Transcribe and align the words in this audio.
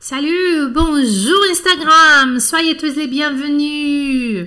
Salut, 0.00 0.68
bonjour 0.72 1.44
Instagram, 1.50 2.38
soyez 2.38 2.76
tous 2.76 2.94
les 2.94 3.08
bienvenus. 3.08 4.46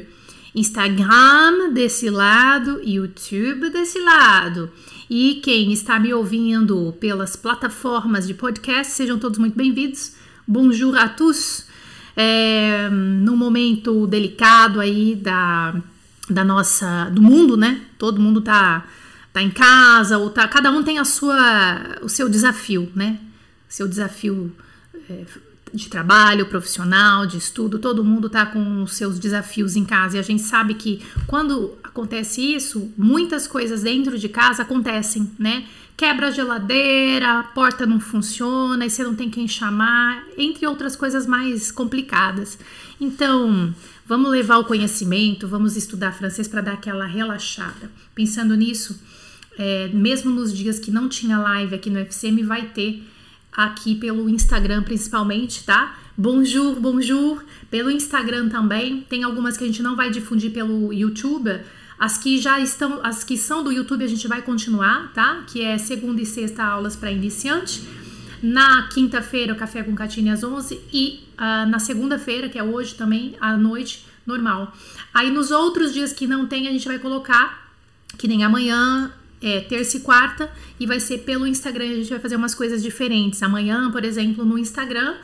Instagram 0.56 1.74
desse 1.74 2.10
lado, 2.10 2.80
YouTube 2.82 3.70
desse 3.70 4.00
lado. 4.00 4.72
E 5.10 5.42
quem 5.44 5.74
está 5.74 6.00
me 6.00 6.14
ouvindo 6.14 6.96
pelas 7.02 7.36
plataformas 7.36 8.26
de 8.26 8.34
podcast, 8.34 8.94
sejam 8.94 9.20
todos 9.20 9.38
muito 9.38 9.58
bem-vindos. 9.58 10.14
Bonjour 10.48 10.98
a 10.98 11.10
tous. 11.10 11.66
É, 12.16 12.88
num 12.90 13.36
momento 13.36 14.08
delicado 14.08 14.80
aí 14.80 15.18
da, 15.18 15.76
da 16.30 16.46
nossa, 16.46 17.10
do 17.10 17.22
mundo, 17.22 17.58
né? 17.58 17.82
Todo 17.98 18.22
mundo 18.22 18.40
tá, 18.40 18.88
tá 19.34 19.42
em 19.42 19.52
casa, 19.52 20.18
ou 20.18 20.30
tá, 20.30 20.48
cada 20.48 20.72
um 20.72 20.82
tem 20.82 20.98
a 20.98 21.04
sua, 21.04 21.98
o 22.02 22.08
seu 22.08 22.30
desafio, 22.30 22.90
né? 22.96 23.20
Seu 23.68 23.86
desafio 23.86 24.50
de 25.74 25.90
trabalho, 25.90 26.48
profissional, 26.48 27.26
de 27.26 27.38
estudo, 27.38 27.80
todo 27.80 28.04
mundo 28.04 28.30
tá 28.30 28.46
com 28.46 28.84
os 28.84 28.94
seus 28.94 29.18
desafios 29.18 29.76
em 29.76 29.86
casa 29.86 30.18
e 30.18 30.20
a 30.20 30.24
gente 30.24 30.42
sabe 30.42 30.74
que 30.74 31.02
quando 31.28 31.74
acontece 31.84 32.42
isso, 32.42 32.92
muitas 32.98 33.48
coisas 33.48 33.84
dentro 33.84 34.18
de 34.18 34.28
casa 34.28 34.64
acontecem, 34.64 35.32
né? 35.40 35.66
Quebra 35.96 36.28
a 36.28 36.32
geladeira, 36.32 37.40
a 37.40 37.44
porta 37.44 37.86
não 37.86 38.00
funciona 38.00 38.86
e 38.86 38.90
você 38.90 39.04
não 39.04 39.16
tem 39.16 39.30
quem 39.30 39.48
chamar, 39.48 40.24
entre 40.38 40.66
outras 40.66 40.96
coisas 40.96 41.28
mais 41.28 41.72
complicadas. 41.72 42.58
Então, 43.00 43.74
vamos 44.06 44.32
levar 44.32 44.58
o 44.58 44.66
conhecimento, 44.66 45.48
vamos 45.48 45.78
estudar 45.78 46.12
francês 46.12 46.48
para 46.48 46.62
dar 46.62 46.74
aquela 46.74 47.06
relaxada. 47.06 47.90
Pensando 48.16 48.56
nisso, 48.56 49.00
é, 49.58 49.90
mesmo 49.90 50.32
nos 50.32 50.52
dias 50.52 50.80
que 50.80 50.90
não 50.90 51.08
tinha 51.08 51.38
live 51.38 51.76
aqui 51.76 51.90
no 51.90 52.00
FCM, 52.00 52.42
vai 52.44 52.66
ter 52.70 53.08
aqui 53.52 53.96
pelo 53.96 54.30
Instagram 54.30 54.84
principalmente, 54.84 55.64
tá? 55.64 55.98
Bonjour, 56.18 56.80
bonjour, 56.80 57.44
pelo 57.70 57.90
Instagram 57.90 58.50
também. 58.50 59.06
Tem 59.10 59.24
algumas 59.24 59.58
que 59.58 59.64
a 59.64 59.68
gente 59.68 59.82
não 59.82 59.96
vai 59.96 60.10
difundir 60.10 60.52
pelo 60.52 60.94
YouTube. 60.94 61.60
As 61.98 62.18
que 62.18 62.40
já 62.40 62.60
estão, 62.60 63.00
as 63.04 63.24
que 63.24 63.38
são 63.38 63.64
do 63.64 63.72
YouTube 63.72 64.04
a 64.04 64.08
gente 64.08 64.28
vai 64.28 64.42
continuar, 64.42 65.12
tá? 65.14 65.44
Que 65.48 65.62
é 65.64 65.78
segunda 65.78 66.22
e 66.22 66.26
sexta 66.26 66.64
aulas 66.64 66.96
para 66.96 67.12
iniciante. 67.12 67.82
Na 68.42 68.88
quinta-feira, 68.88 69.54
o 69.54 69.56
Café 69.56 69.84
com 69.84 69.94
Catine 69.94 70.32
às 70.32 70.44
11 70.44 70.80
e 70.92 71.24
uh, 71.38 71.70
na 71.70 71.78
segunda-feira, 71.78 72.50
que 72.50 72.58
é 72.58 72.64
hoje 72.64 72.96
também, 72.96 73.36
à 73.40 73.56
noite, 73.56 74.06
normal. 74.26 74.76
Aí 75.14 75.30
nos 75.30 75.52
outros 75.52 75.94
dias 75.94 76.12
que 76.12 76.26
não 76.26 76.48
tem, 76.48 76.68
a 76.68 76.72
gente 76.72 76.88
vai 76.88 76.98
colocar, 76.98 77.72
que 78.18 78.28
nem 78.28 78.44
amanhã, 78.44 79.12
é, 79.42 79.62
terça 79.62 79.98
e 79.98 80.02
quarta 80.02 80.52
e 80.80 80.86
vai 80.86 81.00
ser 81.00 81.20
pelo 81.20 81.48
Instagram. 81.48 81.86
A 81.86 81.96
gente 81.96 82.10
vai 82.10 82.20
fazer 82.20 82.36
umas 82.36 82.54
coisas 82.54 82.82
diferentes. 82.82 83.42
Amanhã, 83.42 83.90
por 83.92 84.06
exemplo, 84.06 84.46
no 84.46 84.58
Instagram, 84.58 85.16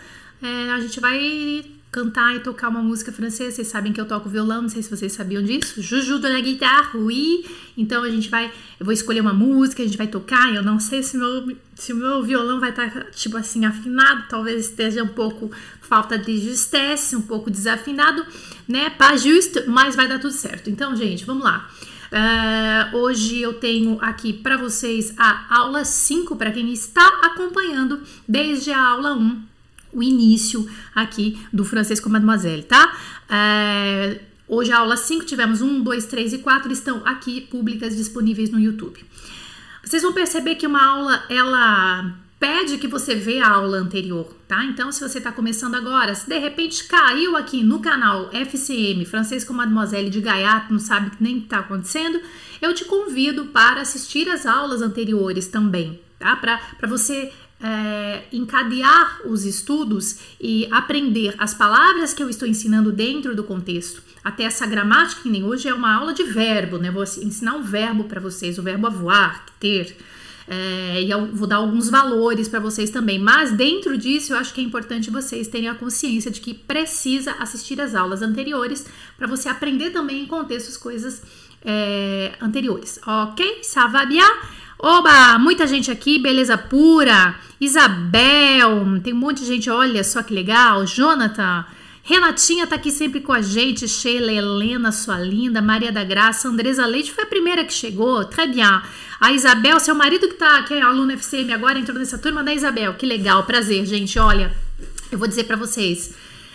é, 0.42 0.72
a 0.72 0.80
gente 0.80 1.00
vai 1.00 1.66
cantar 1.92 2.36
e 2.36 2.42
tocar 2.42 2.70
uma 2.70 2.82
música 2.82 3.12
francesa. 3.12 3.56
Vocês 3.56 3.68
sabem 3.68 3.94
que 3.94 4.00
eu 4.00 4.06
toco 4.06 4.30
violão, 4.30 4.64
não 4.64 4.70
sei 4.70 4.84
se 4.84 4.90
vocês 4.90 5.12
sabiam 5.14 5.42
disso. 5.42 5.82
Juju 5.82 6.20
na 6.20 6.40
guitarra, 6.42 6.92
oui. 6.96 7.46
Então 7.78 8.04
a 8.04 8.10
gente 8.10 8.30
vai, 8.30 8.52
eu 8.80 8.86
vou 8.86 8.94
escolher 8.94 9.22
uma 9.22 9.34
música, 9.34 9.82
a 9.82 9.86
gente 9.86 9.98
vai 9.98 10.08
tocar. 10.08 10.54
Eu 10.54 10.64
não 10.64 10.80
sei 10.80 11.02
se, 11.02 11.18
meu, 11.18 11.56
se 11.76 11.94
meu 11.94 12.22
violão 12.24 12.60
vai 12.60 12.72
estar, 12.72 13.06
tipo 13.12 13.38
assim, 13.38 13.66
afinado. 13.66 14.26
Talvez 14.30 14.66
esteja 14.66 15.04
um 15.04 15.08
pouco 15.08 15.50
falta 15.82 16.18
de 16.18 16.38
justesse, 16.38 17.16
um 17.16 17.22
pouco 17.22 17.50
desafinado, 17.50 18.26
né? 18.68 18.90
Pas 18.90 19.24
juste, 19.24 19.64
mas 19.68 19.96
vai 19.96 20.08
dar 20.08 20.20
tudo 20.20 20.34
certo. 20.34 20.70
Então, 20.70 20.96
gente, 20.96 21.26
vamos 21.26 21.44
lá. 21.44 21.70
Uh, 22.12 22.98
hoje 22.98 23.42
eu 23.42 23.56
tenho 23.56 23.98
aqui 24.02 24.32
para 24.32 24.56
vocês 24.56 25.14
a 25.18 25.58
aula 25.58 25.84
5 25.84 26.36
para 26.36 26.52
quem 26.52 26.72
está 26.72 27.06
acompanhando 27.24 28.02
desde 28.28 28.72
a 28.72 28.82
aula 28.82 29.14
1, 29.14 29.20
um, 29.20 29.44
o 29.92 30.02
início 30.02 30.70
aqui 30.96 31.38
do 31.52 31.66
francês 31.66 32.00
com 32.00 32.10
Mademoiselle, 32.10 32.64
tá? 32.64 32.96
Uh, 33.30 34.20
hoje 34.48 34.72
a 34.72 34.78
aula 34.80 34.96
5 34.96 35.26
tivemos 35.26 35.62
1, 35.62 35.82
2, 35.82 36.06
3 36.06 36.34
e 36.34 36.38
4 36.38 36.72
estão 36.72 37.02
aqui 37.06 37.42
públicas 37.42 37.96
disponíveis 37.96 38.50
no 38.50 38.60
YouTube. 38.60 39.04
Vocês 39.84 40.02
vão 40.02 40.14
perceber 40.14 40.56
que 40.56 40.68
uma 40.68 40.86
aula 40.86 41.24
ela 41.30 42.14
pede 42.40 42.78
que 42.78 42.88
você 42.88 43.16
vê 43.16 43.40
a 43.40 43.50
aula 43.50 43.78
anterior, 43.78 44.36
tá? 44.48 44.64
Então, 44.64 44.92
se 44.92 45.02
você 45.02 45.18
está 45.18 45.32
começando 45.32 45.76
agora, 45.76 46.14
se 46.14 46.28
de 46.28 46.38
repente 46.38 46.84
caiu 46.86 47.36
aqui 47.36 47.64
no 47.64 47.80
canal 47.80 48.30
FCM 48.32 49.06
Francês 49.06 49.44
com 49.44 49.54
Mademoiselle 49.54 50.10
de 50.10 50.22
Gaiato, 50.22 50.72
não 50.72 50.80
sabe 50.80 51.12
nem 51.20 51.38
o 51.38 51.40
que 51.40 51.46
está 51.46 51.60
acontecendo, 51.60 52.20
eu 52.62 52.74
te 52.74 52.86
convido 52.86 53.46
para 53.46 53.82
assistir 53.82 54.30
as 54.30 54.46
aulas 54.46 54.82
anteriores 54.82 55.48
também, 55.48 56.00
tá? 56.20 56.36
Para 56.36 56.88
você 56.88 57.32
é, 57.60 58.24
encadear 58.32 59.22
os 59.26 59.44
estudos 59.44 60.20
e 60.40 60.68
aprender 60.72 61.34
as 61.38 61.54
palavras 61.54 62.14
que 62.14 62.22
eu 62.22 62.30
estou 62.30 62.48
ensinando 62.48 62.92
dentro 62.92 63.36
do 63.36 63.44
contexto. 63.44 64.04
Até 64.24 64.44
essa 64.44 64.66
gramática, 64.66 65.24
que 65.24 65.30
nem 65.30 65.44
hoje 65.44 65.68
é 65.68 65.74
uma 65.74 65.96
aula 65.96 66.14
de 66.14 66.24
verbo, 66.24 66.78
né? 66.78 66.92
Vou 66.92 67.04
ensinar 67.04 67.56
um 67.56 67.64
verbo 67.64 68.04
para 68.04 68.20
vocês, 68.20 68.60
o 68.60 68.64
verbo 68.64 68.88
avoir, 68.88 69.46
ter. 69.60 69.98
É, 70.48 71.02
e 71.02 71.12
eu 71.12 71.28
vou 71.34 71.46
dar 71.46 71.58
alguns 71.58 71.90
valores 71.90 72.48
para 72.48 72.60
vocês 72.60 72.90
também. 72.90 73.20
Mas 73.20 73.52
dentro 73.52 73.98
disso, 73.98 74.34
eu 74.34 74.38
acho 74.38 74.54
que 74.54 74.62
é 74.62 74.64
importante 74.64 75.10
vocês 75.10 75.48
terem 75.48 75.68
a 75.68 75.76
consciência 75.76 76.32
de 76.32 76.40
que 76.40 76.54
precisa 76.54 77.34
assistir 77.34 77.82
as 77.82 77.94
aulas 77.94 78.22
anteriores 78.22 78.86
para 79.18 79.28
você 79.28 79.50
aprender 79.50 79.90
também 79.90 80.24
em 80.24 80.26
contextos 80.26 80.78
coisas 80.78 81.22
é, 81.66 82.34
anteriores. 82.42 83.00
Ok? 83.06 83.60
Ça 83.62 83.88
va 83.88 84.06
bien? 84.06 84.24
Oba! 84.80 85.38
Muita 85.40 85.68
gente 85.68 85.92
aqui, 85.92 86.18
beleza 86.18 86.58
pura. 86.58 87.36
Isabel, 87.60 89.02
tem 89.04 89.14
um 89.14 89.18
monte 89.18 89.42
de 89.42 89.48
gente, 89.48 89.70
olha 89.70 90.04
só 90.04 90.24
que 90.24 90.34
legal. 90.34 90.86
Jonathan. 90.86 91.66
Renatinha 92.08 92.66
tá 92.66 92.78
aqui 92.78 92.90
sempre 92.90 93.20
com 93.20 93.34
a 93.34 93.42
gente, 93.42 93.86
Sheila, 93.86 94.32
Helena, 94.32 94.94
sua 94.94 95.20
linda, 95.20 95.62
Maria 95.62 95.92
da 95.92 96.06
Graça, 96.06 96.48
Andresa 96.48 96.86
Leite 96.86 97.12
foi 97.12 97.26
a 97.26 97.28
primeira 97.28 97.66
que 97.66 97.74
chegou, 97.74 98.24
très 98.24 98.50
bien. 98.50 98.82
A 99.20 99.34
Isabel, 99.34 99.78
seu 99.82 99.94
marido 99.94 100.26
que 100.30 100.36
tá, 100.36 100.64
que 100.64 100.74
é 100.74 100.82
aluno 100.82 101.12
FCM 101.12 101.52
agora, 101.52 101.78
entrou 101.78 102.00
nessa 102.00 102.18
turma 102.18 102.42
da 102.42 102.54
Isabel, 102.54 102.94
que 102.94 103.06
legal, 103.06 103.44
prazer, 103.44 103.86
gente, 103.86 104.18
olha, 104.18 104.56
eu 105.12 105.20
vou 105.20 105.28
dizer 105.28 105.44
para 105.44 105.58
vocês, 105.58 106.14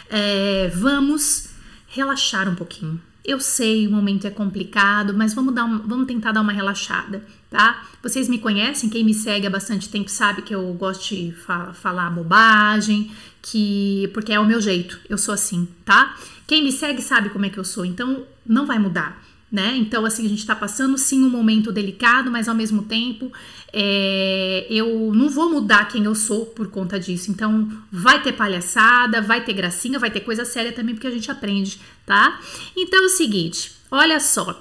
é, 0.09 0.73
vamos 0.75 1.51
relaxar 1.87 2.49
um 2.49 2.55
pouquinho. 2.55 2.99
Eu 3.23 3.39
sei, 3.39 3.87
o 3.87 3.91
momento 3.91 4.27
é 4.27 4.31
complicado, 4.31 5.13
mas 5.13 5.35
vamos, 5.35 5.55
dar 5.55 5.65
um, 5.65 5.79
vamos 5.81 6.07
tentar 6.07 6.33
dar 6.33 6.41
uma 6.41 6.53
relaxada, 6.53 7.23
tá? 7.51 7.85
Vocês 8.03 8.27
me 8.27 8.39
conhecem, 8.39 8.89
quem 8.89 9.05
me 9.05 9.13
segue 9.13 9.47
há 9.47 9.51
bastante 9.51 9.89
tempo 9.91 10.11
sabe 10.11 10.41
que 10.41 10.55
eu 10.55 10.73
gosto 10.73 11.15
de 11.15 11.31
fa 11.31 11.75
falar 11.75 12.11
bobagem, 12.11 13.13
que 13.43 14.09
porque 14.15 14.33
é 14.33 14.41
o 14.41 14.47
meu 14.47 14.61
jeito, 14.61 15.01
eu 15.09 15.19
sou 15.19 15.35
assim, 15.35 15.69
tá? 15.85 16.17
Quem 16.47 16.63
me 16.63 16.73
segue 16.73 17.03
sabe 17.03 17.31
como 17.31 17.45
é 17.45 17.51
que 17.51 17.59
eu 17.59 17.65
sou, 17.65 17.85
então 17.85 18.25
não 18.47 18.65
vai 18.67 18.79
mudar 18.79 19.23
né? 19.53 19.77
Então, 19.77 20.07
assim, 20.07 20.25
a 20.25 20.29
gente 20.31 20.47
tá 20.47 20.57
passando 20.57 20.97
sim 20.97 21.23
um 21.23 21.29
momento 21.29 21.71
delicado, 21.71 22.31
mas 22.31 22.49
ao 22.49 22.55
mesmo 22.55 22.85
tempo 22.85 23.31
é, 23.71 24.67
eu 24.71 25.13
não 25.15 25.29
vou 25.29 25.51
mudar 25.51 25.89
quem 25.89 26.05
eu 26.05 26.15
sou 26.15 26.47
por 26.47 26.69
conta 26.69 26.99
disso. 26.99 27.31
Então, 27.31 27.71
vai 27.93 28.23
ter 28.23 28.33
palhaçada, 28.33 29.21
vai 29.21 29.45
ter 29.45 29.53
gracinha, 29.53 29.99
vai 29.99 30.11
ter 30.11 30.21
coisa 30.21 30.47
séria 30.47 30.73
também, 30.73 30.95
porque 30.95 31.07
a 31.07 31.11
gente 31.11 31.31
aprende, 31.31 31.79
tá? 32.07 32.41
Então 32.75 33.03
é 33.03 33.05
o 33.05 33.11
seguinte, 33.11 33.73
olha 33.91 34.19
só. 34.19 34.59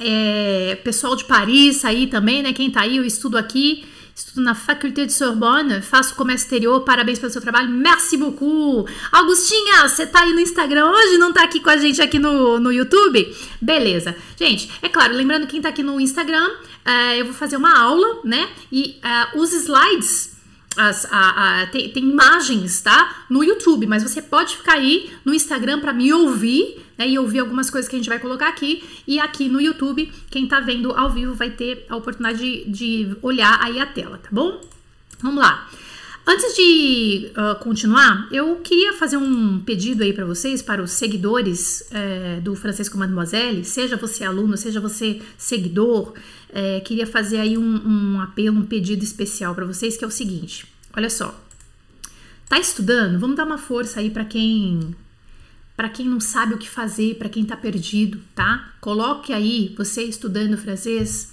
É, 0.00 0.80
pessoal 0.82 1.14
de 1.14 1.26
Paris 1.26 1.84
aí 1.84 2.06
também, 2.06 2.42
né? 2.42 2.54
Quem 2.54 2.70
tá 2.70 2.80
aí, 2.80 2.96
eu 2.96 3.04
estudo 3.04 3.36
aqui 3.36 3.84
estudo 4.14 4.42
na 4.42 4.54
Faculdade 4.54 5.06
de 5.06 5.12
Sorbonne, 5.12 5.80
faço 5.80 6.14
comércio 6.14 6.44
exterior, 6.44 6.80
parabéns 6.80 7.18
pelo 7.18 7.32
seu 7.32 7.40
trabalho, 7.40 7.70
merci 7.70 8.16
beaucoup. 8.16 8.90
Augustinha, 9.10 9.88
você 9.88 10.06
tá 10.06 10.22
aí 10.22 10.32
no 10.32 10.40
Instagram 10.40 10.90
hoje, 10.90 11.18
não 11.18 11.32
tá 11.32 11.42
aqui 11.42 11.60
com 11.60 11.70
a 11.70 11.76
gente 11.76 12.00
aqui 12.00 12.18
no, 12.18 12.60
no 12.60 12.72
YouTube? 12.72 13.34
Beleza. 13.60 14.14
Gente, 14.36 14.70
é 14.82 14.88
claro, 14.88 15.14
lembrando 15.14 15.46
quem 15.46 15.60
tá 15.60 15.70
aqui 15.70 15.82
no 15.82 16.00
Instagram, 16.00 16.46
uh, 16.48 17.14
eu 17.16 17.24
vou 17.24 17.34
fazer 17.34 17.56
uma 17.56 17.78
aula, 17.78 18.20
né? 18.24 18.48
E 18.70 19.00
uh, 19.34 19.40
os 19.40 19.52
slides 19.52 20.32
as, 20.76 21.06
a, 21.10 21.62
a, 21.62 21.66
tem, 21.66 21.90
tem, 21.90 22.04
imagens, 22.04 22.80
tá? 22.80 23.24
No 23.28 23.44
YouTube, 23.44 23.86
mas 23.86 24.02
você 24.02 24.22
pode 24.22 24.56
ficar 24.56 24.74
aí 24.74 25.12
no 25.24 25.34
Instagram 25.34 25.80
para 25.80 25.92
me 25.92 26.12
ouvir 26.12 26.82
né, 26.98 27.08
e 27.08 27.18
ouvir 27.18 27.40
algumas 27.40 27.70
coisas 27.70 27.88
que 27.88 27.96
a 27.96 27.98
gente 27.98 28.08
vai 28.08 28.18
colocar 28.18 28.48
aqui. 28.48 28.82
E 29.06 29.18
aqui 29.18 29.48
no 29.48 29.60
YouTube, 29.60 30.10
quem 30.30 30.46
tá 30.46 30.60
vendo 30.60 30.92
ao 30.92 31.10
vivo 31.10 31.34
vai 31.34 31.50
ter 31.50 31.86
a 31.88 31.96
oportunidade 31.96 32.38
de, 32.38 32.64
de 32.64 33.16
olhar 33.22 33.58
aí 33.62 33.80
a 33.80 33.86
tela, 33.86 34.18
tá 34.18 34.28
bom? 34.30 34.60
Vamos 35.20 35.42
lá. 35.42 35.68
Antes 36.24 36.54
de 36.54 37.32
uh, 37.32 37.58
continuar, 37.58 38.28
eu 38.30 38.56
queria 38.56 38.92
fazer 38.92 39.16
um 39.16 39.58
pedido 39.58 40.04
aí 40.04 40.12
para 40.12 40.24
vocês, 40.24 40.62
para 40.62 40.80
os 40.80 40.92
seguidores 40.92 41.84
é, 41.90 42.38
do 42.40 42.54
Francisco 42.54 42.96
Mademoiselle, 42.96 43.64
seja 43.64 43.96
você 43.96 44.22
aluno, 44.22 44.56
seja 44.56 44.80
você 44.80 45.20
seguidor, 45.36 46.12
é, 46.52 46.78
queria 46.78 47.08
fazer 47.08 47.38
aí 47.38 47.58
um, 47.58 48.14
um 48.14 48.20
apelo, 48.20 48.60
um 48.60 48.64
pedido 48.64 49.02
especial 49.02 49.52
para 49.52 49.64
vocês, 49.64 49.96
que 49.96 50.04
é 50.04 50.06
o 50.06 50.12
seguinte: 50.12 50.64
olha 50.96 51.10
só, 51.10 51.34
tá 52.48 52.56
estudando? 52.56 53.18
Vamos 53.18 53.36
dar 53.36 53.44
uma 53.44 53.58
força 53.58 53.98
aí 53.98 54.08
para 54.08 54.24
quem 54.24 54.94
para 55.76 55.88
quem 55.88 56.06
não 56.06 56.20
sabe 56.20 56.54
o 56.54 56.58
que 56.58 56.68
fazer, 56.68 57.16
para 57.16 57.28
quem 57.28 57.44
tá 57.44 57.56
perdido, 57.56 58.20
tá? 58.34 58.72
Coloque 58.80 59.32
aí 59.32 59.74
você 59.76 60.02
estudando 60.02 60.56
francês 60.56 61.32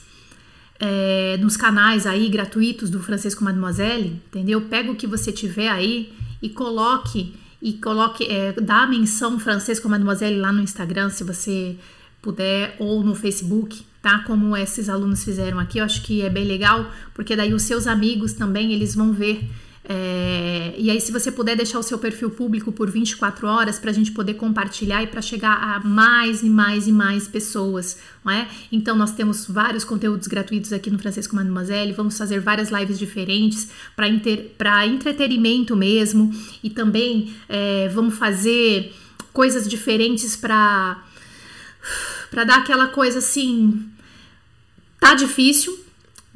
é, 0.79 1.37
nos 1.41 1.57
canais 1.57 2.07
aí 2.07 2.29
gratuitos 2.29 2.89
do 2.89 2.99
Francês 3.01 3.35
com 3.35 3.43
Mademoiselle, 3.43 4.21
entendeu? 4.27 4.61
Pega 4.61 4.91
o 4.91 4.95
que 4.95 5.05
você 5.05 5.31
tiver 5.31 5.69
aí 5.69 6.13
e 6.41 6.49
coloque 6.49 7.33
e 7.61 7.73
coloque, 7.73 8.25
é, 8.25 8.53
dá 8.53 8.83
a 8.83 8.87
menção 8.87 9.37
francês 9.37 9.79
com 9.79 9.89
Mademoiselle 9.89 10.37
lá 10.37 10.51
no 10.51 10.61
Instagram, 10.61 11.09
se 11.09 11.25
você 11.25 11.75
puder, 12.21 12.75
ou 12.79 13.03
no 13.03 13.13
Facebook, 13.13 13.81
tá? 14.01 14.19
Como 14.19 14.55
esses 14.55 14.87
alunos 14.87 15.23
fizeram 15.23 15.59
aqui, 15.59 15.79
eu 15.79 15.83
acho 15.83 16.01
que 16.03 16.21
é 16.21 16.29
bem 16.29 16.45
legal, 16.45 16.89
porque 17.13 17.35
daí 17.35 17.53
os 17.53 17.63
seus 17.63 17.85
amigos 17.85 18.31
também, 18.31 18.71
eles 18.71 18.95
vão 18.95 19.11
ver 19.11 19.49
é, 19.91 20.75
e 20.77 20.91
aí, 20.91 21.01
se 21.01 21.11
você 21.11 21.31
puder 21.31 21.55
deixar 21.57 21.79
o 21.79 21.83
seu 21.83 21.97
perfil 21.97 22.29
público 22.29 22.71
por 22.71 22.91
24 22.91 23.47
horas 23.47 23.79
para 23.79 23.89
a 23.89 23.93
gente 23.93 24.11
poder 24.11 24.35
compartilhar 24.35 25.01
e 25.01 25.07
para 25.07 25.19
chegar 25.19 25.55
a 25.55 25.79
mais 25.79 26.43
e 26.43 26.49
mais 26.49 26.87
e 26.87 26.91
mais 26.91 27.27
pessoas, 27.27 27.97
não 28.23 28.31
é? 28.31 28.47
Então, 28.71 28.95
nós 28.95 29.13
temos 29.13 29.47
vários 29.47 29.83
conteúdos 29.83 30.27
gratuitos 30.27 30.71
aqui 30.71 30.91
no 30.91 30.99
Francisco 30.99 31.35
Mademoiselle, 31.35 31.91
vamos 31.91 32.15
fazer 32.15 32.39
várias 32.39 32.69
lives 32.69 32.99
diferentes 32.99 33.71
para 33.95 34.85
entretenimento 34.85 35.75
mesmo 35.75 36.31
e 36.63 36.69
também 36.69 37.33
é, 37.49 37.89
vamos 37.89 38.13
fazer 38.13 38.93
coisas 39.33 39.67
diferentes 39.67 40.35
para 40.35 41.03
dar 42.31 42.59
aquela 42.59 42.89
coisa 42.89 43.17
assim. 43.17 43.89
Tá 44.99 45.15
difícil, 45.15 45.79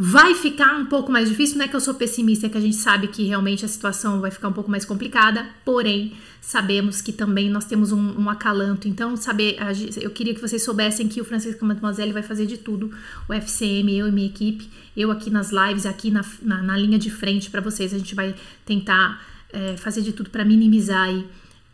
Vai 0.05 0.35
ficar 0.35 0.75
um 0.75 0.85
pouco 0.85 1.09
mais 1.09 1.29
difícil, 1.29 1.57
não 1.57 1.63
é 1.63 1.67
que 1.69 1.75
eu 1.77 1.79
sou 1.79 1.94
pessimista, 1.94 2.47
é 2.47 2.50
que 2.50 2.57
a 2.57 2.61
gente 2.61 2.75
sabe 2.75 3.07
que 3.07 3.23
realmente 3.23 3.63
a 3.63 3.69
situação 3.69 4.19
vai 4.19 4.31
ficar 4.31 4.50
um 4.50 4.51
pouco 4.51 4.69
mais 4.69 4.83
complicada, 4.83 5.47
porém, 5.63 6.11
sabemos 6.41 7.01
que 7.01 7.13
também 7.13 7.50
nós 7.50 7.63
temos 7.63 7.94
um, 7.94 8.19
um 8.19 8.29
acalanto. 8.29 8.85
Então, 8.85 9.15
saber, 9.15 9.55
eu 10.01 10.09
queria 10.09 10.35
que 10.35 10.41
vocês 10.41 10.61
soubessem 10.61 11.07
que 11.07 11.21
o 11.21 11.23
Francisco 11.23 11.63
Mademoiselle 11.63 12.11
vai 12.11 12.21
fazer 12.21 12.45
de 12.45 12.57
tudo, 12.57 12.91
o 13.29 13.33
FCM, 13.33 13.97
eu 13.97 14.05
e 14.09 14.11
minha 14.11 14.27
equipe, 14.27 14.69
eu 14.95 15.09
aqui 15.09 15.29
nas 15.29 15.53
lives, 15.53 15.85
aqui 15.85 16.11
na, 16.11 16.25
na, 16.41 16.61
na 16.61 16.75
linha 16.75 17.00
de 17.00 17.09
frente 17.09 17.50
para 17.50 17.61
vocês, 17.61 17.94
a 17.94 17.97
gente 17.97 18.13
vai 18.13 18.35
tentar 18.65 19.25
é, 19.53 19.77
fazer 19.77 20.01
de 20.01 20.11
tudo 20.11 20.29
para 20.29 20.44
minimizar 20.44 21.03
aí 21.03 21.25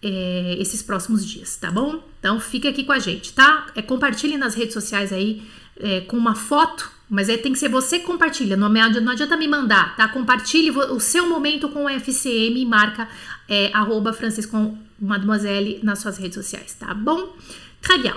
é, 0.04 0.56
esses 0.60 0.84
próximos 0.84 1.26
dias, 1.26 1.56
tá 1.56 1.72
bom? 1.72 2.08
Então 2.20 2.40
fica 2.40 2.70
aqui 2.70 2.84
com 2.84 2.92
a 2.92 3.00
gente, 3.00 3.34
tá? 3.34 3.66
É, 3.76 3.82
compartilhe 3.82 4.38
nas 4.38 4.54
redes 4.54 4.74
sociais 4.74 5.12
aí 5.12 5.42
é, 5.80 6.02
com 6.02 6.18
uma 6.18 6.36
foto 6.36 7.00
mas 7.10 7.28
aí 7.28 7.40
tem 7.40 7.52
que 7.52 7.58
ser 7.58 7.70
você 7.70 7.98
que 7.98 8.06
compartilha, 8.06 8.56
não, 8.56 8.70
não 8.70 9.12
adianta 9.12 9.36
me 9.36 9.48
mandar, 9.48 9.96
tá? 9.96 10.08
Compartilhe 10.08 10.70
o 10.70 11.00
seu 11.00 11.28
momento 11.28 11.68
com 11.70 11.86
o 11.86 11.90
FCM 11.90 12.62
e 12.62 12.66
marca 12.66 13.10
é, 13.48 13.72
arroba 13.74 14.14
Francisco 14.14 14.78
Mademoiselle 15.02 15.80
nas 15.82 16.00
suas 16.00 16.18
redes 16.20 16.36
sociais, 16.36 16.76
tá 16.80 16.94
bom? 16.94 17.36
Très 17.82 18.00
bien. 18.00 18.16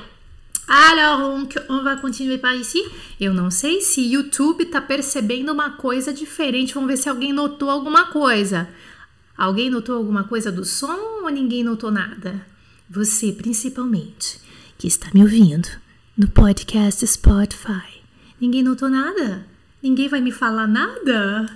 Alors, 0.69 1.49
on, 1.69 1.83
va 1.83 1.97
continuer 1.97 2.39
par 2.39 2.55
ici. 2.55 2.79
Eu 3.19 3.35
não 3.35 3.51
sei 3.51 3.81
se 3.81 4.13
YouTube 4.13 4.67
tá 4.67 4.81
percebendo 4.81 5.53
uma 5.53 5.71
coisa 5.71 6.13
diferente. 6.13 6.75
Vamos 6.75 6.89
ver 6.89 6.97
se 6.97 7.09
alguém 7.09 7.33
notou 7.33 7.69
alguma 7.69 8.07
coisa. 8.07 8.69
Alguém 9.37 9.71
notou 9.71 9.97
alguma 9.97 10.25
coisa 10.25 10.53
do 10.53 10.65
som 10.65 11.21
ou 11.23 11.31
ninguém 11.31 11.65
notou 11.65 11.91
nada? 11.91 12.47
Você, 12.89 13.33
principalmente, 13.33 14.39
que 14.79 14.87
está 14.87 15.09
me 15.13 15.23
ouvindo 15.23 15.69
no 16.17 16.29
podcast 16.29 17.07
Spotify. 17.07 18.03
Ninguém 18.39 18.63
notou 18.63 18.91
nada? 18.91 19.47
Ninguém 19.83 20.09
vai 20.09 20.21
me 20.21 20.31
falar 20.31 20.67
nada? 20.67 21.49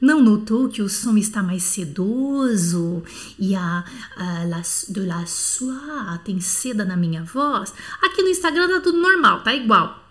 Não 0.00 0.20
notou 0.20 0.68
que 0.68 0.82
o 0.82 0.88
som 0.88 1.16
está 1.16 1.42
mais 1.42 1.62
sedoso 1.62 3.04
e 3.38 3.54
a, 3.54 3.84
a 4.16 4.44
la, 4.44 4.62
de 4.88 5.00
la 5.00 5.24
soie 5.26 6.18
tem 6.24 6.40
seda 6.40 6.84
na 6.84 6.96
minha 6.96 7.22
voz? 7.22 7.72
Aqui 8.02 8.22
no 8.22 8.28
Instagram 8.28 8.68
tá 8.68 8.80
tudo 8.80 8.98
normal, 8.98 9.42
tá 9.42 9.54
igual. 9.54 10.02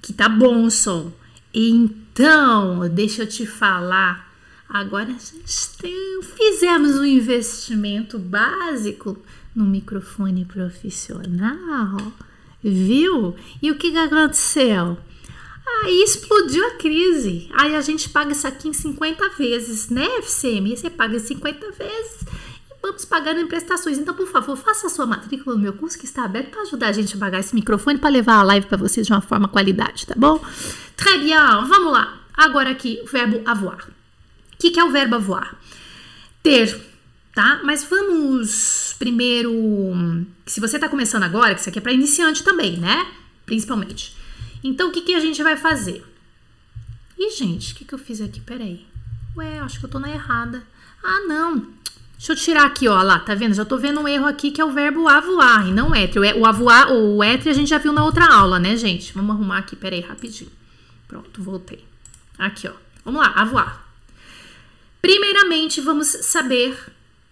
Que 0.00 0.12
tá 0.12 0.28
bom 0.28 0.64
o 0.64 0.70
som. 0.70 1.12
Então, 1.54 2.88
deixa 2.88 3.22
eu 3.22 3.26
te 3.28 3.46
falar. 3.46 4.32
Agora 4.68 5.14
fizemos 6.36 6.96
um 6.96 7.04
investimento 7.04 8.18
básico 8.18 9.16
no 9.54 9.66
microfone 9.66 10.46
profissional, 10.46 12.12
viu? 12.62 13.34
E 13.60 13.70
o 13.70 13.76
que, 13.76 13.96
aconteceu? 13.96 14.96
Aí 15.84 16.02
explodiu 16.02 16.66
a 16.66 16.72
crise. 16.72 17.48
Aí 17.52 17.74
a 17.74 17.80
gente 17.80 18.08
paga 18.08 18.32
isso 18.32 18.46
aqui 18.46 18.68
em 18.68 18.72
50 18.72 19.30
vezes, 19.30 19.88
né, 19.88 20.06
FCM? 20.18 20.76
Você 20.76 20.90
paga 20.90 21.16
em 21.16 21.18
50 21.18 21.70
vezes 21.72 22.22
e 22.70 22.74
vamos 22.82 23.04
pagando 23.04 23.40
em 23.40 23.46
prestações. 23.46 23.98
Então, 23.98 24.14
por 24.14 24.28
favor, 24.28 24.56
faça 24.56 24.86
a 24.86 24.90
sua 24.90 25.06
matrícula 25.06 25.56
no 25.56 25.62
meu 25.62 25.72
curso 25.72 25.98
que 25.98 26.04
está 26.04 26.24
aberto 26.24 26.50
para 26.50 26.62
ajudar 26.62 26.88
a 26.88 26.92
gente 26.92 27.16
a 27.16 27.18
pagar 27.18 27.40
esse 27.40 27.54
microfone 27.54 27.98
para 27.98 28.10
levar 28.10 28.36
a 28.36 28.42
live 28.42 28.66
para 28.66 28.76
vocês 28.76 29.06
de 29.06 29.12
uma 29.12 29.20
forma 29.20 29.48
qualidade, 29.48 30.06
tá 30.06 30.14
bom? 30.16 30.40
Très 30.96 31.20
bien, 31.20 31.38
vamos 31.66 31.92
lá. 31.92 32.20
Agora 32.34 32.70
aqui, 32.70 33.00
o 33.02 33.06
verbo 33.06 33.40
avoir. 33.44 33.88
O 33.88 34.58
que, 34.58 34.70
que 34.70 34.78
é 34.78 34.84
o 34.84 34.90
verbo 34.90 35.16
avoir? 35.16 35.56
Ter, 36.42 36.91
tá? 37.34 37.60
Mas 37.64 37.84
vamos 37.84 38.94
primeiro. 38.98 39.52
Se 40.46 40.60
você 40.60 40.76
está 40.76 40.88
começando 40.88 41.22
agora, 41.22 41.54
que 41.54 41.60
isso 41.60 41.68
aqui 41.68 41.78
é 41.78 41.82
para 41.82 41.92
iniciante 41.92 42.42
também, 42.42 42.76
né? 42.76 43.06
Principalmente. 43.46 44.16
Então, 44.62 44.88
o 44.88 44.92
que, 44.92 45.00
que 45.00 45.14
a 45.14 45.20
gente 45.20 45.42
vai 45.42 45.56
fazer? 45.56 46.04
Ih, 47.18 47.30
gente, 47.30 47.72
o 47.72 47.76
que, 47.76 47.84
que 47.84 47.94
eu 47.94 47.98
fiz 47.98 48.20
aqui? 48.20 48.40
Peraí. 48.40 48.86
Ué, 49.36 49.58
acho 49.60 49.78
que 49.78 49.86
eu 49.86 49.90
tô 49.90 49.98
na 49.98 50.10
errada. 50.10 50.62
Ah, 51.02 51.20
não. 51.26 51.66
Deixa 52.16 52.32
eu 52.32 52.36
tirar 52.36 52.66
aqui, 52.66 52.86
ó, 52.86 53.02
lá, 53.02 53.18
tá 53.18 53.34
vendo? 53.34 53.54
Já 53.54 53.64
tô 53.64 53.76
vendo 53.76 54.00
um 54.00 54.06
erro 54.06 54.26
aqui 54.26 54.52
que 54.52 54.60
é 54.60 54.64
o 54.64 54.70
verbo 54.70 55.08
avoar 55.08 55.66
e 55.66 55.72
não 55.72 55.92
étre. 55.92 56.20
O 56.20 56.46
avoar 56.46 56.92
o 56.92 57.22
étre 57.22 57.50
a 57.50 57.52
gente 57.52 57.68
já 57.68 57.78
viu 57.78 57.92
na 57.92 58.04
outra 58.04 58.26
aula, 58.26 58.60
né, 58.60 58.76
gente? 58.76 59.12
Vamos 59.12 59.34
arrumar 59.34 59.58
aqui, 59.58 59.74
peraí, 59.74 60.00
rapidinho. 60.00 60.50
Pronto, 61.08 61.42
voltei. 61.42 61.84
Aqui, 62.38 62.68
ó. 62.68 62.72
Vamos 63.04 63.20
lá, 63.20 63.32
avoar. 63.34 63.88
Primeiramente, 65.00 65.80
vamos 65.80 66.06
saber 66.06 66.78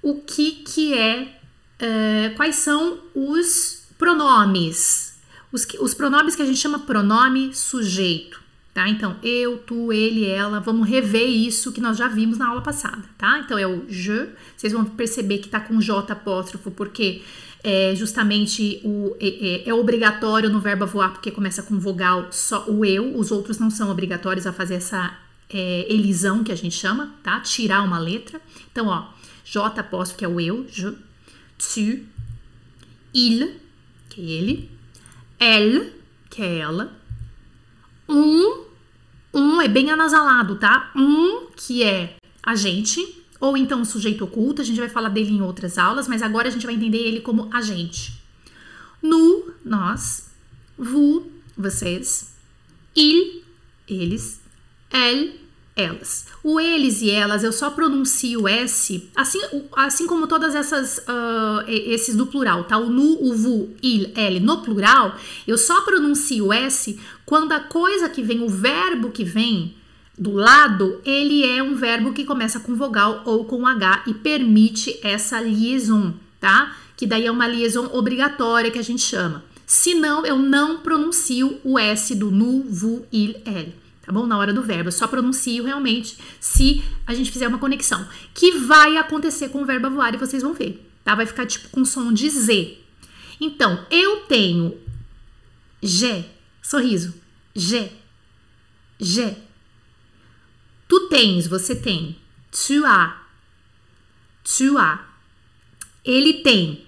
o 0.03 0.21
que 0.23 0.53
que 0.53 0.95
é, 0.95 1.41
é 1.79 2.33
quais 2.37 2.57
são 2.57 2.99
os 3.15 3.87
pronomes 3.99 5.11
os, 5.53 5.67
os 5.81 5.95
pronomes 5.95 6.37
que 6.37 6.43
a 6.43 6.47
gente 6.47 6.59
chama 6.59 6.79
pronome 6.81 7.53
sujeito, 7.53 8.41
tá? 8.73 8.89
Então, 8.89 9.17
eu, 9.23 9.59
tu, 9.59 9.93
ele, 9.93 10.27
ela, 10.27 10.61
vamos 10.61 10.89
rever 10.89 11.29
isso 11.29 11.73
que 11.73 11.81
nós 11.81 11.97
já 11.97 12.09
vimos 12.09 12.39
na 12.39 12.49
aula 12.49 12.61
passada, 12.61 13.03
tá? 13.19 13.41
Então, 13.41 13.59
é 13.59 13.67
o 13.67 13.85
je, 13.89 14.29
vocês 14.57 14.73
vão 14.73 14.85
perceber 14.85 15.39
que 15.39 15.49
tá 15.49 15.61
com 15.61 15.81
J 15.81 16.13
apóstrofo, 16.13 16.71
porque 16.71 17.23
é 17.63 17.95
justamente 17.95 18.81
o, 18.85 19.17
é, 19.21 19.29
é, 19.29 19.69
é, 19.69 19.75
obrigatório 19.75 20.49
no 20.49 20.61
verbo 20.61 20.87
voar, 20.87 21.11
porque 21.11 21.31
começa 21.31 21.63
com 21.63 21.79
vogal 21.79 22.29
só 22.31 22.65
o 22.69 22.85
eu, 22.85 23.17
os 23.19 23.31
outros 23.31 23.59
não 23.59 23.71
são 23.71 23.91
obrigatórios 23.91 24.47
a 24.47 24.53
fazer 24.53 24.75
essa 24.75 25.13
é, 25.53 25.87
elisão 25.93 26.45
que 26.45 26.53
a 26.53 26.57
gente 26.57 26.75
chama, 26.75 27.13
tá? 27.25 27.41
Tirar 27.41 27.83
uma 27.83 27.99
letra. 27.99 28.41
Então, 28.71 28.87
ó, 28.87 29.09
J 29.51 29.81
apóstrofo, 29.81 30.19
que 30.19 30.25
é 30.25 30.29
o 30.29 30.41
eu, 30.41 30.65
je, 30.69 30.97
tu, 31.59 32.07
il, 33.13 33.61
que 34.09 34.21
é 34.21 34.25
ele, 34.25 34.71
elle, 35.41 35.93
que 36.31 36.41
é 36.41 36.59
ela. 36.59 36.97
Um, 38.09 38.65
um 39.35 39.61
é 39.61 39.67
bem 39.67 39.91
anasalado, 39.91 40.57
tá? 40.57 40.93
Um, 40.95 41.47
que 41.57 41.83
é 41.83 42.17
a 42.41 42.55
gente, 42.55 43.25
ou 43.41 43.57
então 43.57 43.83
o 43.83 43.85
sujeito 43.85 44.25
oculto, 44.25 44.63
a 44.63 44.65
gente 44.65 44.79
vai 44.79 44.89
falar 44.89 45.09
dele 45.09 45.33
em 45.33 45.43
outras 45.43 45.79
aulas, 45.79 46.07
mas 46.07 46.23
agora 46.23 46.47
a 46.47 46.51
gente 46.51 46.67
vai 46.67 46.77
entender 46.77 46.99
ele 46.99 47.21
como 47.21 47.53
agente. 47.53 48.23
Nu, 49.03 49.53
nós. 49.65 50.31
Vous, 50.79 51.27
vocês. 51.57 52.33
Il, 52.95 53.43
eles. 53.89 54.41
Elle, 54.93 55.40
elas. 55.81 56.27
O 56.43 56.59
eles 56.59 57.03
e 57.03 57.11
elas 57.11 57.45
eu 57.45 57.53
só 57.53 57.71
pronuncio 57.71 58.49
S, 58.49 59.09
assim, 59.15 59.41
assim 59.77 60.07
como 60.07 60.27
todas 60.27 60.55
essas 60.55 60.99
uh, 60.99 61.65
esses 61.69 62.15
do 62.15 62.27
plural, 62.27 62.65
tá? 62.65 62.79
O 62.79 62.89
nu, 62.89 63.19
o 63.21 63.35
vu, 63.35 63.71
il, 63.83 64.13
ele 64.17 64.41
no 64.41 64.63
plural, 64.63 65.17
eu 65.47 65.59
só 65.59 65.83
pronuncio 65.83 66.53
S 66.53 66.99
quando 67.27 67.53
a 67.53 67.61
coisa 67.61 68.09
que 68.09 68.23
vem, 68.23 68.43
o 68.43 68.49
verbo 68.49 69.11
que 69.11 69.25
vem 69.25 69.75
do 70.19 70.33
lado, 70.33 71.01
ele 71.05 71.45
é 71.45 71.63
um 71.63 71.75
verbo 71.75 72.13
que 72.13 72.25
começa 72.25 72.61
com 72.61 72.75
vogal 72.75 73.23
ou 73.25 73.45
com 73.45 73.67
H 73.67 74.05
e 74.07 74.15
permite 74.15 74.99
essa 75.03 75.41
liaison, 75.41 76.15
tá? 76.39 76.77
Que 76.97 77.07
daí 77.07 77.27
é 77.27 77.31
uma 77.31 77.47
liaison 77.47 77.89
obrigatória 77.93 78.71
que 78.71 78.79
a 78.79 78.83
gente 78.83 79.03
chama. 79.03 79.43
Senão, 79.67 80.27
eu 80.27 80.37
não 80.37 80.79
pronuncio 80.79 81.59
o 81.63 81.79
S 81.79 82.15
do 82.15 82.31
nu, 82.31 82.65
vu, 82.69 83.07
il, 83.13 83.37
ele 83.47 83.75
tá 84.11 84.13
bom? 84.13 84.27
Na 84.27 84.37
hora 84.37 84.53
do 84.53 84.63
verbo. 84.63 84.89
Eu 84.89 84.93
só 84.93 85.07
pronuncio 85.07 85.65
realmente 85.65 86.19
se 86.41 86.83
a 87.07 87.15
gente 87.15 87.31
fizer 87.31 87.47
uma 87.47 87.59
conexão. 87.59 88.07
Que 88.35 88.59
vai 88.59 88.97
acontecer 88.97 89.49
com 89.51 89.63
o 89.63 89.65
verbo 89.65 89.89
voar 89.89 90.13
e 90.13 90.19
vocês 90.19 90.43
vão 90.43 90.53
ver, 90.53 90.85
tá? 91.05 91.15
Vai 91.15 91.27
ficar 91.27 91.47
tipo 91.47 91.69
com 91.69 91.85
som 91.85 92.13
de 92.13 92.29
Z. 92.29 92.77
Então, 93.41 93.87
eu 93.89 94.23
tenho 94.23 94.77
G, 95.81 96.25
sorriso, 96.61 97.15
G, 97.55 97.93
G. 98.99 99.37
Tu 100.89 101.09
tens, 101.09 101.47
você 101.47 101.77
tem. 101.77 102.17
Tu 102.51 102.85
as, 102.85 103.15
tu 104.43 104.77
as. 104.77 104.99
Ele 106.05 106.43
tem. 106.43 106.85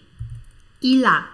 Il 0.83 1.07
a. 1.07 1.32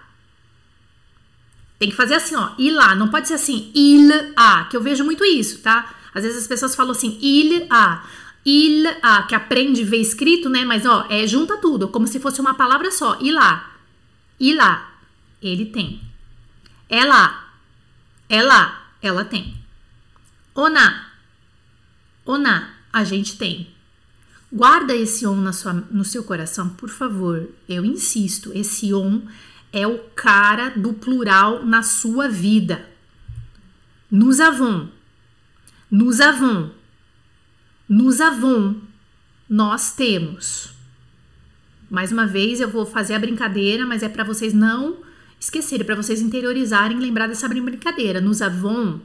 Tem 1.79 1.89
que 1.89 1.95
fazer 1.95 2.15
assim, 2.15 2.35
ó, 2.35 2.51
ir 2.59 2.71
lá. 2.71 2.93
Não 2.93 3.07
pode 3.07 3.29
ser 3.29 3.35
assim, 3.35 3.71
il 3.73 4.11
a, 4.35 4.65
que 4.65 4.75
eu 4.75 4.83
vejo 4.83 5.05
muito 5.05 5.23
isso, 5.23 5.59
tá? 5.59 5.95
Às 6.13 6.23
vezes 6.23 6.41
as 6.41 6.47
pessoas 6.47 6.75
falam 6.75 6.91
assim, 6.91 7.17
il 7.21 7.65
a. 7.69 8.03
Il 8.45 8.85
a, 9.01 9.23
que 9.23 9.33
aprende 9.33 9.83
ver 9.83 10.01
escrito, 10.01 10.49
né? 10.49 10.65
Mas 10.65 10.85
ó, 10.85 11.05
é 11.09 11.25
junta 11.25 11.57
tudo, 11.57 11.87
como 11.87 12.05
se 12.05 12.19
fosse 12.19 12.41
uma 12.41 12.53
palavra 12.53 12.91
só. 12.91 13.17
Il 13.21 13.37
a. 13.37 13.71
Il 14.39 14.59
a. 14.59 14.89
Ele 15.41 15.67
tem. 15.67 16.01
Ela. 16.89 17.45
Ela. 18.27 18.91
Ela 19.01 19.23
tem. 19.23 19.55
Ona. 20.53 21.07
Ona. 22.25 22.73
A 22.91 23.03
gente 23.05 23.37
tem. 23.37 23.69
Guarda 24.51 24.95
esse 24.95 25.27
on 25.27 25.35
na 25.35 25.53
sua, 25.53 25.73
no 25.73 26.03
seu 26.03 26.23
coração, 26.23 26.69
por 26.69 26.89
favor. 26.89 27.47
Eu 27.67 27.85
insisto, 27.85 28.51
esse 28.53 28.93
on 28.93 29.21
é 29.71 29.87
o 29.87 29.99
cara 30.15 30.69
do 30.69 30.93
plural 30.93 31.65
na 31.65 31.83
sua 31.83 32.27
vida. 32.27 32.87
Nous 34.11 34.41
avons. 34.41 34.89
Nous 35.89 36.21
avons. 36.21 36.71
Nous 37.87 38.21
avons. 38.21 38.75
Nós 39.49 39.91
temos. 39.91 40.71
Mais 41.89 42.11
uma 42.11 42.27
vez 42.27 42.59
eu 42.59 42.69
vou 42.69 42.85
fazer 42.85 43.15
a 43.15 43.19
brincadeira, 43.19 43.85
mas 43.85 44.03
é 44.03 44.09
para 44.09 44.23
vocês 44.23 44.53
não 44.53 44.97
esquecerem, 45.39 45.85
para 45.85 45.95
vocês 45.95 46.21
interiorizarem, 46.21 46.99
lembrar 46.99 47.27
dessa 47.27 47.47
brincadeira. 47.47 48.19
Nous 48.21 48.41
avons 48.41 48.99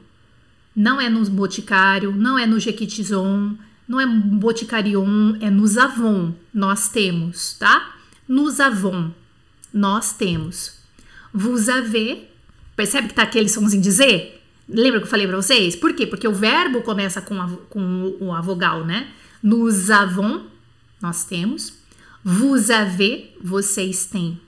não 0.75 1.00
é 1.00 1.09
no 1.09 1.25
boticário, 1.30 2.12
não 2.12 2.38
é 2.38 2.47
no 2.47 2.59
jequitizon, 2.59 3.56
não 3.87 4.00
é 4.00 4.06
boticarion, 4.06 5.37
é 5.40 5.49
nos 5.49 5.78
avons. 5.78 6.35
Nós 6.52 6.88
temos, 6.88 7.54
tá? 7.54 7.94
Nos 8.26 8.59
avons. 8.59 9.12
Nós 9.75 10.12
temos. 10.12 10.78
Vous 11.33 11.69
avez. 11.69 12.31
Percebe 12.76 13.09
que 13.09 13.14
tá 13.14 13.25
aquele 13.25 13.49
somzinho 13.49 13.83
Z? 13.83 14.33
Lembra 14.69 15.00
que 15.00 15.07
eu 15.07 15.11
falei 15.11 15.26
para 15.26 15.37
vocês? 15.37 15.75
Por 15.75 15.95
quê? 15.95 16.07
Porque 16.07 16.28
o 16.28 16.33
verbo 16.33 16.81
começa 16.83 17.21
com 17.21 17.43
a, 17.43 17.49
com 17.69 18.33
a 18.33 18.40
vogal, 18.40 18.85
né? 18.85 19.12
Nous 19.43 19.90
avons, 19.90 20.43
nós 21.02 21.25
temos. 21.25 21.75
Vous 22.25 22.71
avez, 22.71 23.37
vocês 23.43 24.07
têm. 24.07 24.40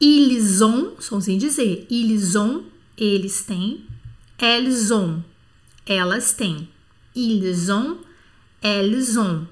Ils 0.00 0.62
ont, 0.62 1.00
somzinho 1.00 1.48
Z. 1.48 1.86
Ils 1.88 2.36
ont, 2.36 2.64
eles 2.98 3.42
têm. 3.42 3.84
Elles 4.38 4.90
ont, 4.90 5.22
elas 5.86 6.32
têm. 6.32 6.68
Ils 7.14 7.70
ont, 7.70 7.98
elles 8.60 9.16
ont. 9.16 9.46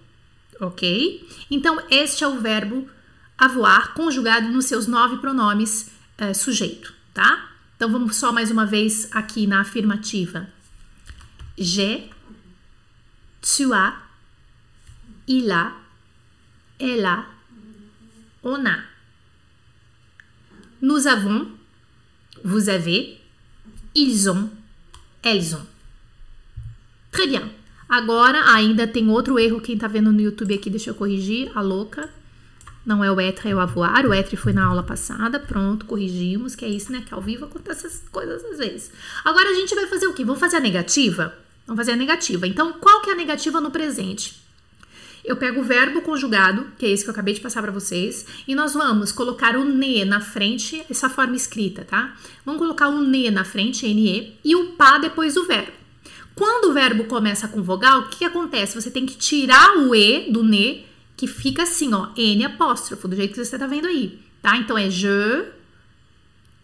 Ok? 0.60 1.26
Então, 1.50 1.80
este 1.90 2.24
é 2.24 2.28
o 2.28 2.40
verbo 2.40 2.86
avoir 3.38 3.94
conjugado 3.94 4.48
nos 4.48 4.64
seus 4.66 4.86
nove 4.88 5.18
pronomes 5.18 5.90
é, 6.18 6.34
sujeito, 6.34 6.92
tá? 7.14 7.48
Então 7.76 7.90
vamos 7.90 8.16
só 8.16 8.32
mais 8.32 8.50
uma 8.50 8.66
vez 8.66 9.08
aqui 9.12 9.46
na 9.46 9.60
afirmativa. 9.60 10.48
J'ai, 11.56 12.10
tu 13.40 13.72
as, 13.72 13.94
il 15.26 15.50
a, 15.50 15.76
a, 16.80 17.26
on 18.42 18.66
a. 18.66 18.84
Nous 20.80 21.06
avons, 21.06 21.52
vous 22.44 22.68
avez, 22.68 23.20
ils 23.94 24.28
ont, 24.28 24.50
elles 25.22 25.54
ont. 25.54 25.66
Très 27.10 27.26
bien. 27.26 27.50
Agora 27.88 28.54
ainda 28.54 28.86
tem 28.86 29.08
outro 29.08 29.38
erro, 29.38 29.60
quem 29.60 29.78
tá 29.78 29.88
vendo 29.88 30.12
no 30.12 30.20
YouTube 30.20 30.54
aqui, 30.54 30.68
deixa 30.68 30.90
eu 30.90 30.94
corrigir, 30.94 31.50
a 31.56 31.60
louca. 31.60 32.08
Não 32.84 33.04
é 33.04 33.12
o 33.12 33.20
etre, 33.20 33.50
é 33.50 33.54
o 33.54 33.60
avoar. 33.60 34.06
O 34.06 34.14
etre 34.14 34.36
foi 34.36 34.52
na 34.52 34.64
aula 34.64 34.82
passada. 34.82 35.38
Pronto, 35.38 35.84
corrigimos, 35.84 36.54
que 36.54 36.64
é 36.64 36.68
isso, 36.68 36.90
né? 36.90 37.02
Que 37.06 37.12
ao 37.12 37.20
vivo 37.20 37.44
acontece 37.44 37.86
essas 37.86 38.08
coisas 38.10 38.44
às 38.44 38.58
vezes. 38.58 38.90
Agora 39.24 39.50
a 39.50 39.54
gente 39.54 39.74
vai 39.74 39.86
fazer 39.86 40.06
o 40.06 40.14
quê? 40.14 40.24
Vamos 40.24 40.40
fazer 40.40 40.56
a 40.56 40.60
negativa? 40.60 41.34
Vamos 41.66 41.80
fazer 41.80 41.92
a 41.92 41.96
negativa. 41.96 42.46
Então, 42.46 42.72
qual 42.74 43.02
que 43.02 43.10
é 43.10 43.12
a 43.12 43.16
negativa 43.16 43.60
no 43.60 43.70
presente? 43.70 44.42
Eu 45.22 45.36
pego 45.36 45.60
o 45.60 45.64
verbo 45.64 46.00
conjugado, 46.00 46.68
que 46.78 46.86
é 46.86 46.90
esse 46.90 47.04
que 47.04 47.10
eu 47.10 47.12
acabei 47.12 47.34
de 47.34 47.40
passar 47.40 47.60
para 47.60 47.70
vocês, 47.70 48.24
e 48.46 48.54
nós 48.54 48.72
vamos 48.72 49.12
colocar 49.12 49.56
o 49.56 49.64
ne 49.64 50.02
na 50.06 50.20
frente, 50.20 50.82
essa 50.88 51.10
forma 51.10 51.36
escrita, 51.36 51.84
tá? 51.84 52.16
Vamos 52.46 52.58
colocar 52.58 52.88
o 52.88 53.02
ne 53.02 53.30
na 53.30 53.44
frente, 53.44 53.86
ne, 53.92 54.38
e 54.42 54.56
o 54.56 54.68
pá 54.72 54.96
depois 54.96 55.34
do 55.34 55.44
verbo. 55.44 55.72
Quando 56.34 56.70
o 56.70 56.72
verbo 56.72 57.04
começa 57.04 57.46
com 57.48 57.62
vogal, 57.62 58.00
o 58.00 58.08
que 58.08 58.24
acontece? 58.24 58.80
Você 58.80 58.90
tem 58.90 59.04
que 59.04 59.18
tirar 59.18 59.76
o 59.76 59.94
e 59.94 60.32
do 60.32 60.42
ne 60.42 60.87
que 61.18 61.26
fica 61.26 61.64
assim, 61.64 61.92
ó, 61.92 62.10
N 62.16 62.44
apóstrofo, 62.44 63.08
do 63.08 63.16
jeito 63.16 63.34
que 63.34 63.44
você 63.44 63.58
tá 63.58 63.66
vendo 63.66 63.88
aí, 63.88 64.20
tá? 64.40 64.56
Então 64.56 64.78
é 64.78 64.88
je, 64.88 65.46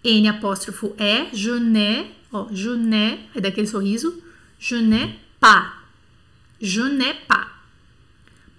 N 0.04 0.28
apóstrofo 0.28 0.94
é, 0.96 1.26
je 1.32 1.58
ne, 1.58 2.12
ó, 2.32 2.46
je 2.52 2.70
ne, 2.76 3.28
é 3.34 3.40
daquele 3.40 3.66
sorriso, 3.66 4.22
je 4.56 4.76
ne 4.76 5.18
pas, 5.40 5.82
je 6.60 6.82
ne 6.82 7.14
pas. 7.26 7.48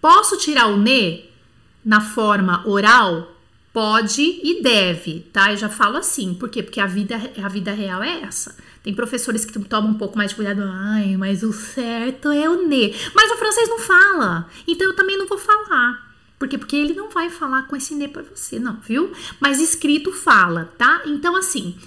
Posso 0.01 0.37
tirar 0.37 0.67
o 0.67 0.77
ne 0.77 1.29
na 1.83 2.01
forma 2.01 2.61
oral? 2.67 3.34
Pode 3.75 4.21
e 4.21 4.61
deve, 4.63 5.27
tá? 5.33 5.51
Eu 5.51 5.57
já 5.57 5.67
falo 5.67 5.97
assim, 5.97 6.33
por 6.33 6.47
quê? 6.47 6.63
Porque 6.63 6.79
a 6.79 6.85
vida, 6.85 7.19
a 7.43 7.49
vida 7.49 7.73
real 7.73 8.01
é 8.01 8.21
essa. 8.21 8.55
Tem 8.81 8.95
professores 8.95 9.43
que 9.43 9.59
tomam 9.59 9.91
um 9.91 9.97
pouco 9.97 10.17
mais 10.17 10.29
de 10.29 10.37
cuidado. 10.37 10.61
Ai, 10.63 11.17
mas 11.17 11.43
o 11.43 11.51
certo 11.51 12.29
é 12.29 12.49
o 12.49 12.65
ne. 12.65 12.95
Mas 13.13 13.29
o 13.29 13.35
francês 13.35 13.67
não 13.67 13.79
fala. 13.79 14.49
Então 14.65 14.87
eu 14.87 14.95
também 14.95 15.17
não 15.17 15.27
vou 15.27 15.37
falar. 15.37 16.15
Por 16.39 16.47
quê? 16.47 16.57
Porque 16.57 16.73
ele 16.77 16.93
não 16.93 17.09
vai 17.09 17.29
falar 17.29 17.63
com 17.63 17.75
esse 17.75 17.93
ne 17.93 18.07
para 18.07 18.23
você, 18.23 18.57
não, 18.57 18.77
viu? 18.79 19.11
Mas 19.41 19.59
escrito 19.59 20.13
fala, 20.13 20.73
tá? 20.77 21.01
Então, 21.05 21.35
assim, 21.35 21.77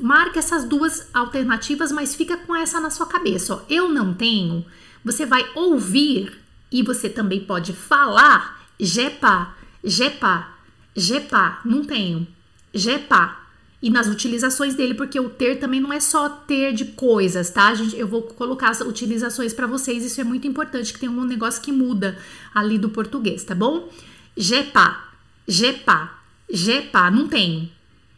marca 0.00 0.40
essas 0.40 0.64
duas 0.64 1.10
alternativas, 1.14 1.92
mas 1.92 2.12
fica 2.12 2.38
com 2.38 2.56
essa 2.56 2.80
na 2.80 2.90
sua 2.90 3.06
cabeça. 3.06 3.54
Ó. 3.54 3.60
Eu 3.70 3.88
não 3.88 4.12
tenho. 4.12 4.66
Você 5.04 5.24
vai 5.24 5.48
ouvir 5.54 6.36
e 6.72 6.82
você 6.82 7.08
também 7.08 7.38
pode 7.44 7.72
falar. 7.72 8.66
Jepa, 8.80 9.54
jepa, 9.84 10.58
jepa. 11.00 11.60
Não 11.64 11.84
tenho. 11.84 12.26
Jepa 12.72 13.40
e 13.82 13.88
nas 13.88 14.06
utilizações 14.06 14.74
dele, 14.74 14.94
porque 14.94 15.18
o 15.18 15.30
ter 15.30 15.56
também 15.58 15.80
não 15.80 15.92
é 15.92 16.00
só 16.00 16.28
ter 16.28 16.74
de 16.74 16.84
coisas, 16.84 17.50
tá? 17.50 17.74
Gente, 17.74 17.96
eu 17.96 18.06
vou 18.06 18.22
colocar 18.22 18.68
as 18.68 18.80
utilizações 18.80 19.54
para 19.54 19.66
vocês, 19.66 20.04
isso 20.04 20.20
é 20.20 20.24
muito 20.24 20.46
importante, 20.46 20.92
que 20.92 20.98
tem 20.98 21.08
um 21.08 21.24
negócio 21.24 21.62
que 21.62 21.72
muda 21.72 22.18
ali 22.54 22.76
do 22.76 22.90
português, 22.90 23.42
tá 23.42 23.54
bom? 23.54 23.90
Jepa, 24.36 25.02
jepa, 25.48 26.12
jepa, 26.50 27.10
não 27.10 27.26
tem, 27.26 27.72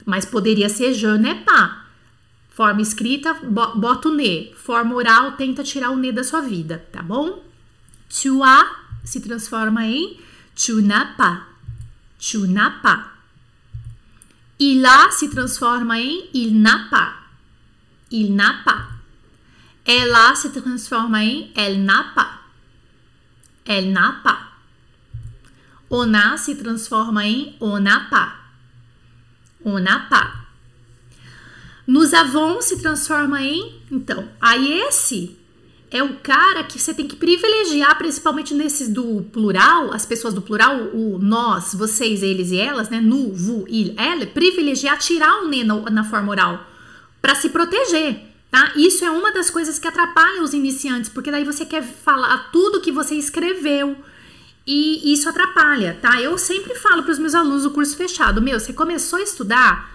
mas 0.05 0.25
poderia 0.25 0.69
ser 0.69 0.93
je. 0.95 1.07
Forma 2.51 2.83
escrita, 2.83 3.33
bota 3.35 4.09
o 4.09 4.15
ne. 4.15 4.53
Forma 4.57 4.95
oral, 4.95 5.33
tenta 5.33 5.63
tirar 5.63 5.91
o 5.91 5.97
ne 5.97 6.13
da 6.13 6.23
sua 6.23 6.41
vida, 6.41 6.85
tá 6.93 7.03
bom? 7.03 7.43
Tu 8.11 8.41
se 9.05 9.21
transforma 9.21 9.87
em 9.87 10.19
tu. 10.55 11.52
Tu 12.23 12.39
n'as 12.39 12.71
pas. 12.81 13.01
Il 14.61 14.87
a 14.87 15.11
se 15.11 15.27
transforma 15.27 15.99
em 15.99 16.21
il 16.33 16.63
n'a 16.63 16.87
pas. 16.89 17.15
Il 18.13 18.37
n'a 18.37 18.63
pas. 18.65 18.87
Ela 19.85 20.33
se 20.37 20.47
transforma 20.47 21.25
em 21.25 21.49
elle 21.57 21.85
n'a 21.85 22.13
pas. 22.15 22.31
Elle 23.65 23.91
n'a 23.93 24.21
pas. 24.23 24.39
On 25.91 26.15
a 26.15 26.37
se 26.37 26.53
transforma 26.53 27.27
em 27.27 27.57
on 27.61 27.81
n'a 27.81 28.07
pas. 28.09 28.35
On 29.65 29.81
n'a 29.81 30.07
pas. 30.09 30.31
Nous 31.89 32.15
avons 32.15 32.61
se 32.61 32.77
transforma 32.77 33.43
em. 33.43 33.83
Então, 33.91 34.29
aí 34.41 34.81
esse 34.87 35.37
é 35.93 36.03
o 36.03 36.17
cara 36.17 36.65
que 36.65 36.79
você 36.79 36.95
tem 36.95 37.07
que 37.07 37.15
privilegiar, 37.15 37.97
principalmente 37.99 38.55
nesses 38.55 38.89
do 38.89 39.23
plural, 39.31 39.93
as 39.93 40.07
pessoas 40.07 40.33
do 40.33 40.41
plural, 40.41 40.75
o 40.95 41.19
nós, 41.19 41.75
vocês, 41.75 42.23
eles 42.23 42.51
e 42.51 42.59
elas, 42.59 42.89
né? 42.89 42.99
Nu, 42.99 43.31
vu, 43.33 43.67
il, 43.69 43.95
ela, 43.99 44.25
privilegiar 44.25 44.99
tirar 44.99 45.43
o 45.43 45.49
ne 45.49 45.63
na, 45.63 45.79
na 45.91 46.05
forma 46.05 46.31
oral 46.31 46.67
para 47.21 47.35
se 47.35 47.51
proteger, 47.51 48.21
tá? 48.51 48.73
Isso 48.75 49.05
é 49.05 49.11
uma 49.11 49.31
das 49.33 49.51
coisas 49.51 49.79
que 49.79 49.87
atrapalha 49.87 50.43
os 50.43 50.55
iniciantes, 50.55 51.11
porque 51.11 51.31
daí 51.31 51.45
você 51.45 51.67
quer 51.67 51.83
falar 51.83 52.51
tudo 52.51 52.81
que 52.81 52.91
você 52.91 53.15
escreveu 53.15 53.95
e 54.67 55.13
isso 55.13 55.29
atrapalha, 55.29 55.99
tá? 56.01 56.23
Eu 56.23 56.39
sempre 56.39 56.75
falo 56.75 57.03
para 57.03 57.13
os 57.13 57.19
meus 57.19 57.35
alunos 57.35 57.65
do 57.65 57.71
curso 57.71 57.97
fechado, 57.97 58.41
meu, 58.41 58.59
você 58.59 58.73
começou 58.73 59.19
a 59.19 59.23
estudar, 59.23 59.91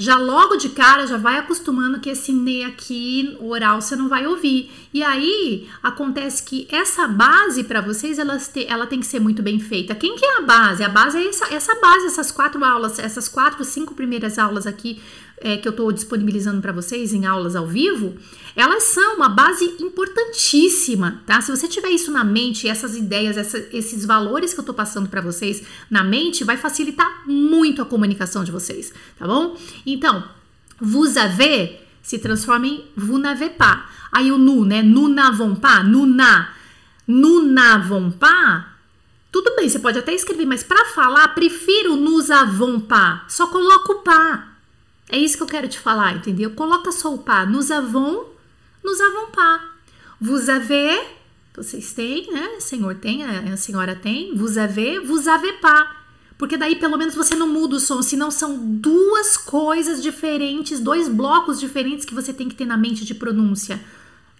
já 0.00 0.16
logo 0.16 0.56
de 0.56 0.70
cara 0.70 1.06
já 1.06 1.18
vai 1.18 1.36
acostumando 1.36 2.00
que 2.00 2.08
esse 2.08 2.32
ne 2.32 2.64
aqui 2.64 3.36
oral 3.38 3.82
você 3.82 3.94
não 3.94 4.08
vai 4.08 4.26
ouvir. 4.26 4.88
E 4.94 5.02
aí 5.02 5.68
acontece 5.82 6.42
que 6.42 6.66
essa 6.70 7.06
base 7.06 7.64
para 7.64 7.82
vocês 7.82 8.18
ela, 8.18 8.38
ela 8.66 8.86
tem 8.86 9.00
que 9.00 9.04
ser 9.04 9.20
muito 9.20 9.42
bem 9.42 9.60
feita. 9.60 9.94
Quem 9.94 10.16
que 10.16 10.24
é 10.24 10.38
a 10.38 10.40
base? 10.40 10.82
A 10.82 10.88
base 10.88 11.18
é 11.18 11.28
essa, 11.28 11.54
essa 11.54 11.74
base, 11.82 12.06
essas 12.06 12.32
quatro 12.32 12.64
aulas, 12.64 12.98
essas 12.98 13.28
quatro, 13.28 13.62
cinco 13.62 13.94
primeiras 13.94 14.38
aulas 14.38 14.66
aqui 14.66 15.02
é, 15.40 15.56
que 15.56 15.66
eu 15.66 15.70
estou 15.70 15.90
disponibilizando 15.90 16.60
para 16.60 16.72
vocês 16.72 17.12
em 17.12 17.26
aulas 17.26 17.56
ao 17.56 17.66
vivo, 17.66 18.14
elas 18.54 18.84
são 18.84 19.16
uma 19.16 19.28
base 19.28 19.64
importantíssima, 19.80 21.22
tá? 21.26 21.40
Se 21.40 21.50
você 21.50 21.66
tiver 21.66 21.90
isso 21.90 22.10
na 22.10 22.22
mente, 22.22 22.68
essas 22.68 22.96
ideias, 22.96 23.36
essa, 23.36 23.58
esses 23.72 24.04
valores 24.04 24.52
que 24.52 24.60
eu 24.60 24.62
estou 24.62 24.74
passando 24.74 25.08
para 25.08 25.20
vocês 25.20 25.62
na 25.90 26.04
mente, 26.04 26.44
vai 26.44 26.56
facilitar 26.56 27.22
muito 27.26 27.80
a 27.80 27.86
comunicação 27.86 28.44
de 28.44 28.52
vocês, 28.52 28.92
tá 29.18 29.26
bom? 29.26 29.56
Então, 29.86 30.24
vous 30.78 31.16
avez 31.16 31.80
se 32.02 32.18
transforma 32.18 32.66
em 32.66 32.84
pas. 33.56 33.84
Aí 34.10 34.32
o 34.32 34.38
nu, 34.38 34.64
né? 34.64 34.82
Nous 34.82 35.08
n'avons 35.08 35.54
pas, 35.54 35.84
nous 35.84 36.06
n'a. 36.06 36.48
Nous 37.06 37.42
n'avons 37.42 38.10
pas, 38.10 38.66
tudo 39.32 39.54
bem, 39.56 39.68
você 39.68 39.78
pode 39.78 39.98
até 39.98 40.12
escrever, 40.12 40.44
mas 40.44 40.62
para 40.62 40.84
falar, 40.86 41.28
prefiro 41.28 41.96
pas. 42.80 43.22
Só 43.28 43.46
coloca 43.46 43.92
o 43.92 44.02
pas. 44.02 44.49
É 45.10 45.18
isso 45.18 45.36
que 45.36 45.42
eu 45.42 45.48
quero 45.48 45.68
te 45.68 45.78
falar, 45.78 46.16
entendeu? 46.16 46.52
Coloca 46.52 46.92
só 46.92 47.12
o 47.12 47.18
pas. 47.18 47.48
Nous 47.50 47.72
avons, 47.72 48.26
nous 48.84 49.00
avons 49.00 49.30
pas. 49.32 49.60
Vous 50.20 50.48
avez, 50.48 51.00
vocês 51.54 51.92
têm, 51.92 52.32
né? 52.32 52.56
O 52.58 52.60
senhor 52.60 52.94
tem, 52.94 53.24
a 53.24 53.56
senhora 53.56 53.96
tem. 53.96 54.34
Vous 54.36 54.56
avez, 54.56 55.00
vous 55.00 55.28
avez 55.28 55.54
pas. 55.54 55.96
Porque 56.38 56.56
daí 56.56 56.76
pelo 56.76 56.96
menos 56.96 57.14
você 57.14 57.34
não 57.34 57.48
muda 57.48 57.76
o 57.76 57.80
som, 57.80 58.00
senão 58.00 58.30
são 58.30 58.56
duas 58.56 59.36
coisas 59.36 60.02
diferentes, 60.02 60.80
dois 60.80 61.08
blocos 61.08 61.60
diferentes 61.60 62.06
que 62.06 62.14
você 62.14 62.32
tem 62.32 62.48
que 62.48 62.54
ter 62.54 62.64
na 62.64 62.78
mente 62.78 63.04
de 63.04 63.14
pronúncia. 63.14 63.78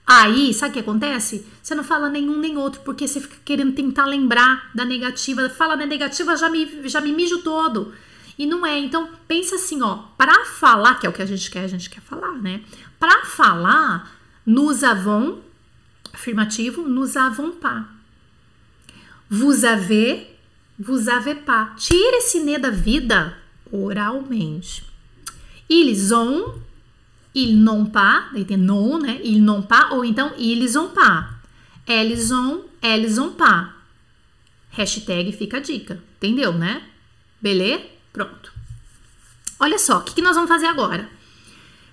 Aí, 0.07 0.55
sabe 0.55 0.71
o 0.71 0.73
que 0.75 0.81
acontece? 0.81 1.45
Você 1.63 1.75
não 1.75 1.85
fala 1.85 2.09
nenhum 2.09 2.39
nem 2.39 2.57
outro, 2.57 2.81
porque 2.85 3.07
você 3.07 3.21
fica 3.21 3.37
querendo 3.45 3.73
tentar 3.73 4.07
lembrar 4.07 4.71
da 4.75 4.85
negativa. 4.85 5.49
Fala 5.51 5.77
da 5.77 5.85
negativa, 5.85 6.37
já 6.37 6.49
me, 6.49 6.89
já 6.89 7.01
me 7.01 7.13
mijo 7.13 7.43
todo. 7.43 7.93
E 8.39 8.47
não 8.47 8.65
é. 8.65 8.79
Então, 8.79 9.09
pensa 9.27 9.57
assim, 9.57 9.83
ó. 9.83 9.97
Para 10.17 10.45
falar, 10.45 10.95
que 10.99 11.07
é 11.07 11.11
o 11.11 11.13
que 11.13 11.23
a 11.23 11.27
gente 11.27 11.51
quer, 11.51 11.65
a 11.65 11.69
gente 11.69 11.89
quer 11.91 12.01
falar, 12.01 12.33
né? 12.33 12.63
Para 12.99 13.25
falar, 13.25 14.11
nous 14.47 14.85
avons, 14.85 15.39
afirmativo, 16.13 16.83
nous 16.89 17.17
avons 17.17 17.53
pas. 17.53 17.87
Vous 19.29 19.65
avez, 19.65 20.27
vous 20.79 21.09
avez 21.09 21.37
pas. 21.37 21.75
Tira 21.77 22.17
esse 22.17 22.41
né 22.41 22.59
da 22.59 22.71
vida 22.71 23.37
oralmente. 23.71 24.83
Ils 25.69 26.13
ont, 26.13 26.61
ils 27.33 27.55
n'ont 27.55 27.87
pas, 27.87 28.29
daí 28.33 28.45
tem 28.45 28.57
non, 28.57 28.99
né? 28.99 29.21
Ils 29.23 29.41
n'ont 29.41 29.63
pas, 29.63 29.93
ou 29.93 30.05
então 30.05 30.33
ils 30.37 30.77
ont 30.77 30.89
pas. 30.89 31.31
Elles 31.87 32.33
ont, 32.33 32.65
elles 32.83 33.21
ont 33.21 33.33
pas. 33.33 33.73
Hashtag 34.77 35.33
fica 35.33 35.59
a 35.59 35.61
dica, 35.61 36.03
entendeu, 36.17 36.53
né? 36.53 36.83
Beleza? 37.41 37.90
Pronto. 38.13 38.53
Olha 39.59 39.79
só, 39.79 39.99
o 39.99 40.03
que, 40.03 40.15
que 40.15 40.23
nós 40.23 40.35
vamos 40.35 40.49
fazer 40.49 40.67
agora? 40.67 41.09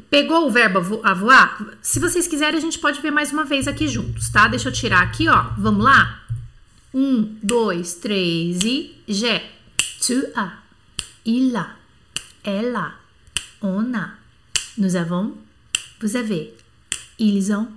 Pegou 0.10 0.48
o 0.48 0.52
verbo 0.52 1.02
a 1.04 1.14
voar? 1.14 1.78
Se 1.82 2.00
vocês 2.00 2.28
quiserem, 2.28 2.58
a 2.58 2.62
gente 2.62 2.80
pode 2.80 3.02
ver 3.02 3.12
mais 3.12 3.34
uma 3.34 3.44
vez 3.44 3.68
aqui 3.68 3.88
juntos, 3.88 4.30
tá? 4.30 4.48
Deixa 4.48 4.70
eu 4.70 4.74
tirar 4.74 5.02
aqui, 5.02 5.28
ó. 5.28 5.50
Vamos 5.58 5.84
lá? 5.84 6.24
Um, 6.94 7.38
dois, 7.44 7.96
três 7.96 8.64
e 8.64 8.96
je. 9.08 9.42
Tu. 10.00 10.24
Il 11.26 11.56
a. 11.56 11.76
Ela. 12.44 12.94
On 13.62 13.94
a. 13.94 14.12
Nous 14.78 14.96
avons. 14.96 15.34
Vous 16.00 16.16
avez. 16.16 16.54
Ils 17.20 17.52
ont. 17.52 17.68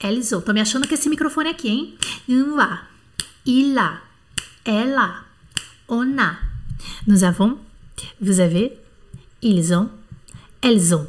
Elles 0.00 0.34
ont. 0.34 0.40
Tô 0.40 0.52
me 0.52 0.60
achando 0.60 0.88
que 0.88 0.94
esse 0.94 1.08
microfone 1.08 1.50
aqui, 1.50 1.68
hein? 1.68 1.98
Um 2.28 2.58
a. 2.58 2.82
Il 3.46 3.78
a. 3.78 4.00
Ela. 4.64 5.24
On 5.88 6.18
a. 6.18 6.38
Nous 7.06 7.22
avons. 7.22 7.69
Vous 8.20 8.40
avez. 8.40 8.78
Ils 9.42 9.72
ont. 9.72 9.88
Elles 10.62 10.94
ont. 10.94 11.06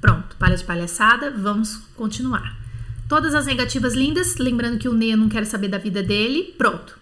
Pronto, 0.00 0.36
palha 0.38 0.56
de 0.56 0.64
palhaçada, 0.64 1.30
vamos 1.30 1.78
continuar. 1.96 2.56
Todas 3.08 3.34
as 3.34 3.46
negativas 3.46 3.94
lindas, 3.94 4.36
lembrando 4.36 4.78
que 4.78 4.88
o 4.88 4.92
Ney 4.92 5.16
não 5.16 5.28
quer 5.28 5.46
saber 5.46 5.68
da 5.68 5.78
vida 5.78 6.02
dele, 6.02 6.54
pronto. 6.58 6.98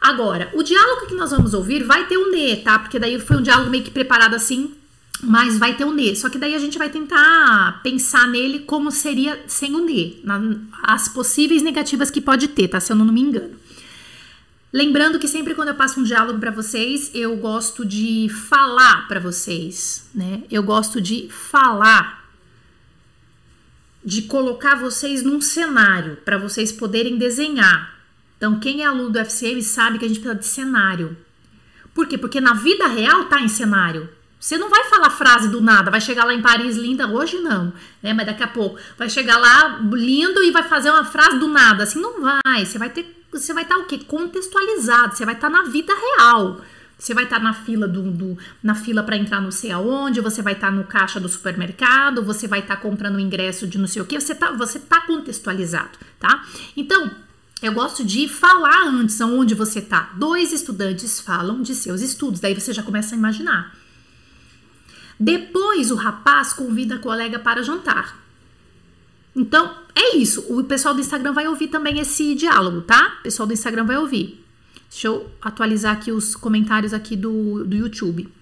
Agora, 0.00 0.50
o 0.54 0.62
diálogo 0.62 1.06
que 1.06 1.14
nós 1.14 1.30
vamos 1.30 1.54
ouvir 1.54 1.82
vai 1.84 2.06
ter 2.06 2.16
o 2.16 2.30
Nê, 2.30 2.56
tá? 2.56 2.78
Porque 2.78 2.98
daí 2.98 3.20
foi 3.20 3.36
um 3.36 3.42
diálogo 3.42 3.70
meio 3.70 3.84
que 3.84 3.90
preparado 3.90 4.34
assim, 4.34 4.72
mas 5.20 5.58
vai 5.58 5.76
ter 5.76 5.84
o 5.84 5.92
Nê. 5.92 6.14
Só 6.14 6.30
que 6.30 6.38
daí 6.38 6.54
a 6.54 6.58
gente 6.58 6.78
vai 6.78 6.88
tentar 6.88 7.80
pensar 7.82 8.26
nele 8.28 8.60
como 8.60 8.90
seria 8.90 9.42
sem 9.46 9.74
o 9.74 9.84
Nê, 9.84 10.14
as 10.84 11.08
possíveis 11.08 11.62
negativas 11.62 12.10
que 12.10 12.20
pode 12.20 12.48
ter, 12.48 12.68
tá? 12.68 12.80
Se 12.80 12.92
eu 12.92 12.96
não 12.96 13.06
me 13.06 13.20
engano. 13.20 13.54
Lembrando 14.72 15.18
que 15.18 15.26
sempre 15.26 15.54
quando 15.54 15.68
eu 15.68 15.74
passo 15.74 16.00
um 16.00 16.02
diálogo 16.02 16.38
para 16.38 16.50
vocês, 16.50 17.10
eu 17.14 17.36
gosto 17.36 17.86
de 17.86 18.28
falar 18.28 19.08
para 19.08 19.18
vocês, 19.18 20.08
né? 20.14 20.42
Eu 20.50 20.62
gosto 20.62 21.00
de 21.00 21.28
falar, 21.30 22.30
de 24.04 24.22
colocar 24.22 24.74
vocês 24.74 25.22
num 25.22 25.40
cenário 25.40 26.16
para 26.16 26.36
vocês 26.36 26.70
poderem 26.70 27.16
desenhar. 27.16 27.98
Então, 28.36 28.60
quem 28.60 28.82
é 28.82 28.86
aluno 28.86 29.10
do 29.10 29.18
FCM 29.18 29.62
sabe 29.62 29.98
que 29.98 30.04
a 30.04 30.08
gente 30.08 30.20
precisa 30.20 30.38
de 30.38 30.46
cenário. 30.46 31.16
Por 31.94 32.06
quê? 32.06 32.18
Porque 32.18 32.40
na 32.40 32.52
vida 32.52 32.86
real 32.86 33.24
tá 33.24 33.40
em 33.40 33.48
cenário. 33.48 34.08
Você 34.40 34.56
não 34.56 34.70
vai 34.70 34.84
falar 34.84 35.10
frase 35.10 35.48
do 35.48 35.60
nada, 35.60 35.90
vai 35.90 36.00
chegar 36.00 36.24
lá 36.24 36.32
em 36.32 36.40
Paris 36.40 36.76
linda, 36.76 37.08
hoje 37.08 37.38
não, 37.38 37.72
né? 38.02 38.12
Mas 38.12 38.26
daqui 38.26 38.42
a 38.42 38.48
pouco 38.48 38.78
vai 38.96 39.10
chegar 39.10 39.36
lá 39.36 39.80
lindo 39.92 40.42
e 40.42 40.50
vai 40.50 40.62
fazer 40.62 40.90
uma 40.90 41.04
frase 41.04 41.38
do 41.38 41.48
nada, 41.48 41.82
assim 41.82 42.00
não 42.00 42.20
vai. 42.20 42.64
Você 42.64 42.78
vai 42.78 42.90
ter 42.90 43.18
você 43.30 43.52
vai 43.52 43.62
estar 43.62 43.76
tá, 43.76 43.80
o 43.82 43.86
quê? 43.86 43.98
Contextualizado, 43.98 45.14
você 45.14 45.24
vai 45.24 45.34
estar 45.34 45.50
tá 45.50 45.62
na 45.62 45.68
vida 45.68 45.92
real. 45.94 46.60
Você 46.98 47.14
vai 47.14 47.24
estar 47.24 47.36
tá 47.36 47.42
na 47.42 47.54
fila 47.54 47.86
do, 47.86 48.10
do 48.10 48.38
na 48.62 48.74
fila 48.74 49.02
para 49.02 49.16
entrar 49.16 49.40
não 49.40 49.52
sei 49.52 49.70
aonde, 49.70 50.20
você 50.20 50.42
vai 50.42 50.54
estar 50.54 50.68
tá 50.68 50.72
no 50.72 50.84
caixa 50.84 51.20
do 51.20 51.28
supermercado, 51.28 52.24
você 52.24 52.48
vai 52.48 52.60
estar 52.60 52.76
tá 52.76 52.82
comprando 52.82 53.16
o 53.16 53.20
ingresso 53.20 53.66
de 53.66 53.78
não 53.78 53.86
sei 53.86 54.02
o 54.02 54.04
que, 54.04 54.18
você 54.18 54.34
tá, 54.34 54.50
você 54.52 54.80
tá 54.80 55.02
contextualizado, 55.02 55.98
tá? 56.18 56.44
Então, 56.76 57.10
eu 57.62 57.72
gosto 57.72 58.04
de 58.04 58.28
falar 58.28 58.86
antes 58.86 59.20
aonde 59.20 59.54
você 59.54 59.80
tá. 59.80 60.10
Dois 60.16 60.52
estudantes 60.52 61.20
falam 61.20 61.62
de 61.62 61.74
seus 61.74 62.00
estudos, 62.00 62.40
daí 62.40 62.54
você 62.54 62.72
já 62.72 62.82
começa 62.82 63.14
a 63.14 63.18
imaginar. 63.18 63.76
Depois 65.18 65.90
o 65.90 65.96
rapaz 65.96 66.52
convida 66.52 66.96
a 66.96 66.98
colega 66.98 67.38
para 67.38 67.62
jantar. 67.62 68.18
Então, 69.34 69.76
é 69.94 70.16
isso. 70.16 70.44
O 70.48 70.62
pessoal 70.64 70.94
do 70.94 71.00
Instagram 71.00 71.32
vai 71.32 71.46
ouvir 71.48 71.68
também 71.68 71.98
esse 71.98 72.34
diálogo, 72.34 72.82
tá? 72.82 73.16
O 73.20 73.22
pessoal 73.24 73.46
do 73.46 73.52
Instagram 73.52 73.84
vai 73.84 73.96
ouvir. 73.96 74.44
Deixa 74.88 75.08
eu 75.08 75.30
atualizar 75.40 75.96
aqui 75.96 76.10
os 76.10 76.34
comentários 76.34 76.94
aqui 76.94 77.16
do, 77.16 77.64
do 77.64 77.76
YouTube. 77.76 78.32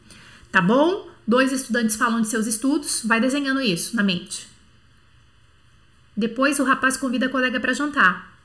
Tá 0.53 0.61
bom? 0.61 1.09
Dois 1.27 1.51
estudantes 1.51 1.97
falam 1.97 2.21
de 2.21 2.29
seus 2.29 2.47
estudos. 2.47 3.03
Vai 3.05 3.21
desenhando 3.21 3.61
isso 3.61 3.97
na 3.97 4.03
mente. 4.03 4.47
Depois 6.17 6.59
o 6.59 6.65
rapaz 6.65 6.97
convida 6.97 7.27
a 7.27 7.29
colega 7.29 7.59
para 7.59 7.75
jantar. 7.75 8.36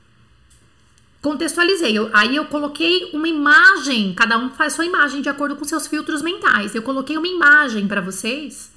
Contextualizei. 1.22 1.96
Eu, 1.96 2.10
aí 2.12 2.34
eu 2.34 2.44
coloquei 2.46 3.10
uma 3.14 3.28
imagem. 3.28 4.12
Cada 4.14 4.36
um 4.36 4.50
faz 4.50 4.72
sua 4.72 4.84
imagem 4.84 5.22
de 5.22 5.28
acordo 5.28 5.54
com 5.54 5.64
seus 5.64 5.86
filtros 5.86 6.20
mentais. 6.20 6.74
Eu 6.74 6.82
coloquei 6.82 7.16
uma 7.16 7.28
imagem 7.28 7.86
para 7.86 8.00
vocês 8.00 8.72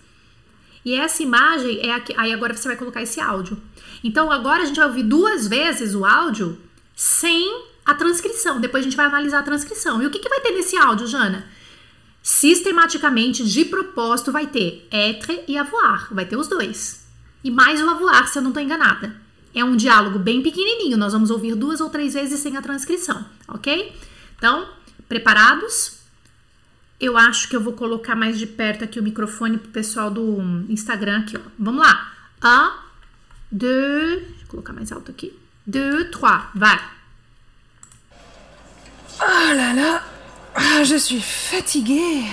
e 0.86 0.94
essa 0.94 1.24
imagem 1.24 1.80
é 1.82 1.92
aqui. 1.92 2.14
Aí 2.16 2.32
agora 2.32 2.54
você 2.54 2.68
vai 2.68 2.78
colocar 2.78 3.02
esse 3.02 3.20
áudio. 3.20 3.58
Então 4.04 4.32
agora 4.32 4.62
a 4.62 4.66
gente 4.66 4.76
vai 4.76 4.86
ouvir 4.86 5.02
duas 5.02 5.48
vezes 5.48 5.96
o 5.96 6.06
áudio 6.06 6.62
sem 6.96 7.66
a 7.84 7.96
transcrição. 7.96 8.62
Depois 8.62 8.82
a 8.82 8.86
gente 8.86 8.96
vai 8.96 9.08
analisar 9.08 9.40
a 9.40 9.44
transcrição. 9.44 10.02
E 10.02 10.06
o 10.06 10.12
que, 10.12 10.20
que 10.20 10.30
vai 10.30 10.40
ter 10.42 10.52
nesse 10.52 10.78
áudio, 10.78 11.08
Jana? 11.08 11.48
Sistematicamente, 12.22 13.44
de 13.44 13.66
propósito, 13.66 14.32
vai 14.32 14.46
ter 14.46 14.88
être 14.92 15.44
e 15.48 15.58
avoir. 15.58 16.14
Vai 16.14 16.26
ter 16.26 16.38
os 16.38 16.48
dois. 16.48 17.08
E 17.44 17.50
mais 17.50 17.82
o 17.82 17.90
avoir, 17.90 18.28
se 18.28 18.38
eu 18.38 18.44
não 18.44 18.52
estou 18.52 18.62
enganada. 18.62 19.25
É 19.56 19.64
um 19.64 19.78
diálogo 19.78 20.20
bem 20.20 20.44
pequenininho. 20.44 20.98
Nós 20.98 21.14
vamos 21.14 21.30
ouvir 21.32 21.56
duas 21.56 21.80
ou 21.80 21.90
três 21.90 22.14
vezes 22.14 22.42
sem 22.42 22.58
a 22.58 22.62
transcrição, 22.62 23.26
ok? 23.48 23.96
Então, 24.38 24.68
preparados? 25.08 25.94
Eu 27.00 27.18
acho 27.18 27.48
que 27.48 27.56
eu 27.56 27.62
vou 27.62 27.74
colocar 27.74 28.16
mais 28.16 28.38
de 28.38 28.46
perto 28.46 28.84
aqui 28.84 29.00
o 29.00 29.04
microfone 29.04 29.58
pro 29.58 29.70
pessoal 29.70 30.12
do 30.12 30.42
Instagram 30.70 31.22
aqui, 31.22 31.38
ó. 31.38 31.42
Vamos 31.58 31.82
lá. 31.82 32.12
Un, 32.44 32.72
deux, 33.52 34.22
deixa 34.22 34.44
eu 34.44 34.48
colocar 34.48 34.74
mais 34.74 34.92
alto 34.92 35.12
aqui. 35.12 35.34
Deux, 35.66 36.10
trois, 36.12 36.50
vai. 36.54 36.80
Oh 39.22 39.54
là 39.54 39.74
là, 39.74 40.04
ah, 40.54 40.84
je 40.84 40.98
suis 40.98 41.22
fatiguée. 41.22 42.26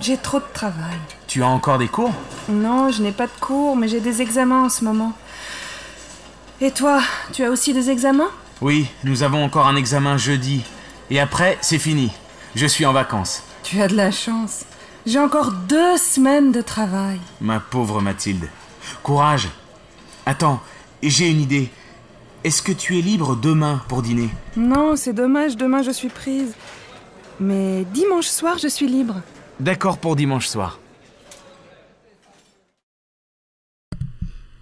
J'ai 0.00 0.16
trop 0.16 0.40
de 0.40 0.46
travail. 0.52 0.98
Tu 1.26 1.42
as 1.42 1.48
encore 1.48 1.78
des 1.78 1.88
cours 1.88 2.14
Non, 2.48 2.90
je 2.90 3.02
n'ai 3.02 3.12
pas 3.12 3.26
de 3.26 3.32
cours, 3.40 3.76
mais 3.76 3.88
j'ai 3.88 4.00
des 4.00 4.22
examens 4.22 4.64
en 4.64 4.68
ce 4.68 4.84
moment. 4.84 5.12
Et 6.60 6.72
toi, 6.72 7.00
tu 7.32 7.44
as 7.44 7.50
aussi 7.50 7.72
des 7.72 7.88
examens? 7.88 8.30
Oui, 8.60 8.88
nous 9.04 9.22
avons 9.22 9.44
encore 9.44 9.68
un 9.68 9.76
examen 9.76 10.16
jeudi. 10.16 10.62
Et 11.08 11.20
après, 11.20 11.56
c'est 11.60 11.78
fini. 11.78 12.10
Je 12.56 12.66
suis 12.66 12.84
en 12.84 12.92
vacances. 12.92 13.44
Tu 13.62 13.80
as 13.80 13.86
de 13.86 13.94
la 13.94 14.10
chance. 14.10 14.64
J'ai 15.06 15.20
encore 15.20 15.52
deux 15.52 15.96
semaines 15.96 16.50
de 16.50 16.60
travail. 16.60 17.20
Ma 17.40 17.60
pauvre 17.60 18.00
Mathilde. 18.00 18.48
Courage. 19.04 19.48
Attends, 20.26 20.60
j'ai 21.00 21.30
une 21.30 21.40
idée. 21.40 21.70
Est-ce 22.42 22.60
que 22.60 22.72
tu 22.72 22.98
es 22.98 23.02
libre 23.02 23.36
demain 23.36 23.80
pour 23.86 24.02
dîner? 24.02 24.28
Non, 24.56 24.96
c'est 24.96 25.12
dommage, 25.12 25.56
demain 25.56 25.82
je 25.82 25.92
suis 25.92 26.08
prise. 26.08 26.54
Mais 27.38 27.84
dimanche 27.94 28.26
soir, 28.26 28.58
je 28.58 28.66
suis 28.68 28.88
libre. 28.88 29.14
D'accord 29.60 29.98
pour 29.98 30.16
dimanche 30.16 30.48
soir. 30.48 30.80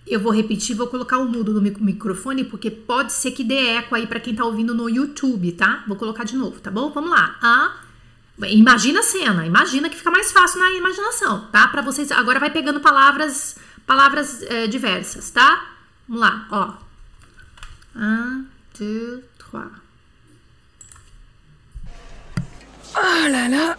Eu 0.07 0.21
vou 0.21 0.33
repetir, 0.33 0.77
vou 0.77 0.87
colocar 0.87 1.19
o 1.19 1.29
mudo 1.29 1.53
no 1.53 1.61
microfone, 1.61 2.45
porque 2.45 2.71
pode 2.71 3.13
ser 3.13 3.33
que 3.33 3.43
dê 3.43 3.77
eco 3.77 3.95
aí 3.95 4.07
para 4.07 4.21
quem 4.21 4.35
tá 4.35 4.45
ouvindo 4.45 4.75
no 4.75 4.89
YouTube, 4.89 5.51
tá? 5.53 5.83
Vou 5.87 5.97
colocar 5.97 6.25
de 6.25 6.37
novo, 6.37 6.61
tá 6.61 6.71
bom? 6.71 6.91
Vamos 6.91 7.11
lá. 7.11 7.37
A 7.43 7.87
Imagina 8.49 9.01
a 9.01 9.03
cena, 9.03 9.47
imagina 9.47 9.89
que 9.89 9.97
fica 9.97 10.11
mais 10.11 10.31
fácil 10.31 10.61
na 10.61 10.71
imaginação, 10.71 11.47
tá? 11.51 11.69
Para 11.69 11.81
vocês, 11.81 12.13
agora 12.13 12.39
vai 12.39 12.51
pegando 12.51 12.81
palavras, 12.81 13.57
palavras 13.87 14.43
é, 14.43 14.67
diversas, 14.67 15.31
tá? 15.31 15.71
Vamos 16.07 16.21
lá, 16.21 16.47
ó. 16.51 16.75
Un, 17.99 18.45
deux, 18.79 19.25
trois. 19.39 19.71
Oh 22.95 23.29
là 23.29 23.49
là, 23.49 23.79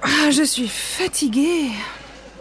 Ah, 0.00 0.30
je 0.30 0.46
suis 0.46 0.68
fatiguée. 0.68 1.72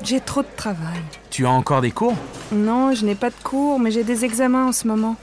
J'ai 0.03 0.19
trop 0.19 0.41
de 0.41 0.47
travail. 0.55 1.01
Tu 1.29 1.45
as 1.45 1.49
encore 1.49 1.81
des 1.81 1.91
cours? 1.91 2.15
Non, 2.51 2.93
je 2.93 3.05
n'ai 3.05 3.15
pas 3.15 3.29
de 3.29 3.35
cours, 3.43 3.79
mais 3.79 3.91
j'ai 3.91 4.03
des 4.03 4.25
examens 4.25 4.67
en 4.67 4.71
ce 4.71 4.87
moment. 4.87 5.15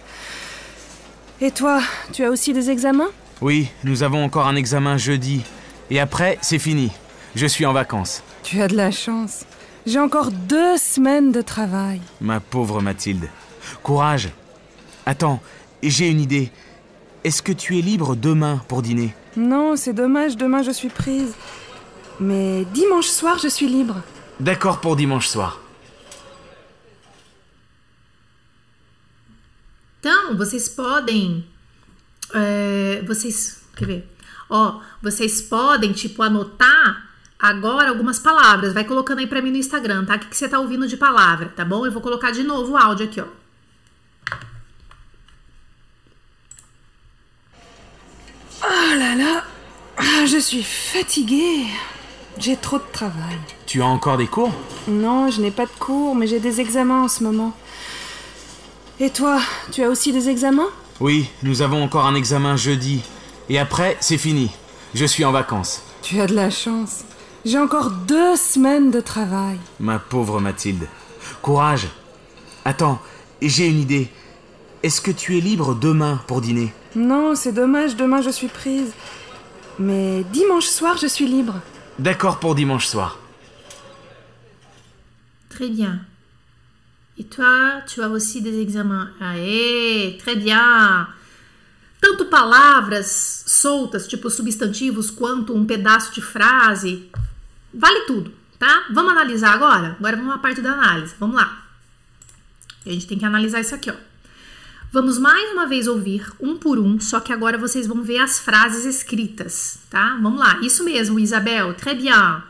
Et 1.40 1.50
toi, 1.50 1.80
tu 2.12 2.24
as 2.24 2.30
aussi 2.30 2.52
des 2.52 2.70
examens? 2.70 3.10
Oui, 3.40 3.68
nous 3.84 4.02
avons 4.02 4.24
encore 4.24 4.46
un 4.46 4.56
examen 4.56 4.96
jeudi. 4.96 5.42
Et 5.90 6.00
après, 6.00 6.38
c'est 6.42 6.58
fini. 6.58 6.90
Je 7.34 7.46
suis 7.46 7.66
en 7.66 7.72
vacances. 7.72 8.22
Tu 8.42 8.60
as 8.60 8.68
de 8.68 8.76
la 8.76 8.90
chance. 8.90 9.44
J'ai 9.86 9.98
encore 9.98 10.30
deux 10.30 10.76
semaines 10.76 11.32
de 11.32 11.42
travail. 11.42 12.00
Ma 12.20 12.40
pauvre 12.40 12.80
Mathilde. 12.80 13.28
Courage. 13.82 14.30
Attends, 15.06 15.40
j'ai 15.82 16.08
une 16.08 16.20
idée. 16.20 16.50
Est-ce 17.24 17.42
que 17.42 17.52
tu 17.52 17.78
es 17.78 17.82
libre 17.82 18.16
demain 18.16 18.62
pour 18.68 18.82
dîner? 18.82 19.14
Non, 19.36 19.76
c'est 19.76 19.92
dommage, 19.92 20.36
demain 20.36 20.62
je 20.62 20.70
suis 20.70 20.88
prise. 20.88 21.34
Mais 22.20 22.64
dimanche 22.72 23.08
soir, 23.08 23.38
je 23.42 23.48
suis 23.48 23.66
libre. 23.66 23.96
D'accord 24.38 24.80
pour 24.80 24.96
dimanche 24.96 25.28
soir. 25.28 25.58
Então, 30.00 30.36
vocês 30.36 30.68
podem. 30.68 31.46
é, 32.34 33.02
vocês. 33.06 33.62
Quer 33.76 33.86
ver? 33.86 34.16
Ó, 34.50 34.80
vocês 35.02 35.40
podem, 35.40 35.92
tipo, 35.92 36.22
anotar 36.22 37.10
agora 37.38 37.88
algumas 37.88 38.18
palavras. 38.18 38.74
Vai 38.74 38.84
colocando 38.84 39.20
aí 39.20 39.26
pra 39.26 39.40
mim 39.40 39.50
no 39.50 39.56
Instagram, 39.56 40.04
tá? 40.04 40.16
O 40.16 40.18
que, 40.18 40.26
que 40.28 40.36
você 40.36 40.48
tá 40.48 40.58
ouvindo 40.58 40.86
de 40.86 40.96
palavra, 40.96 41.48
tá 41.48 41.64
bom? 41.64 41.86
Eu 41.86 41.92
vou 41.92 42.02
colocar 42.02 42.30
de 42.30 42.42
novo 42.42 42.72
o 42.72 42.76
áudio 42.76 43.06
aqui, 43.06 43.20
ó. 43.20 43.26
Oh 48.62 48.94
là 48.96 49.14
là, 49.14 49.44
Ah, 49.96 50.26
je 50.26 50.40
suis 50.40 50.64
fatiguée. 50.64 51.70
J'ai 52.38 52.56
trop 52.56 52.78
de 52.78 52.84
travail. 52.92 53.36
Tu 53.66 53.80
as 53.80 53.86
encore 53.86 54.16
des 54.16 54.26
cours? 54.26 54.52
Non, 54.88 55.30
je 55.30 55.40
n'ai 55.40 55.50
pas 55.50 55.66
de 55.66 55.70
cours, 55.78 56.14
mais 56.14 56.26
j'ai 56.26 56.40
des 56.40 56.60
examens 56.60 57.04
en 57.04 57.08
ce 57.08 57.22
moment. 57.22 57.52
Et 59.00 59.10
toi, 59.10 59.40
tu 59.72 59.82
as 59.82 59.88
aussi 59.88 60.12
des 60.12 60.28
examens? 60.28 60.68
Oui, 61.00 61.28
nous 61.42 61.62
avons 61.62 61.82
encore 61.82 62.06
un 62.06 62.14
examen 62.14 62.56
jeudi. 62.56 63.02
Et 63.48 63.58
après, 63.58 63.96
c'est 64.00 64.18
fini. 64.18 64.50
Je 64.94 65.04
suis 65.04 65.24
en 65.24 65.32
vacances. 65.32 65.82
Tu 66.02 66.20
as 66.20 66.26
de 66.26 66.34
la 66.34 66.50
chance. 66.50 67.04
J'ai 67.44 67.58
encore 67.58 67.90
deux 67.90 68.36
semaines 68.36 68.90
de 68.90 69.00
travail. 69.00 69.58
Ma 69.80 69.98
pauvre 69.98 70.40
Mathilde. 70.40 70.86
Courage. 71.42 71.88
Attends, 72.64 73.00
j'ai 73.42 73.66
une 73.66 73.80
idée. 73.80 74.08
Est-ce 74.82 75.00
que 75.00 75.10
tu 75.10 75.38
es 75.38 75.40
libre 75.40 75.74
demain 75.74 76.20
pour 76.26 76.40
dîner? 76.40 76.72
Non, 76.94 77.34
c'est 77.34 77.52
dommage, 77.52 77.96
demain 77.96 78.22
je 78.22 78.30
suis 78.30 78.48
prise. 78.48 78.92
Mais 79.78 80.24
dimanche 80.32 80.66
soir, 80.66 80.96
je 80.96 81.06
suis 81.06 81.26
libre. 81.26 81.54
D'accord 81.98 82.40
pour 82.40 82.54
dimanche 82.54 82.86
soir. 82.86 83.18
Très 85.48 85.68
bien. 85.68 86.04
Et 87.16 87.24
toi, 87.24 87.82
tu 87.86 88.02
as 88.02 88.08
aussi 88.08 88.42
des 88.42 88.60
examens. 88.60 89.10
Aê, 89.20 90.18
très 90.18 90.34
bien. 90.34 91.06
Tanto 92.00 92.26
palavras 92.26 93.44
soltas, 93.46 94.06
tipo 94.08 94.28
substantivos, 94.28 95.10
quanto 95.10 95.54
um 95.54 95.64
pedaço 95.64 96.12
de 96.12 96.20
frase. 96.20 97.08
Vale 97.72 98.00
tudo, 98.06 98.32
tá? 98.58 98.84
Vamos 98.92 99.12
analisar 99.12 99.52
agora? 99.52 99.96
Agora 99.98 100.16
vamos 100.16 100.34
à 100.34 100.38
parte 100.38 100.60
da 100.60 100.72
análise. 100.72 101.14
Vamos 101.18 101.36
lá. 101.36 101.64
A 102.84 102.90
gente 102.90 103.06
tem 103.06 103.18
que 103.18 103.24
analisar 103.24 103.60
isso 103.60 103.74
aqui, 103.74 103.90
ó. 103.90 103.94
Vamos 104.94 105.18
mais 105.18 105.52
uma 105.52 105.66
vez 105.66 105.88
ouvir 105.88 106.32
um 106.40 106.56
por 106.56 106.78
um, 106.78 107.00
só 107.00 107.18
que 107.18 107.32
agora 107.32 107.58
vocês 107.58 107.84
vão 107.84 108.00
ver 108.04 108.20
as 108.20 108.38
frases 108.38 108.84
escritas, 108.84 109.78
tá? 109.90 110.16
Vamos 110.22 110.38
lá. 110.38 110.60
Isso 110.62 110.84
mesmo, 110.84 111.18
Isabel. 111.18 111.74
Très 111.74 111.96
bien. 111.96 112.44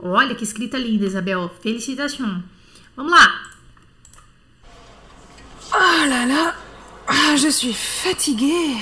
Olha 0.00 0.34
que 0.34 0.42
escrita 0.42 0.76
linda, 0.76 1.06
Isabel. 1.06 1.48
Felicitations. 1.62 2.42
Vamos 2.96 3.12
lá. 3.12 3.28
Oh 5.72 6.06
là 6.08 6.26
là, 6.26 6.54
Ah, 7.06 7.36
je 7.36 7.48
suis 7.52 7.72
fatiguée. 7.72 8.76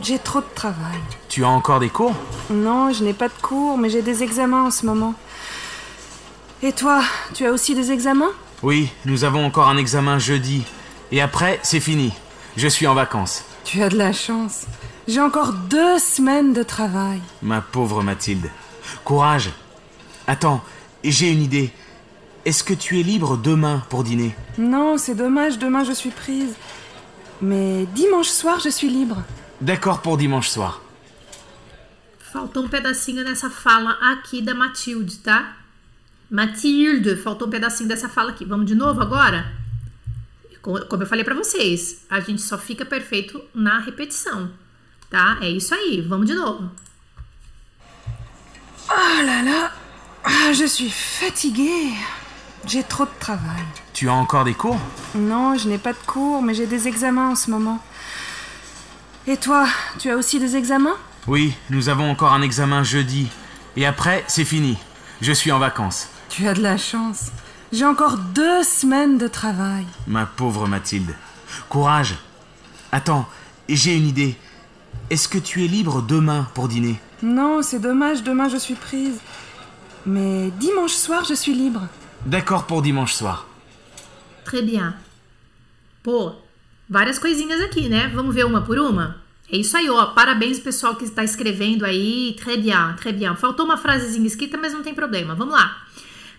J'ai 0.00 0.20
trop 0.20 0.40
de 0.40 0.54
travail. 0.54 1.00
Tu 1.28 1.42
as 1.42 1.48
encore 1.48 1.80
des 1.80 1.90
cours? 1.90 2.14
Non, 2.48 2.92
je 2.92 3.02
n'ai 3.02 3.12
pas 3.12 3.26
de 3.26 3.40
cours, 3.42 3.76
mais 3.76 3.90
j'ai 3.90 4.02
des 4.02 4.22
examens 4.22 4.66
en 4.66 4.70
ce 4.70 4.86
moment. 4.86 5.16
Et 6.62 6.72
toi, 6.72 7.02
tu 7.34 7.44
as 7.44 7.50
aussi 7.50 7.74
des 7.74 7.90
examens? 7.90 8.30
Oui, 8.62 8.88
nous 9.04 9.24
avons 9.24 9.44
encore 9.44 9.68
un 9.68 9.78
examen 9.78 10.20
jeudi. 10.20 10.62
Et 11.10 11.20
après, 11.20 11.58
c'est 11.64 11.80
fini. 11.80 12.12
Je 12.56 12.68
suis 12.68 12.86
en 12.86 12.94
vacances. 12.94 13.44
Tu 13.64 13.82
as 13.82 13.90
de 13.90 13.98
la 13.98 14.12
chance. 14.12 14.66
J'ai 15.06 15.20
encore 15.20 15.52
deux 15.52 15.98
semaines 15.98 16.54
de 16.54 16.62
travail. 16.62 17.20
Ma 17.42 17.60
pauvre 17.60 18.02
Mathilde. 18.02 18.50
Courage. 19.04 19.50
Attends, 20.26 20.64
j'ai 21.04 21.30
une 21.30 21.42
idée. 21.42 21.70
Est-ce 22.46 22.64
que 22.64 22.72
tu 22.74 22.98
es 22.98 23.02
libre 23.02 23.36
demain 23.36 23.82
pour 23.90 24.04
dîner? 24.04 24.34
Non, 24.56 24.96
c'est 24.96 25.14
dommage, 25.14 25.58
demain 25.58 25.84
je 25.84 25.92
suis 25.92 26.10
prise. 26.10 26.54
Mais 27.42 27.86
dimanche 27.94 28.28
soir, 28.28 28.58
je 28.60 28.70
suis 28.70 28.88
libre. 28.88 29.22
D'accord 29.60 30.00
pour 30.00 30.16
dimanche 30.16 30.48
soir. 30.48 30.80
Faltou 32.32 32.64
um 32.64 32.68
pedacinho 32.68 33.24
dessa 33.24 33.48
fala 33.48 33.96
aqui 34.12 34.42
da 34.42 34.54
Matilde, 34.54 35.18
tá? 35.18 35.56
Matilde, 36.30 37.16
faltou 37.16 37.48
um 37.48 37.50
pedacinho 37.50 37.88
dessa 37.88 38.08
fala 38.08 38.30
aqui. 38.30 38.44
Vamos 38.44 38.66
de 38.66 38.74
novo 38.74 39.00
agora? 39.00 39.46
Co- 40.66 40.84
Como 40.86 41.04
eu 41.04 41.06
falei 41.06 41.22
pra 41.24 41.32
vocês, 41.34 41.98
a 42.10 42.18
gente 42.18 42.42
só 42.42 42.58
fica 42.58 42.84
perfeito 42.84 43.40
na 43.54 43.78
repetição, 43.78 44.50
tá? 45.08 45.38
É 45.40 45.48
isso 45.48 45.72
aí, 45.72 46.00
vamos 46.00 46.26
de 46.26 46.34
novo. 46.34 46.68
Oh 48.90 49.22
là 49.22 49.42
là, 49.42 49.70
Ah, 50.24 50.52
je 50.52 50.66
suis 50.66 50.90
fatiguée. 50.90 51.92
J'ai 52.66 52.82
trop 52.82 53.04
de 53.06 53.12
travail. 53.20 53.64
Tu 53.94 54.08
as 54.08 54.12
encore 54.12 54.42
des 54.44 54.54
cours? 54.54 54.76
Non, 55.14 55.56
je 55.56 55.68
n'ai 55.68 55.78
pas 55.78 55.92
de 55.92 55.98
cours, 56.04 56.42
mais 56.42 56.52
j'ai 56.52 56.66
des 56.66 56.88
examens 56.88 57.30
en 57.30 57.36
ce 57.36 57.48
moment. 57.48 57.78
Et 59.28 59.36
toi, 59.36 59.68
tu 60.00 60.10
as 60.10 60.16
aussi 60.16 60.40
des 60.40 60.56
examens? 60.56 60.96
Oui, 61.28 61.54
nous 61.70 61.88
avons 61.88 62.10
encore 62.10 62.32
un 62.32 62.42
examen 62.42 62.82
jeudi. 62.82 63.28
Et 63.76 63.86
après, 63.86 64.24
c'est 64.26 64.44
fini. 64.44 64.76
Je 65.20 65.30
suis 65.30 65.52
en 65.52 65.60
vacances. 65.60 66.08
Tu 66.28 66.48
as 66.48 66.54
de 66.54 66.62
la 66.62 66.76
chance. 66.76 67.30
J'ai 67.76 67.84
encore 67.84 68.16
deux 68.16 68.62
semaines 68.62 69.18
de 69.18 69.28
travail. 69.28 69.84
Ma 70.06 70.24
pauvre 70.24 70.66
Mathilde. 70.66 71.14
Courage. 71.68 72.14
Attends, 72.90 73.28
j'ai 73.68 73.94
une 73.98 74.08
idée. 74.08 74.34
Est-ce 75.10 75.28
que 75.28 75.36
tu 75.36 75.62
es 75.62 75.68
libre 75.68 76.00
demain 76.00 76.48
pour 76.54 76.68
dîner? 76.68 76.98
Non, 77.22 77.60
c'est 77.60 77.78
dommage, 77.78 78.22
demain 78.22 78.48
je 78.48 78.56
suis 78.56 78.76
prise. 78.76 79.20
Mais 80.06 80.50
dimanche 80.58 80.94
soir, 80.94 81.26
je 81.28 81.34
suis 81.34 81.52
libre. 81.52 81.86
D'accord 82.24 82.64
pour 82.64 82.80
dimanche 82.80 83.12
soir. 83.12 83.46
Très 84.46 84.62
bien. 84.62 84.94
Pô, 86.02 86.32
várias 86.88 87.18
coisinhas 87.18 87.60
aqui, 87.60 87.90
né? 87.90 88.10
Vamos 88.14 88.34
ver 88.34 88.46
uma 88.46 88.62
por 88.62 88.78
uma? 88.78 89.16
É 89.52 89.58
isso 89.58 89.76
aí, 89.76 89.90
ó. 89.90 90.14
Parabéns, 90.14 90.58
pessoal 90.58 90.96
que 90.96 91.04
está 91.04 91.22
escrevendo 91.22 91.84
aí. 91.84 92.34
Très 92.38 92.56
bien, 92.56 92.96
très 92.96 93.14
bien. 93.14 93.36
Faltou 93.36 93.66
uma 93.66 93.76
frasezinha 93.76 94.26
escrita, 94.26 94.56
mas 94.56 94.72
não 94.72 94.82
tem 94.82 94.94
problema. 94.94 95.34
Vamos 95.34 95.52
lá. 95.52 95.85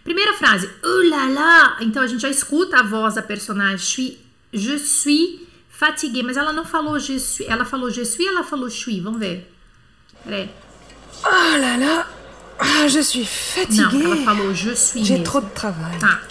Primeira 0.07 0.33
frase. 0.35 0.67
Uh 0.81 1.09
lá. 1.33 1.77
Então 1.81 2.01
a 2.01 2.07
gente 2.07 2.21
já 2.21 2.29
escuta 2.29 2.77
a 2.79 2.83
voz 2.83 3.15
da 3.15 3.21
personagem. 3.21 3.77
Je 3.77 3.85
suis, 3.85 4.17
je 4.53 4.77
suis 4.79 5.41
fatiguée. 5.69 6.23
Mas 6.23 6.37
ela 6.37 6.53
não 6.53 6.63
falou 6.63 6.97
je 6.97 7.19
suis. 7.19 7.45
Ela 7.45 7.65
falou 7.65 7.89
je 7.91 8.05
suis 8.05 8.25
ela 8.25 8.41
falou 8.41 8.69
suis? 8.69 9.01
Vamos 9.01 9.19
ver. 9.19 9.45
Peraí. 10.23 10.49
Oh 11.25 11.57
là 11.57 11.75
là, 11.77 12.07
Ah, 12.57 12.87
je 12.87 13.03
suis 13.03 13.19
Não, 13.19 13.27
fatiguée. 13.27 14.05
ela 14.05 14.15
falou 14.23 14.53
je 14.53 14.73
suis 14.75 15.03
J'ai 15.03 15.21
trop 15.23 15.41
de 15.41 15.49
travail. 15.53 15.99
Tá. 15.99 16.21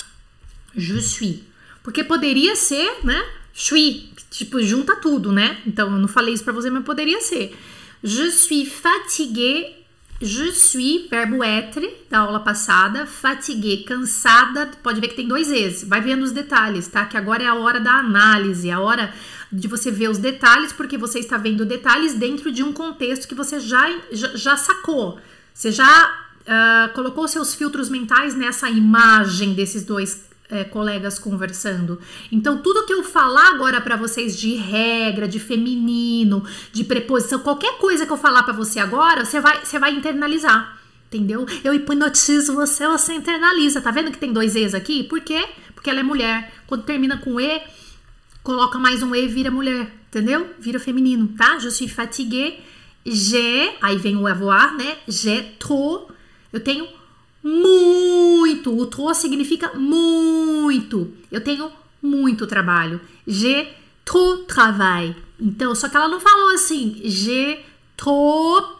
Je 0.74 0.98
suis. 0.98 1.44
Porque 1.82 2.02
poderia 2.02 2.56
ser, 2.56 2.90
né? 3.04 3.22
Suis. 3.52 4.08
Tipo, 4.30 4.62
junta 4.62 4.96
tudo, 4.96 5.32
né? 5.32 5.58
Então, 5.66 5.92
eu 5.92 5.98
não 5.98 6.08
falei 6.08 6.32
isso 6.32 6.44
pra 6.44 6.52
você, 6.54 6.70
mas 6.70 6.82
poderia 6.82 7.20
ser. 7.20 7.54
Je 8.02 8.30
suis 8.30 8.64
fatiguée. 8.66 9.85
Je 10.20 10.50
suis, 10.50 11.08
verbo 11.10 11.44
être, 11.44 11.80
da 12.10 12.20
aula 12.20 12.40
passada. 12.40 13.06
Fatiguée, 13.06 13.84
cansada. 13.84 14.70
Pode 14.82 15.00
ver 15.00 15.08
que 15.08 15.16
tem 15.16 15.28
dois 15.28 15.50
Es. 15.50 15.84
Vai 15.84 16.00
vendo 16.00 16.22
os 16.22 16.32
detalhes, 16.32 16.88
tá? 16.88 17.04
Que 17.04 17.16
agora 17.16 17.42
é 17.42 17.46
a 17.46 17.54
hora 17.54 17.78
da 17.78 17.92
análise, 17.92 18.70
a 18.70 18.80
hora 18.80 19.12
de 19.52 19.68
você 19.68 19.90
ver 19.90 20.08
os 20.08 20.18
detalhes, 20.18 20.72
porque 20.72 20.96
você 20.96 21.18
está 21.18 21.36
vendo 21.36 21.66
detalhes 21.66 22.14
dentro 22.14 22.50
de 22.50 22.62
um 22.62 22.72
contexto 22.72 23.28
que 23.28 23.34
você 23.34 23.60
já, 23.60 23.88
já, 24.10 24.28
já 24.34 24.56
sacou. 24.56 25.20
Você 25.52 25.70
já 25.70 26.26
ah, 26.46 26.90
colocou 26.94 27.26
seus 27.26 27.54
filtros 27.54 27.88
mentais 27.88 28.34
nessa 28.36 28.70
imagem 28.70 29.52
desses 29.52 29.84
dois 29.84 30.25
eh, 30.50 30.64
colegas 30.64 31.18
conversando. 31.18 32.00
Então, 32.30 32.58
tudo 32.58 32.86
que 32.86 32.92
eu 32.92 33.02
falar 33.02 33.48
agora 33.48 33.80
pra 33.80 33.96
vocês 33.96 34.36
de 34.36 34.54
regra, 34.54 35.26
de 35.26 35.38
feminino, 35.38 36.44
de 36.72 36.84
preposição, 36.84 37.38
qualquer 37.40 37.78
coisa 37.78 38.06
que 38.06 38.12
eu 38.12 38.16
falar 38.16 38.42
pra 38.42 38.52
você 38.52 38.78
agora, 38.78 39.24
você 39.24 39.40
vai, 39.40 39.64
você 39.64 39.78
vai 39.78 39.94
internalizar. 39.94 40.78
Entendeu? 41.06 41.46
Eu 41.62 41.72
hipnotizo 41.72 42.54
você, 42.54 42.86
você 42.86 43.14
internaliza. 43.14 43.80
Tá 43.80 43.90
vendo 43.90 44.10
que 44.10 44.18
tem 44.18 44.32
dois 44.32 44.56
E's 44.56 44.74
aqui? 44.74 45.04
Por 45.04 45.20
quê? 45.20 45.44
Porque 45.74 45.88
ela 45.88 46.00
é 46.00 46.02
mulher. 46.02 46.52
Quando 46.66 46.82
termina 46.82 47.16
com 47.18 47.40
E, 47.40 47.62
coloca 48.42 48.78
mais 48.78 49.02
um 49.02 49.14
E 49.14 49.24
e 49.24 49.28
vira 49.28 49.50
mulher. 49.50 49.90
entendeu? 50.08 50.48
Vira 50.58 50.80
feminino, 50.80 51.28
tá? 51.36 51.58
Je 51.58 51.70
suis 51.70 51.92
fatiguée. 51.92 52.58
J'ai, 53.04 53.76
aí 53.80 53.96
vem 53.98 54.16
o 54.16 54.26
avoir, 54.26 54.74
né? 54.74 54.96
J'ai 55.06 55.42
trop. 55.58 56.12
Eu 56.52 56.58
tenho 56.58 56.88
muito. 57.46 58.76
O 58.76 58.86
trop 58.86 59.14
significa 59.14 59.72
muito. 59.74 61.12
Eu 61.30 61.40
tenho 61.40 61.70
muito 62.02 62.46
trabalho. 62.46 63.00
J'ai 63.26 63.68
trop 64.04 64.44
travail. 64.46 65.14
Então, 65.40 65.74
só 65.74 65.88
que 65.88 65.96
ela 65.96 66.08
não 66.08 66.18
falou 66.18 66.50
assim, 66.50 67.00
j'ai 67.04 67.64
trop 67.96 68.76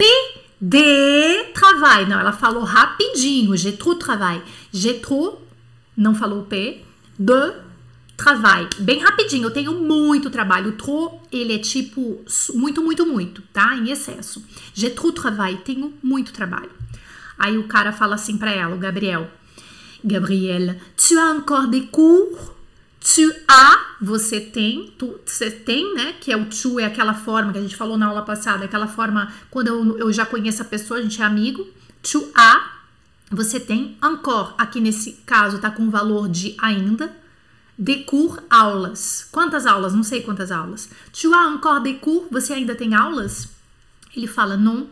de 0.59 1.43
travail. 1.53 2.07
Não, 2.07 2.19
ela 2.19 2.33
falou 2.33 2.63
rapidinho, 2.63 3.55
j'ai 3.55 3.71
trop 3.71 3.95
travail. 3.95 4.41
J'ai 4.73 4.95
trop, 4.95 5.39
não 5.95 6.13
falou 6.13 6.43
P, 6.43 6.83
de 7.17 7.53
travail. 8.17 8.67
Bem 8.79 8.99
rapidinho, 8.99 9.45
eu 9.45 9.51
tenho 9.51 9.79
muito 9.79 10.29
trabalho. 10.29 10.69
O 10.69 10.73
trop, 10.73 11.21
ele 11.31 11.53
é 11.53 11.59
tipo 11.59 12.21
muito, 12.53 12.81
muito, 12.81 13.05
muito, 13.05 13.41
tá? 13.53 13.75
Em 13.77 13.91
excesso. 13.91 14.43
J'ai 14.73 14.89
trop 14.89 15.13
travail, 15.13 15.57
tenho 15.57 15.93
muito 16.01 16.33
trabalho. 16.33 16.76
Aí 17.37 17.57
o 17.57 17.67
cara 17.67 17.91
fala 17.91 18.15
assim 18.15 18.37
pra 18.37 18.51
ela, 18.51 18.75
o 18.75 18.79
Gabriel. 18.79 19.29
Gabriel, 20.03 20.75
tu 20.95 21.19
as 21.19 21.37
encore 21.37 21.67
des 21.67 21.89
cours? 21.91 22.57
Tu 22.99 23.31
as, 23.47 23.77
você 24.01 24.39
tem, 24.41 24.93
tu, 24.97 25.19
você 25.25 25.49
tem, 25.49 25.93
né? 25.95 26.13
Que 26.19 26.31
é 26.31 26.37
o 26.37 26.45
tu, 26.45 26.79
é 26.79 26.85
aquela 26.85 27.13
forma 27.13 27.51
que 27.51 27.57
a 27.57 27.61
gente 27.61 27.75
falou 27.75 27.97
na 27.97 28.07
aula 28.07 28.21
passada, 28.21 28.65
aquela 28.65 28.87
forma 28.87 29.31
quando 29.49 29.67
eu, 29.67 29.97
eu 29.99 30.11
já 30.11 30.25
conheço 30.25 30.61
a 30.61 30.65
pessoa, 30.65 30.99
a 30.99 31.03
gente 31.03 31.21
é 31.21 31.25
amigo. 31.25 31.65
Tu 32.01 32.27
as, 32.35 32.61
você 33.31 33.59
tem. 33.59 33.97
Encore, 34.03 34.53
aqui 34.57 34.81
nesse 34.81 35.13
caso 35.25 35.59
tá 35.59 35.71
com 35.71 35.89
valor 35.89 36.27
de 36.27 36.55
ainda. 36.59 37.15
De 37.79 38.03
cours, 38.03 38.41
aulas. 38.49 39.27
Quantas 39.31 39.67
aulas? 39.67 39.93
Não 39.93 40.03
sei 40.03 40.21
quantas 40.23 40.51
aulas. 40.51 40.89
Tu 41.13 41.33
as 41.33 41.53
encore 41.53 41.81
des 41.81 41.99
cours? 41.99 42.27
Você 42.31 42.53
ainda 42.53 42.75
tem 42.75 42.95
aulas? 42.95 43.49
Ele 44.15 44.25
fala, 44.25 44.57
non, 44.57 44.87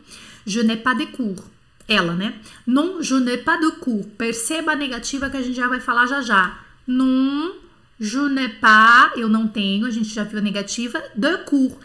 je 0.45 0.61
n'ai 0.61 0.77
pas 0.77 0.93
de 0.93 1.07
cours. 1.07 1.43
Ela, 1.87 2.13
né? 2.13 2.33
Non, 2.65 3.01
je 3.01 3.15
n'ai 3.15 3.37
pas 3.37 3.59
de 3.59 3.71
cours. 3.73 4.05
Perceba 4.17 4.71
a 4.71 4.75
negativa 4.75 5.29
que 5.29 5.37
a 5.37 5.41
gente 5.41 5.55
já 5.55 5.67
vai 5.67 5.79
falar 5.79 6.07
já 6.07 6.21
já. 6.21 6.57
Non, 6.87 7.51
je 7.99 8.19
n'ai 8.29 8.49
pas, 8.49 9.11
eu 9.15 9.29
não 9.29 9.47
tenho, 9.47 9.85
a 9.85 9.91
gente 9.91 10.09
já 10.09 10.23
viu 10.23 10.39
a 10.39 10.41
negativa, 10.41 11.01
de 11.15 11.37
cours. 11.39 11.75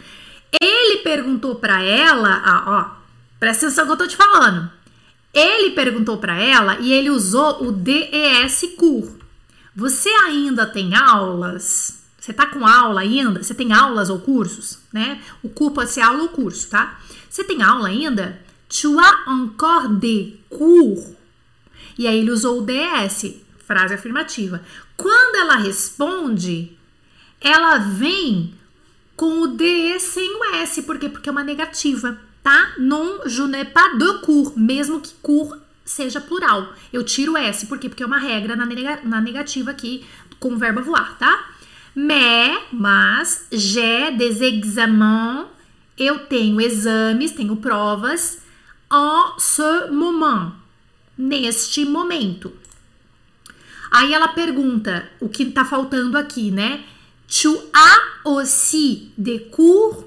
Ele 0.61 0.99
perguntou 1.03 1.55
para 1.57 1.83
ela, 1.83 2.43
ah, 2.45 2.65
ó, 2.67 3.01
presta 3.39 3.67
atenção 3.67 3.87
que 3.87 3.93
eu 3.93 3.97
tô 3.97 4.07
te 4.07 4.17
falando. 4.17 4.71
Ele 5.33 5.71
perguntou 5.71 6.19
para 6.19 6.37
ela 6.37 6.79
e 6.81 6.93
ele 6.93 7.11
usou 7.11 7.63
o 7.65 7.71
DES 7.71 8.75
cours. 8.77 9.13
Você 9.77 10.09
ainda 10.25 10.67
tem 10.67 10.95
aulas? 10.97 12.01
Você 12.19 12.33
tá 12.33 12.47
com 12.47 12.67
aula 12.67 13.01
ainda? 13.01 13.43
Você 13.43 13.55
tem 13.55 13.73
aulas 13.73 14.11
ou 14.11 14.19
cursos, 14.19 14.79
né? 14.93 15.23
O 15.43 15.49
curso 15.49 15.75
pode 15.75 15.91
ser 15.91 16.01
aula 16.01 16.23
ou 16.23 16.29
curso, 16.29 16.69
tá? 16.69 16.99
Você 17.29 17.45
tem 17.45 17.63
aula 17.63 17.89
ainda? 17.89 18.41
Tu 18.71 18.99
as 18.99 19.27
encore 19.27 19.89
des 19.89 20.35
cours? 20.49 21.05
E 21.99 22.07
aí 22.07 22.21
ele 22.21 22.31
usou 22.31 22.63
o 22.63 22.67
DS, 22.67 23.35
frase 23.67 23.95
afirmativa. 23.95 24.63
Quando 24.97 25.37
ela 25.37 25.57
responde, 25.57 26.73
ela 27.41 27.79
vem 27.79 28.55
com 29.17 29.43
o 29.43 29.49
DE 29.49 29.99
sem 30.01 30.35
o 30.37 30.55
S, 30.55 30.83
por 30.83 30.99
quê? 30.99 31.09
Porque 31.09 31.29
é 31.29 31.33
uma 31.33 31.45
negativa, 31.45 32.19
tá? 32.43 32.75
Non, 32.79 33.21
je 33.27 33.43
n'ai 33.43 33.67
pas 33.67 33.99
de 33.99 34.21
cours, 34.21 34.55
mesmo 34.57 35.01
que 35.01 35.13
cours 35.21 35.59
seja 35.85 36.21
plural. 36.21 36.73
Eu 36.93 37.05
tiro 37.05 37.33
o 37.33 37.37
S, 37.37 37.67
por 37.67 37.79
quê? 37.79 37.89
Porque 37.89 38.03
é 38.03 38.07
uma 38.07 38.19
regra 38.19 38.57
na, 38.57 38.65
na 39.05 39.21
negativa 39.21 39.71
aqui 39.73 40.07
com 40.39 40.55
o 40.55 40.57
verbo 40.57 40.83
voar, 40.83 41.19
tá? 41.19 41.51
Mais, 41.95 42.63
mas, 42.73 43.47
j'ai 43.53 44.13
des 44.13 44.41
examens, 44.41 45.47
eu 45.99 46.21
tenho 46.21 46.61
exames, 46.61 47.33
tenho 47.33 47.57
provas, 47.57 48.39
en 48.91 49.39
ce 49.39 49.91
moment, 49.91 50.53
neste 51.17 51.85
momento. 51.85 52.53
Aí 53.91 54.13
ela 54.13 54.29
pergunta 54.29 55.09
o 55.21 55.29
que 55.29 55.47
tá 55.47 55.65
faltando 55.65 56.17
aqui, 56.17 56.51
né? 56.51 56.85
Tu 57.27 57.57
as 57.73 58.01
aussi 58.25 59.13
des 59.17 59.43
cours? 59.51 60.05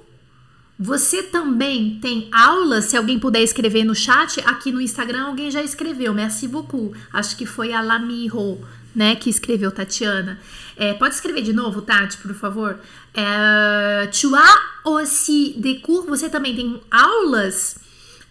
Você 0.80 1.24
também 1.24 2.00
tem 2.02 2.30
aulas? 2.34 2.86
Se 2.86 2.98
alguém 2.98 3.20
puder 3.20 3.42
escrever 3.42 3.84
no 3.84 3.96
chat, 3.96 4.42
aqui 4.46 4.72
no 4.72 4.82
Instagram 4.82 5.28
alguém 5.28 5.52
já 5.52 5.62
escreveu. 5.62 6.14
Merci 6.14 6.48
beaucoup. 6.48 6.94
Acho 7.12 7.38
que 7.38 7.46
foi 7.46 7.74
a 7.74 7.82
Lamiro, 7.82 8.60
né, 8.96 9.16
que 9.16 9.30
escreveu 9.30 9.72
Tatiana. 9.72 10.40
É, 10.76 10.94
pode 10.94 11.16
escrever 11.16 11.42
de 11.42 11.54
novo, 11.54 11.82
Tati, 11.82 12.18
por 12.18 12.34
favor. 12.34 12.80
É, 13.14 14.08
tu 14.08 14.36
as 14.36 14.60
aussi 14.84 15.54
des 15.58 15.80
cours? 15.82 16.06
Você 16.08 16.30
também 16.30 16.56
tem 16.56 16.82
aulas? 16.90 17.83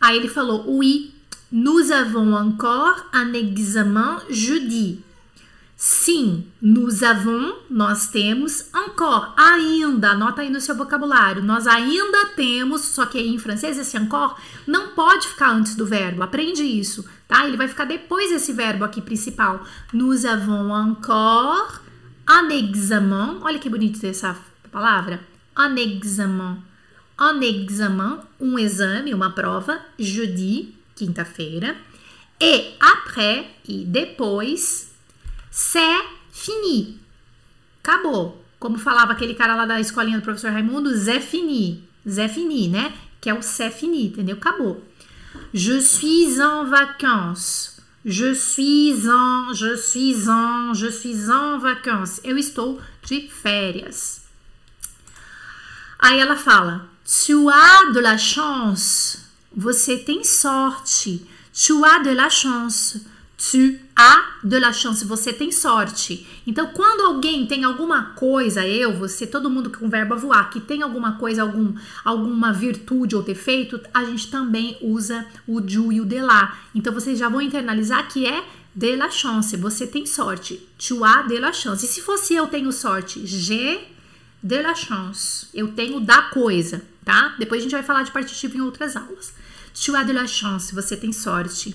Aí 0.03 0.17
ele 0.17 0.29
falou: 0.29 0.65
Oui, 0.67 1.15
nous 1.53 1.93
avons 1.93 2.35
encore 2.35 3.05
un 3.15 3.33
examen 3.35 4.19
jeudi. 4.29 5.05
Sim, 5.77 6.47
nous 6.61 7.03
avons, 7.03 7.55
nós 7.69 8.07
temos, 8.07 8.67
encore, 8.73 9.33
ainda, 9.37 10.11
anota 10.11 10.43
aí 10.43 10.49
no 10.49 10.61
seu 10.61 10.77
vocabulário, 10.77 11.43
nós 11.43 11.67
ainda 11.67 12.27
temos, 12.37 12.83
só 12.83 13.05
que 13.05 13.19
em 13.19 13.37
francês 13.37 13.77
esse 13.77 13.97
encore 13.97 14.37
não 14.65 14.91
pode 14.91 15.27
ficar 15.27 15.51
antes 15.51 15.75
do 15.75 15.85
verbo, 15.85 16.23
aprende 16.23 16.63
isso, 16.63 17.05
tá? 17.27 17.49
Ele 17.49 17.57
vai 17.57 17.67
ficar 17.67 17.85
depois 17.85 18.31
desse 18.31 18.53
verbo 18.53 18.85
aqui 18.85 19.01
principal. 19.01 19.65
Nous 19.93 20.25
avons 20.25 20.71
encore 20.71 21.81
un 22.29 22.49
examen, 22.53 23.41
olha 23.43 23.59
que 23.59 23.69
bonito 23.69 24.07
essa 24.07 24.37
palavra, 24.71 25.21
un 25.59 25.77
examen, 25.77 26.63
un 27.19 27.43
examen, 27.43 28.21
um 28.41 28.59
exame, 28.59 29.15
uma 29.15 29.31
prova, 29.31 29.81
jeudi, 29.99 30.75
quinta-feira, 30.95 31.77
e 32.41 32.75
après, 32.81 33.47
e 33.69 33.85
depois, 33.85 34.91
c'est 35.51 36.05
fini. 36.33 36.99
Acabou. 37.83 38.45
Como 38.59 38.79
falava 38.79 39.13
aquele 39.13 39.35
cara 39.35 39.55
lá 39.55 39.67
da 39.67 39.81
escolinha 39.81 40.19
do 40.19 40.25
professor 40.25 40.51
Raimundo, 40.53 40.97
Zé 40.97 41.21
fini. 41.21 41.85
Zé 42.09 42.29
fini, 42.29 42.69
né? 42.69 42.93
Que 43.21 43.31
é 43.31 43.35
o 43.35 43.43
c'est 43.43 43.71
fini, 43.71 44.07
entendeu? 44.07 44.37
Acabou. 44.37 44.83
Je 45.53 45.81
suis 45.81 46.41
en 46.41 46.65
vacances. 46.65 47.81
Je 48.05 48.35
suis 48.35 49.09
en, 49.09 49.55
je 49.55 49.77
suis 49.77 50.29
en, 50.29 50.75
je 50.75 50.91
suis 50.91 51.31
en 51.31 51.59
vacances. 51.59 52.21
Eu 52.25 52.37
estou 52.37 52.81
de 53.05 53.29
férias. 53.29 54.23
Aí 56.01 56.19
ela 56.19 56.37
fala: 56.37 56.89
Tu 57.15 57.51
as 57.51 57.93
de 57.93 58.01
la 58.01 58.17
chance. 58.17 59.19
Você 59.55 59.99
tem 59.99 60.25
sorte. 60.25 61.27
Tu 61.53 61.85
as 61.85 62.03
de 62.03 62.15
la 62.15 62.31
chance. 62.31 63.05
Tu 63.37 63.79
as 63.95 64.43
de 64.43 64.59
la 64.59 64.73
chance, 64.73 65.05
você 65.05 65.31
tem 65.31 65.53
sorte. 65.53 66.27
Então, 66.47 66.69
quando 66.69 67.03
alguém 67.03 67.45
tem 67.45 67.65
alguma 67.65 68.15
coisa, 68.15 68.67
eu, 68.67 68.97
você, 68.97 69.27
todo 69.27 69.51
mundo 69.51 69.71
com 69.71 69.91
verbo 69.91 70.17
voar, 70.17 70.49
que 70.49 70.61
tem 70.61 70.81
alguma 70.81 71.19
coisa, 71.19 71.43
algum, 71.43 71.75
alguma 72.03 72.51
virtude 72.53 73.15
ou 73.15 73.23
defeito, 73.23 73.79
a 73.93 74.05
gente 74.05 74.31
também 74.31 74.79
usa 74.81 75.27
o 75.47 75.61
du 75.61 75.93
e 75.93 76.01
o 76.01 76.07
de 76.07 76.21
lá. 76.21 76.57
Então, 76.75 76.95
vocês 76.95 77.19
já 77.19 77.29
vão 77.29 77.43
internalizar 77.43 78.09
que 78.09 78.27
é 78.27 78.43
de 78.75 78.97
la 78.97 79.11
chance, 79.11 79.55
você 79.57 79.87
tem 79.87 80.07
sorte. 80.07 80.67
Tu 80.79 81.05
as 81.05 81.29
de 81.29 81.39
la 81.39 81.53
chance. 81.53 81.85
E 81.85 81.89
se 81.89 82.01
fosse 82.01 82.35
eu 82.35 82.47
tenho 82.47 82.73
sorte? 82.73 83.27
J'ai 83.27 83.87
de 84.43 84.63
la 84.63 84.75
chance. 84.75 85.47
Eu 85.53 85.73
tenho 85.73 86.01
da 86.01 86.23
coisa, 86.23 86.83
tá? 87.05 87.35
Depois 87.39 87.61
a 87.61 87.63
gente 87.63 87.73
vai 87.73 87.83
falar 87.83 88.03
de 88.03 88.11
partitivo 88.11 88.57
em 88.57 88.61
outras 88.61 88.97
aulas. 88.97 89.35
Tu 89.75 89.95
as 89.97 90.07
de 90.07 90.13
la 90.13 90.27
chance, 90.27 90.75
você 90.75 90.97
tem 90.97 91.13
sorte. 91.13 91.75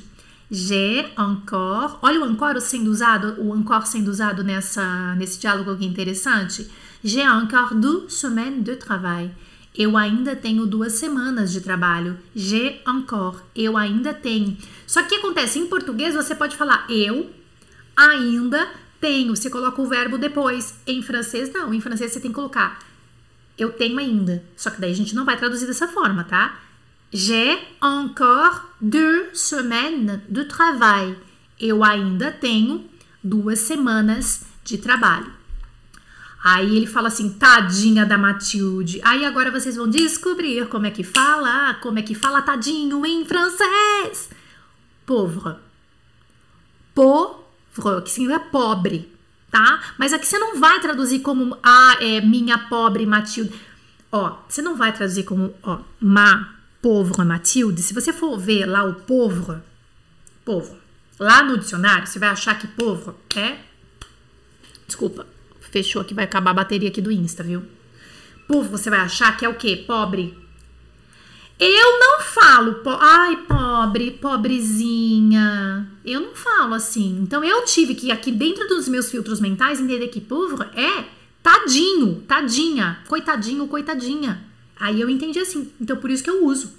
J'ai 0.49 1.11
encore. 1.17 1.97
Olha 2.01 2.21
o 2.21 2.25
encore 2.25 2.61
sendo 2.61 2.89
usado, 2.89 3.35
o 3.41 3.53
encore 3.53 3.85
sendo 3.85 4.09
usado 4.09 4.43
nessa, 4.43 5.15
nesse 5.15 5.39
diálogo 5.39 5.71
aqui 5.71 5.85
interessante. 5.85 6.69
J'ai 7.03 7.27
encore 7.27 7.75
deux 7.75 8.13
semaines 8.13 8.63
de 8.63 8.75
travail. 8.75 9.31
Eu 9.75 9.97
ainda 9.97 10.35
tenho 10.35 10.65
duas 10.65 10.93
semanas 10.93 11.51
de 11.51 11.61
trabalho. 11.61 12.17
J'ai 12.35 12.81
encore. 12.87 13.39
Eu 13.55 13.75
ainda 13.75 14.13
tenho. 14.13 14.57
Só 14.87 15.03
que 15.03 15.15
acontece? 15.15 15.59
Em 15.59 15.67
português 15.67 16.15
você 16.15 16.33
pode 16.33 16.55
falar 16.55 16.85
eu 16.89 17.29
ainda 17.95 18.67
tenho. 19.01 19.35
Você 19.35 19.49
coloca 19.49 19.81
o 19.81 19.87
verbo 19.87 20.17
depois. 20.17 20.75
Em 20.87 21.01
francês, 21.01 21.51
não. 21.53 21.73
Em 21.73 21.81
francês 21.81 22.11
você 22.11 22.19
tem 22.19 22.31
que 22.31 22.35
colocar 22.35 22.79
eu 23.58 23.72
tenho 23.72 23.98
ainda. 23.98 24.43
Só 24.56 24.70
que 24.70 24.80
daí 24.80 24.91
a 24.91 24.96
gente 24.96 25.15
não 25.15 25.26
vai 25.26 25.38
traduzir 25.38 25.65
dessa 25.65 25.88
forma, 25.88 26.24
tá? 26.24 26.60
J'ai 27.12 27.58
encore 27.82 28.62
deux 28.82 29.39
semaines 29.39 30.20
de 30.30 30.46
travail. 30.46 31.15
Eu 31.60 31.84
ainda 31.84 32.32
tenho 32.32 32.89
duas 33.24 33.60
semanas 33.60 34.43
de 34.63 34.78
trabalho. 34.78 35.32
Aí 36.43 36.78
ele 36.78 36.88
fala 36.88 37.08
assim, 37.08 37.30
tadinha 37.32 38.06
da 38.06 38.17
Matilde. 38.17 39.02
Aí 39.04 39.26
agora 39.26 39.52
vocês 39.52 39.76
vão 39.76 39.89
descobrir 39.89 40.67
como 40.67 40.86
é 40.86 40.91
que 40.91 41.04
fala, 41.04 41.74
como 41.76 42.00
é 42.00 42.02
que 42.02 42.13
fala 42.13 42.41
tadinho 42.41 43.06
em 43.06 43.26
francês. 43.26 44.30
Pauvre. 45.06 45.56
Pauvre, 46.93 48.02
que 48.04 48.10
significa 48.10 48.39
pobre, 48.39 49.12
tá? 49.58 49.82
Mas 49.98 50.13
aqui 50.13 50.28
você 50.28 50.38
não 50.38 50.60
vai 50.60 50.80
traduzir 50.80 51.20
como, 51.20 51.58
ah, 51.63 51.98
é 52.00 52.22
minha 52.22 52.60
pobre 52.60 53.06
Matilde. 53.08 53.52
ó, 54.12 54.38
você 54.48 54.62
não 54.62 54.76
vai 54.76 54.93
traduzir 54.93 55.24
como, 55.24 55.54
ó, 55.63 55.80
ma 56.00 56.54
pauvre 56.80 57.26
Mathilde. 57.26 57.82
Se 57.82 57.93
você 57.93 58.13
for 58.13 58.38
ver 58.38 58.67
lá 58.67 58.84
o 58.84 58.93
pauvre, 58.93 59.58
pauvre, 60.46 60.78
lá 61.20 61.43
no 61.43 61.58
dicionário, 61.58 62.06
você 62.06 62.20
vai 62.20 62.30
achar 62.30 62.58
que 62.60 62.67
pauvre 62.67 63.15
é. 63.36 63.58
Desculpa, 64.86 65.26
fechou 65.72 66.04
aqui, 66.04 66.13
vai 66.13 66.26
acabar 66.26 66.52
a 66.52 66.54
bateria 66.54 66.89
aqui 66.89 67.02
do 67.02 67.12
Insta, 67.12 67.43
viu? 67.43 67.65
Pauvre, 68.48 68.70
você 68.70 68.91
vai 68.91 69.00
achar 69.00 69.36
que 69.36 69.43
é 69.43 69.50
o 69.50 69.56
quê? 69.56 69.84
Pobre. 69.88 70.38
Eu 71.60 72.00
não 72.00 72.22
falo, 72.22 72.76
po 72.76 72.91
ai, 72.91 73.38
pobre, 73.48 74.12
pobrezinha. 74.12 75.89
Eu 76.06 76.22
não 76.22 76.36
falo 76.36 76.76
assim. 76.76 77.20
Então 77.22 77.43
eu 77.43 77.65
tive 77.65 77.96
que, 77.96 78.12
aqui 78.12 78.32
dentro 78.32 78.67
dos 78.67 78.88
meus 78.88 79.10
filtros 79.10 79.39
mentais, 79.39 79.80
entender 79.80 80.08
que 80.10 80.22
pauvre 80.22 80.67
é 80.76 81.06
tadinho, 81.41 82.24
tadinha, 82.28 83.00
coitadinho, 83.08 83.67
coitadinha. 83.67 84.46
Aí 84.80 85.02
eu 85.02 85.10
entendi 85.10 85.39
assim. 85.39 85.72
Então 85.82 85.98
por 85.98 86.12
isso 86.12 86.24
que 86.24 86.30
eu 86.30 86.46
uso. 86.46 86.74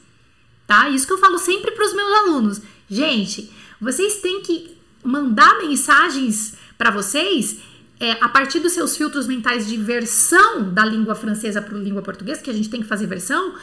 Tá? 0.65 0.89
Isso 0.89 1.07
que 1.07 1.13
eu 1.13 1.19
falo 1.19 1.39
sempre 1.39 1.73
para 1.73 1.85
os 1.85 1.95
meus 1.95 2.13
alunos. 2.21 2.63
Gente, 2.89 3.51
vocês 3.81 4.21
têm 4.21 4.43
que 4.43 4.77
mandar 5.03 5.59
mensagens 5.59 6.55
para 6.77 6.91
vocês 6.91 7.59
é, 7.99 8.13
a 8.13 8.29
partir 8.29 8.61
dos 8.61 8.73
seus 8.73 8.97
filtros 8.97 9.27
mentais 9.27 9.67
de 9.67 9.77
versão 9.77 10.73
da 10.73 10.85
língua 10.85 11.15
francesa 11.15 11.61
para 11.61 11.77
a 11.77 11.81
língua 11.81 12.03
portuguesa, 12.03 12.41
que 12.41 12.51
a 12.51 12.55
gente 12.55 12.69
tem 12.69 12.81
que 12.81 12.87
fazer 12.87 13.07
versão, 13.07 13.55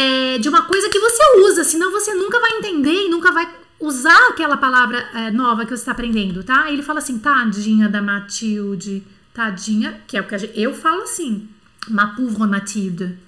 é, 0.00 0.38
de 0.38 0.48
uma 0.48 0.62
coisa 0.62 0.88
que 0.88 0.98
você 0.98 1.22
usa, 1.44 1.62
senão 1.62 1.92
você 1.92 2.14
nunca 2.14 2.40
vai 2.40 2.52
entender 2.52 3.06
e 3.06 3.08
nunca 3.10 3.30
vai 3.30 3.46
usar 3.78 4.28
aquela 4.28 4.56
palavra 4.56 4.98
é, 5.14 5.30
nova 5.30 5.64
que 5.64 5.70
você 5.70 5.82
está 5.82 5.92
aprendendo, 5.92 6.42
tá? 6.42 6.70
Ele 6.70 6.82
fala 6.82 7.00
assim, 7.00 7.18
tadinha 7.18 7.86
da 7.86 8.00
Matilde, 8.00 9.02
tadinha, 9.34 10.00
que 10.06 10.16
é 10.16 10.20
o 10.20 10.26
que 10.26 10.38
gente, 10.38 10.58
eu 10.58 10.72
falo 10.74 11.02
assim, 11.02 11.48
ma 11.88 12.08
pauvre 12.08 12.46
Matilde, 12.46 13.18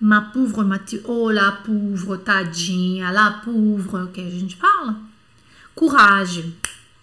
ma 0.00 0.20
pauvre 0.20 0.64
Matilde, 0.64 1.04
oh 1.08 1.30
la 1.30 1.50
pauvre, 1.50 2.18
tadinha, 2.18 3.10
la 3.10 3.30
pauvre, 3.44 4.12
que 4.12 4.20
a 4.20 4.30
gente 4.30 4.56
fala. 4.56 5.00
Coragem, 5.74 6.54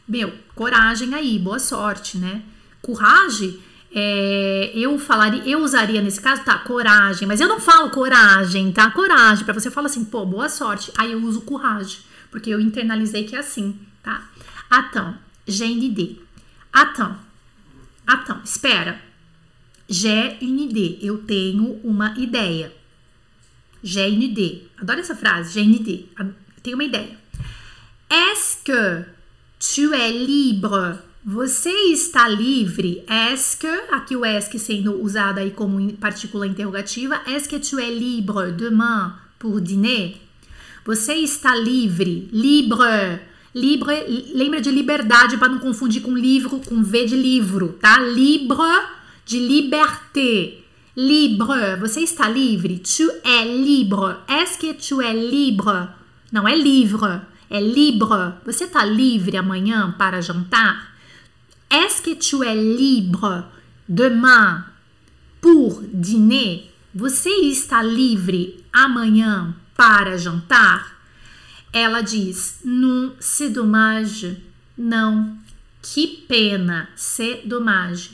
meu, 0.08 0.34
coragem 0.56 1.14
aí, 1.14 1.38
boa 1.38 1.60
sorte, 1.60 2.18
né? 2.18 2.44
Coragem, 2.82 3.60
é, 3.94 4.72
eu 4.76 4.98
falaria, 5.00 5.42
eu 5.46 5.60
usaria 5.60 6.02
nesse 6.02 6.20
caso, 6.20 6.44
tá, 6.44 6.58
coragem, 6.60 7.28
mas 7.28 7.40
eu 7.40 7.48
não 7.48 7.60
falo 7.60 7.90
coragem, 7.90 8.72
tá? 8.72 8.92
Coragem, 8.92 9.46
para 9.46 9.54
você 9.54 9.72
falar 9.72 9.88
assim, 9.88 10.04
pô, 10.04 10.26
boa 10.26 10.50
sorte. 10.50 10.92
Aí 10.98 11.12
eu 11.12 11.24
uso 11.24 11.42
coragem, 11.42 12.00
porque 12.30 12.50
eu 12.50 12.60
internalizei 12.60 13.24
que 13.24 13.36
é 13.36 13.40
assim, 13.40 13.80
tá? 14.04 14.30
Une 15.50 15.86
idée. 15.86 16.22
Attends, 16.74 17.16
attends, 18.06 18.50
espera. 18.50 19.02
Idée, 19.90 21.00
eu 21.02 21.20
tenho 21.20 21.80
uma 21.84 22.14
ideia. 22.18 22.74
Idée. 23.82 24.70
Adoro 24.78 25.00
essa 25.00 25.16
frase, 25.16 25.60
idée. 25.62 26.10
Eu 26.20 26.34
tenho 26.62 26.76
uma 26.76 26.84
ideia. 26.84 27.18
Est-ce 28.10 28.58
que 28.64 29.06
tu 29.60 29.94
es 29.94 30.12
libre? 30.12 31.07
Você 31.30 31.70
está 31.92 32.30
livre? 32.30 33.04
Est-ce 33.06 33.58
que, 33.58 33.68
aqui 33.92 34.16
o 34.16 34.24
est 34.24 34.58
sendo 34.58 34.94
usado 35.04 35.40
aí 35.40 35.52
como 35.52 35.92
partícula 35.96 36.48
interrogativa, 36.48 37.22
est-ce 37.28 37.50
que 37.50 37.60
tu 37.60 37.78
es 37.82 37.92
libre 37.92 38.54
demain 38.54 39.14
pour 39.38 39.60
dîner? 39.60 40.22
Você 40.86 41.16
está 41.16 41.54
livre? 41.54 42.30
Libre. 42.32 43.20
Libre, 43.54 44.32
lembra 44.34 44.62
de 44.62 44.72
liberdade 44.72 45.36
para 45.36 45.50
não 45.50 45.60
confundir 45.60 46.02
com 46.02 46.16
livro, 46.16 46.62
com 46.62 46.82
V 46.82 47.06
de 47.06 47.18
livro, 47.18 47.78
tá? 47.82 48.00
Libre 48.00 48.86
de 49.26 49.38
liberté. 49.38 50.60
Libre, 50.96 51.76
você 51.78 52.00
está 52.04 52.30
livre? 52.30 52.80
Tu 52.80 53.04
es 53.04 53.66
libre. 53.66 54.16
Est-ce 54.30 54.58
que 54.58 54.74
tu 54.76 55.02
es 55.02 55.14
libre? 55.14 55.90
Não 56.32 56.48
é 56.48 56.56
livre, 56.56 57.20
é 57.50 57.60
libre. 57.60 58.34
Você 58.46 58.64
está 58.64 58.86
livre 58.86 59.36
amanhã 59.36 59.94
para 59.98 60.22
jantar? 60.22 60.96
Est-ce 61.70 62.02
que 62.02 62.16
tu 62.16 62.44
es 62.44 62.56
libre 62.56 63.46
demain 63.90 64.66
pour 65.42 65.82
dîner? 65.94 66.72
Você 66.96 67.30
está 67.30 67.84
livre 67.84 68.56
amanhã 68.74 69.54
para 69.76 70.18
jantar? 70.18 70.98
Ela 71.74 72.02
diz: 72.02 72.60
Non, 72.64 73.14
c'est 73.20 73.50
dommage. 73.50 74.38
Não, 74.78 75.38
que 75.82 76.08
pena, 76.28 76.88
c'est 76.96 77.42
dommage. 77.46 78.12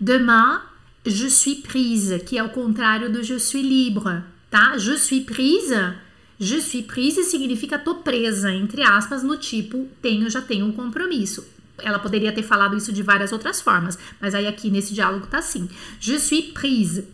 Demain, 0.00 0.62
je 1.06 1.28
suis 1.28 1.56
prise, 1.56 2.20
que 2.26 2.36
é 2.36 2.42
o 2.42 2.50
contrário 2.50 3.10
do 3.10 3.22
je 3.22 3.38
suis 3.38 3.62
libre, 3.62 4.22
tá? 4.50 4.76
Je 4.76 4.96
suis 4.96 5.22
prise. 5.22 5.94
Je 6.38 6.60
suis 6.60 6.82
prise 6.82 7.22
significa 7.24 7.78
tô 7.78 7.96
presa, 7.96 8.52
entre 8.52 8.82
aspas, 8.82 9.22
no 9.22 9.36
tipo 9.36 9.88
tenho, 10.00 10.28
já 10.28 10.40
tenho 10.40 10.66
um 10.66 10.72
compromisso. 10.72 11.44
Ela 11.82 11.98
poderia 11.98 12.32
ter 12.32 12.42
falado 12.42 12.76
isso 12.76 12.92
de 12.92 13.02
várias 13.02 13.32
outras 13.32 13.60
formas, 13.60 13.98
mas 14.20 14.34
aí 14.34 14.46
aqui 14.46 14.70
nesse 14.70 14.94
diálogo 14.94 15.26
tá 15.26 15.38
assim. 15.38 15.68
Je 16.00 16.18
suis 16.18 16.52
prise. 16.52 17.04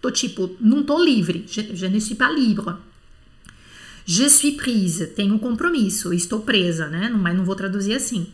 Tô 0.00 0.10
tipo, 0.10 0.56
não 0.60 0.82
tô 0.82 1.02
livre. 1.02 1.44
Je, 1.48 1.74
je 1.74 1.86
ne 1.86 2.00
suis 2.00 2.16
pas 2.16 2.32
libre. 2.32 2.74
Je 4.06 4.28
suis 4.28 4.52
prise. 4.52 5.06
Tenho 5.08 5.34
um 5.34 5.38
compromisso. 5.38 6.12
Estou 6.12 6.40
presa, 6.40 6.88
né? 6.88 7.08
Mas 7.08 7.36
não 7.36 7.44
vou 7.44 7.56
traduzir 7.56 7.94
assim. 7.94 8.26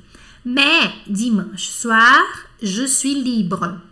Mais 0.45 0.93
dimanche 1.07 1.71
soir, 1.71 2.49
je 2.61 2.89
suis 2.89 3.15
libre. 3.15 3.90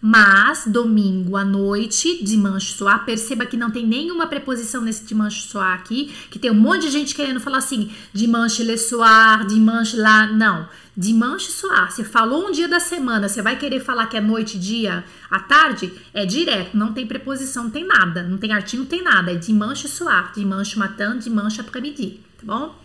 Mas 0.00 0.64
domingo 0.66 1.36
à 1.36 1.44
noite, 1.44 2.22
dimanche 2.22 2.74
soir, 2.74 3.04
perceba 3.04 3.46
que 3.46 3.56
não 3.56 3.70
tem 3.70 3.86
nenhuma 3.86 4.26
preposição 4.26 4.82
nesse 4.82 5.04
dimanche 5.04 5.48
soir 5.48 5.72
aqui, 5.72 6.14
que 6.30 6.38
tem 6.38 6.50
um 6.50 6.54
monte 6.54 6.82
de 6.82 6.90
gente 6.90 7.14
querendo 7.14 7.40
falar 7.40 7.58
assim, 7.58 7.90
dimanche 8.12 8.62
le 8.62 8.76
soir, 8.76 9.46
dimanche 9.46 9.96
lá, 9.96 10.26
não. 10.26 10.68
Dimanche 10.94 11.50
soir, 11.50 11.90
você 11.90 12.04
falou 12.04 12.46
um 12.46 12.52
dia 12.52 12.68
da 12.68 12.78
semana, 12.78 13.28
você 13.28 13.40
vai 13.40 13.58
querer 13.58 13.80
falar 13.80 14.06
que 14.06 14.16
é 14.16 14.20
noite, 14.20 14.58
dia, 14.58 15.02
à 15.30 15.40
tarde, 15.40 15.92
é 16.12 16.26
direto, 16.26 16.76
não 16.76 16.92
tem 16.92 17.06
preposição, 17.06 17.64
não 17.64 17.70
tem 17.70 17.86
nada, 17.86 18.22
não 18.22 18.36
tem 18.36 18.52
artigo, 18.52 18.82
não 18.82 18.88
tem 18.88 19.02
nada, 19.02 19.32
é 19.32 19.34
dimanche 19.34 19.88
soir, 19.88 20.32
dimanche 20.34 20.78
matin, 20.78 21.18
dimanche 21.18 21.60
après-midi, 21.60 22.20
tá 22.38 22.44
bom? 22.44 22.82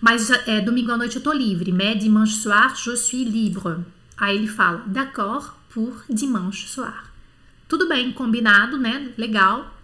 Mas 0.00 0.30
é, 0.30 0.60
domingo 0.60 0.90
à 0.90 0.96
noite 0.96 1.16
eu 1.16 1.22
tô 1.22 1.32
livre, 1.32 1.70
mais 1.72 1.98
dimanche 1.98 2.36
soir, 2.36 2.74
je 2.74 2.96
suis 2.96 3.24
libre. 3.24 3.84
Aí 4.16 4.36
ele 4.36 4.48
fala, 4.48 4.82
d'accord, 4.86 5.54
pour 5.72 6.04
dimanche 6.08 6.68
soir. 6.68 7.10
Tudo 7.66 7.88
bem, 7.88 8.12
combinado, 8.12 8.76
né? 8.76 9.12
Legal, 9.16 9.74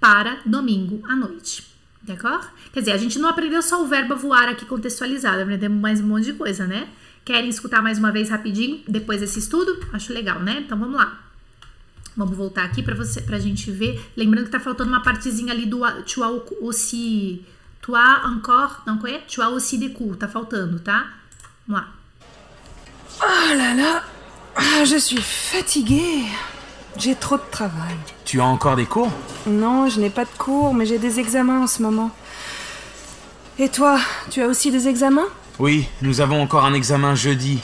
para 0.00 0.38
domingo 0.46 1.02
à 1.06 1.14
noite. 1.14 1.64
D'accord? 2.02 2.46
Quer 2.72 2.80
dizer, 2.80 2.92
a 2.92 2.96
gente 2.96 3.18
não 3.18 3.28
aprendeu 3.28 3.62
só 3.62 3.82
o 3.82 3.86
verbo 3.86 4.16
voar 4.16 4.48
aqui 4.48 4.66
contextualizado, 4.66 5.42
aprendemos 5.42 5.80
mais 5.80 6.00
um 6.00 6.06
monte 6.06 6.24
de 6.24 6.32
coisa, 6.34 6.66
né? 6.66 6.88
Querem 7.24 7.48
escutar 7.48 7.82
mais 7.82 7.98
uma 7.98 8.12
vez 8.12 8.28
rapidinho 8.28 8.82
depois 8.86 9.20
desse 9.20 9.38
estudo? 9.38 9.78
Acho 9.92 10.12
legal, 10.12 10.40
né? 10.40 10.60
Então 10.60 10.78
vamos 10.78 10.96
lá. 10.96 11.20
Vamos 12.16 12.36
voltar 12.36 12.64
aqui 12.64 12.82
para 12.82 12.94
você, 12.94 13.20
pra 13.20 13.38
gente 13.38 13.70
ver. 13.70 14.00
Lembrando 14.16 14.44
que 14.46 14.50
tá 14.50 14.60
faltando 14.60 14.90
uma 14.90 15.02
partezinha 15.02 15.52
ali 15.52 15.66
do 15.66 15.80
tu 16.04 16.22
aussi, 16.60 17.44
tu 17.80 17.96
encore, 17.96 18.82
não 18.86 19.00
é? 19.06 19.18
Tu 19.18 19.42
as 19.42 19.52
aussi 19.52 19.78
des 19.78 19.92
cours, 19.92 20.16
tá 20.16 20.28
faltando, 20.28 20.78
tá? 20.78 21.14
Vamos 21.66 21.82
lá. 21.82 21.94
Oh 23.20 23.54
là 23.54 23.74
là 23.74 24.13
Ah, 24.56 24.84
Je 24.84 24.96
suis 24.96 25.20
fatiguée. 25.20 26.24
J'ai 26.96 27.14
trop 27.16 27.36
de 27.36 27.42
travail. 27.50 27.96
Tu 28.24 28.40
as 28.40 28.44
encore 28.44 28.76
des 28.76 28.86
cours? 28.86 29.10
Non, 29.46 29.88
je 29.88 29.98
n'ai 30.00 30.10
pas 30.10 30.24
de 30.24 30.30
cours, 30.38 30.74
mais 30.74 30.86
j'ai 30.86 30.98
des 30.98 31.18
examens 31.18 31.62
en 31.62 31.66
ce 31.66 31.82
moment. 31.82 32.10
Et 33.58 33.68
toi, 33.68 33.98
tu 34.30 34.42
as 34.42 34.46
aussi 34.46 34.70
des 34.70 34.86
examens? 34.86 35.26
Oui, 35.58 35.88
nous 36.02 36.20
avons 36.20 36.40
encore 36.40 36.64
un 36.64 36.74
examen 36.74 37.14
jeudi. 37.14 37.58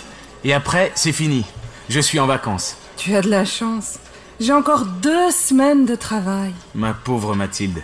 Et 0.44 0.52
après, 0.52 0.90
c'est 0.96 1.12
fini. 1.12 1.44
Je 1.88 2.00
suis 2.00 2.18
en 2.18 2.26
vacances. 2.26 2.76
Tu 2.96 3.14
as 3.14 3.22
de 3.22 3.30
la 3.30 3.44
chance. 3.44 3.98
J'ai 4.40 4.52
encore 4.52 4.84
deux 4.84 5.30
semaines 5.30 5.86
de 5.86 5.94
travail. 5.94 6.52
Ma 6.74 6.92
pauvre 6.94 7.34
Mathilde. 7.36 7.82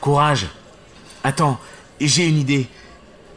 Courage. 0.00 0.46
Attends, 1.24 1.58
j'ai 2.00 2.26
une 2.28 2.38
idée. 2.38 2.68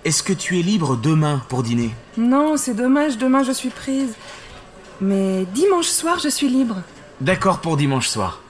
Est-ce 0.05 0.21
que 0.21 0.33
tu 0.33 0.59
es 0.59 0.63
libre 0.63 0.95
demain 0.95 1.41
pour 1.49 1.63
dîner? 1.63 1.93
Non, 2.17 2.55
c'est 2.57 2.73
dommage, 2.75 3.17
demain 3.17 3.43
je 3.43 3.51
suis 3.51 3.69
prise. 3.69 4.13
Mais 4.99 5.45
dimanche 5.53 5.89
soir, 5.89 6.19
je 6.19 6.29
suis 6.29 6.49
libre. 6.49 6.81
D'accord 7.21 7.61
pour 7.61 7.77
dimanche 7.77 8.09
soir. 8.09 8.41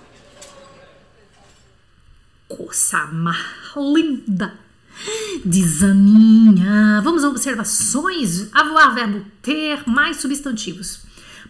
Mais 3.12 3.36
linda. 3.76 4.54
Desaninha. 5.44 7.02
Vamos 7.02 7.24
a 7.24 7.30
observações. 7.30 8.50
Avoir, 8.54 8.96
verbo 8.96 9.26
ter, 9.42 9.84
mais 9.88 10.18
substantivos. 10.18 11.02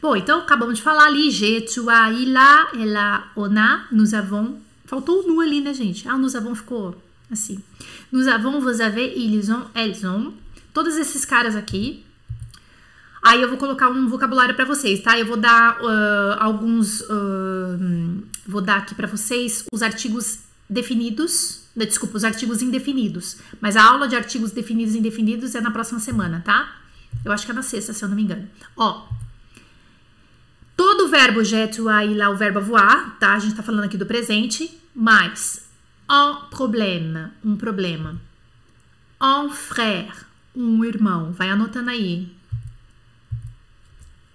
Bom, 0.01 0.15
então 0.15 0.39
acabamos 0.39 0.77
de 0.77 0.81
falar 0.81 1.07
ali. 1.07 1.31
Je, 1.31 1.61
tu, 1.61 1.89
a, 1.89 2.11
il, 2.11 2.35
a, 2.35 2.67
ela, 2.75 3.23
on 3.35 3.55
a. 3.57 3.87
Nous 3.91 4.13
avons. 4.13 4.59
Faltou 4.85 5.23
o 5.23 5.27
nu 5.27 5.41
ali, 5.41 5.61
né, 5.61 5.73
gente? 5.73 6.07
Ah, 6.07 6.17
nous 6.17 6.35
avons 6.35 6.55
ficou 6.55 6.95
assim. 7.31 7.59
Nous 8.11 8.27
avons, 8.27 8.59
vous 8.59 8.81
avez, 8.81 9.13
ils 9.17 9.51
ont, 9.51 9.65
elles 9.75 10.05
ont. 10.05 10.33
Todos 10.73 10.95
esses 10.95 11.25
caras 11.25 11.55
aqui. 11.55 12.03
Aí 13.27 13.41
eu 13.41 13.49
vou 13.49 13.57
colocar 13.57 13.89
um 13.89 14.07
vocabulário 14.07 14.55
para 14.55 14.63
vocês, 14.63 15.01
tá? 15.01 15.19
Eu 15.19 15.25
vou 15.25 15.35
dar 15.35 15.81
uh, 15.81 16.37
alguns. 16.39 17.01
Uh, 17.01 18.23
vou 18.47 18.61
dar 18.61 18.77
aqui 18.77 18.95
para 18.95 19.05
vocês 19.05 19.65
os 19.69 19.81
artigos 19.81 20.39
definidos. 20.69 21.67
Desculpa, 21.75 22.15
os 22.15 22.23
artigos 22.23 22.61
indefinidos. 22.61 23.35
Mas 23.59 23.75
a 23.75 23.83
aula 23.83 24.07
de 24.07 24.15
artigos 24.15 24.51
definidos 24.51 24.95
e 24.95 24.99
indefinidos 24.99 25.55
é 25.55 25.59
na 25.59 25.71
próxima 25.71 25.99
semana, 25.99 26.41
tá? 26.45 26.77
Eu 27.25 27.33
acho 27.33 27.45
que 27.45 27.51
é 27.51 27.53
na 27.53 27.63
sexta, 27.63 27.91
se 27.91 28.01
eu 28.01 28.07
não 28.07 28.15
me 28.15 28.23
engano. 28.23 28.47
Ó. 28.77 29.05
Todo 30.77 31.03
o 31.03 31.09
verbo 31.09 31.43
je, 31.43 31.67
tu, 31.67 31.89
a, 31.89 32.03
lá, 32.03 32.29
o 32.29 32.37
verbo 32.37 32.61
voar, 32.61 33.17
tá? 33.19 33.33
A 33.33 33.39
gente 33.39 33.55
tá 33.55 33.61
falando 33.61 33.83
aqui 33.83 33.97
do 33.97 34.05
presente. 34.05 34.79
Mais 34.95 35.67
un 36.09 36.49
problème, 36.49 37.27
um 37.43 37.57
problema. 37.57 38.21
Un 39.21 39.49
frère, 39.49 40.15
um 40.55 40.85
irmão. 40.85 41.33
Vai 41.33 41.49
anotando 41.49 41.89
aí. 41.89 42.36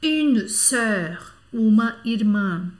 Une 0.04 0.48
sœur, 0.48 1.32
uma 1.52 1.94
irmã. 2.04 2.72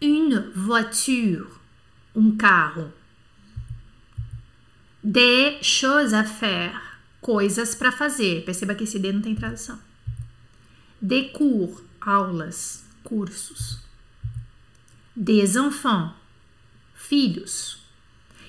Une 0.00 0.50
voiture, 0.54 1.60
um 2.16 2.34
carro. 2.38 2.90
Des 5.02 5.58
choses 5.62 6.14
à 6.14 6.24
faire, 6.24 6.80
coisas 7.20 7.74
para 7.74 7.92
fazer. 7.92 8.46
Perceba 8.46 8.74
que 8.74 8.84
esse 8.84 8.98
D 8.98 9.12
não 9.12 9.20
tem 9.20 9.34
tradução. 9.34 9.78
Des 11.02 11.30
cours, 11.32 11.82
aulas, 12.00 12.82
cursos. 13.02 13.80
Des 15.14 15.54
enfants, 15.54 16.14
filhos. 16.94 17.83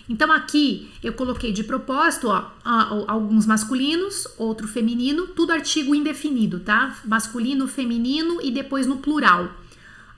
Então 0.07 0.31
aqui 0.31 0.91
eu 1.03 1.13
coloquei 1.13 1.51
de 1.51 1.63
propósito 1.63 2.27
ó, 2.27 2.51
alguns 3.07 3.45
masculinos, 3.45 4.27
outro 4.37 4.67
feminino, 4.67 5.27
tudo 5.27 5.51
artigo 5.51 5.95
indefinido, 5.95 6.59
tá? 6.59 6.95
Masculino, 7.05 7.67
feminino 7.67 8.39
e 8.41 8.51
depois 8.51 8.85
no 8.85 8.97
plural. 8.97 9.49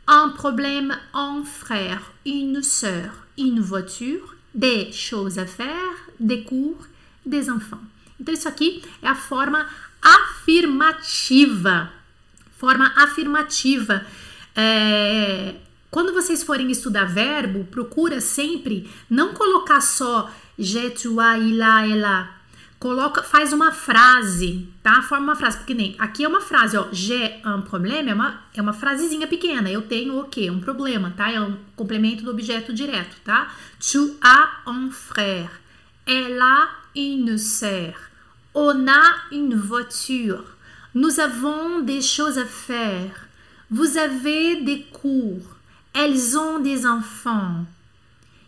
Un 0.09 0.31
problème, 0.31 0.93
un 1.13 1.43
frère, 1.43 2.01
une 2.25 2.61
sœur, 2.61 3.11
une 3.37 3.61
voiture, 3.61 4.35
des 4.53 4.91
choses 4.91 5.37
à 5.37 5.45
faire, 5.45 5.95
des 6.19 6.43
cours, 6.43 6.87
des 7.25 7.49
enfants. 7.49 7.81
Então 8.19 8.33
isso 8.33 8.47
aqui 8.47 8.81
é 9.01 9.07
a 9.07 9.15
forma 9.15 9.67
afirmativa. 10.01 11.91
Forma 12.57 12.91
afirmativa. 12.95 14.05
É, 14.55 15.55
quando 15.89 16.13
vocês 16.13 16.43
forem 16.43 16.69
estudar 16.69 17.05
verbo, 17.05 17.65
procura 17.65 18.19
sempre 18.19 18.89
não 19.09 19.33
colocar 19.33 19.81
só 19.81 20.29
je, 20.57 20.89
tu, 20.89 21.19
a, 21.19 21.37
ilá, 21.37 21.87
ela. 21.87 22.37
Coloca, 22.79 23.23
faz 23.23 23.53
uma 23.53 23.71
frase, 23.71 24.69
tá? 24.83 25.01
Forma 25.01 25.25
uma 25.25 25.35
frase, 25.35 25.57
porque 25.57 25.73
nem 25.73 25.95
aqui 25.97 26.23
é 26.23 26.27
uma 26.27 26.41
frase, 26.41 26.77
ó. 26.77 26.87
J'ai 26.91 27.41
un 27.43 27.61
problème 27.61 28.11
é 28.11 28.13
uma, 28.13 28.41
é 28.53 28.61
uma 28.61 28.73
frasezinha 28.73 29.27
pequena. 29.27 29.69
Eu 29.71 29.81
tenho 29.81 30.19
o 30.19 30.25
quê? 30.25 30.51
Um 30.51 30.59
problema, 30.59 31.11
tá? 31.17 31.31
É 31.31 31.41
um 31.41 31.57
complemento 31.75 32.23
do 32.23 32.29
objeto 32.29 32.71
direto, 32.73 33.17
tá? 33.23 33.51
Tu 33.79 34.15
as 34.21 34.49
un 34.67 34.91
frère. 34.91 35.49
Elle 36.05 36.39
a 36.39 36.69
une 36.95 37.37
sœur. 37.39 37.95
On 38.53 38.87
a 38.87 39.15
une 39.31 39.55
voiture. 39.55 40.43
Nous 40.93 41.19
avons 41.19 41.79
des 41.79 42.01
choses 42.01 42.37
à 42.37 42.45
faire. 42.45 43.27
Vous 43.71 43.97
avez 43.97 44.61
des 44.61 44.85
cours. 44.91 45.56
Elles 45.97 46.37
ont 46.37 46.59
des 46.59 46.85
enfants. 46.85 47.65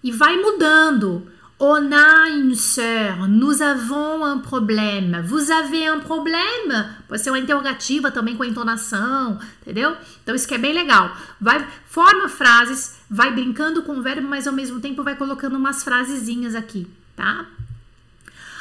E 0.04 0.12
vai 0.12 0.36
mudando. 0.38 1.28
On 1.60 1.91
a 1.91 2.30
une 2.30 2.56
sœur. 2.56 3.28
Nous 3.28 3.62
avons 3.62 4.24
un 4.24 4.38
problème. 4.38 5.22
Vous 5.26 5.52
avez 5.52 5.88
un 5.88 6.00
problème? 6.00 6.95
Pode 7.08 7.22
ser 7.22 7.32
uma 7.32 7.39
interrogativa 7.39 8.12
também 8.12 8.38
com 8.38 8.43
a 8.43 8.47
entonação, 8.47 9.39
entendeu? 9.62 9.97
Então 10.24 10.36
isso 10.36 10.47
que 10.47 10.54
é 10.54 10.58
bem 10.60 10.74
legal. 10.74 11.12
Vai 11.41 11.68
forma 11.86 12.30
frases, 12.30 13.00
vai 13.10 13.32
brincando 13.34 13.84
com 13.84 13.97
o 13.97 14.02
verbo, 14.02 14.28
mas 14.30 14.47
ao 14.47 14.54
mesmo 14.54 14.80
tempo 14.80 15.04
vai 15.04 15.16
colocando 15.16 15.58
umas 15.58 15.84
frasezinhas 15.84 16.56
aqui, 16.56 16.88
tá? 17.16 17.45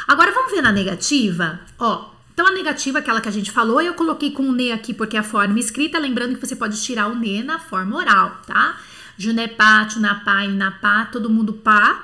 Agora 0.09 0.33
vamos 0.33 0.51
ver 0.51 0.63
na 0.63 0.73
negativa, 0.73 1.61
ó. 1.79 2.18
Então 2.39 2.47
a 2.47 2.53
negativa, 2.53 3.01
aquela 3.01 3.21
que 3.21 3.29
a 3.29 3.33
gente 3.33 3.51
falou, 3.51 3.83
eu 3.83 3.95
coloquei 3.95 4.31
com 4.31 4.45
o 4.45 4.53
ne 4.53 4.71
aqui 4.71 4.95
porque 4.95 5.17
é 5.17 5.19
a 5.19 5.25
forma 5.25 5.59
escrita, 5.59 5.99
lembrando 5.99 6.37
que 6.37 6.47
você 6.47 6.55
pode 6.55 6.81
tirar 6.81 7.09
o 7.09 7.17
ne 7.17 7.43
na 7.43 7.59
forma 7.59 7.97
oral, 7.97 8.41
tá? 8.47 8.77
Je 9.19 9.33
n'ai 9.33 9.49
pas, 9.49 9.93
tu 9.93 9.99
n'as 9.99 10.23
pas, 10.23 10.45
il 10.45 10.55
n'a 10.55 10.71
pas, 10.71 11.07
todo 11.07 11.29
mundo 11.29 11.53
pá. 11.55 12.01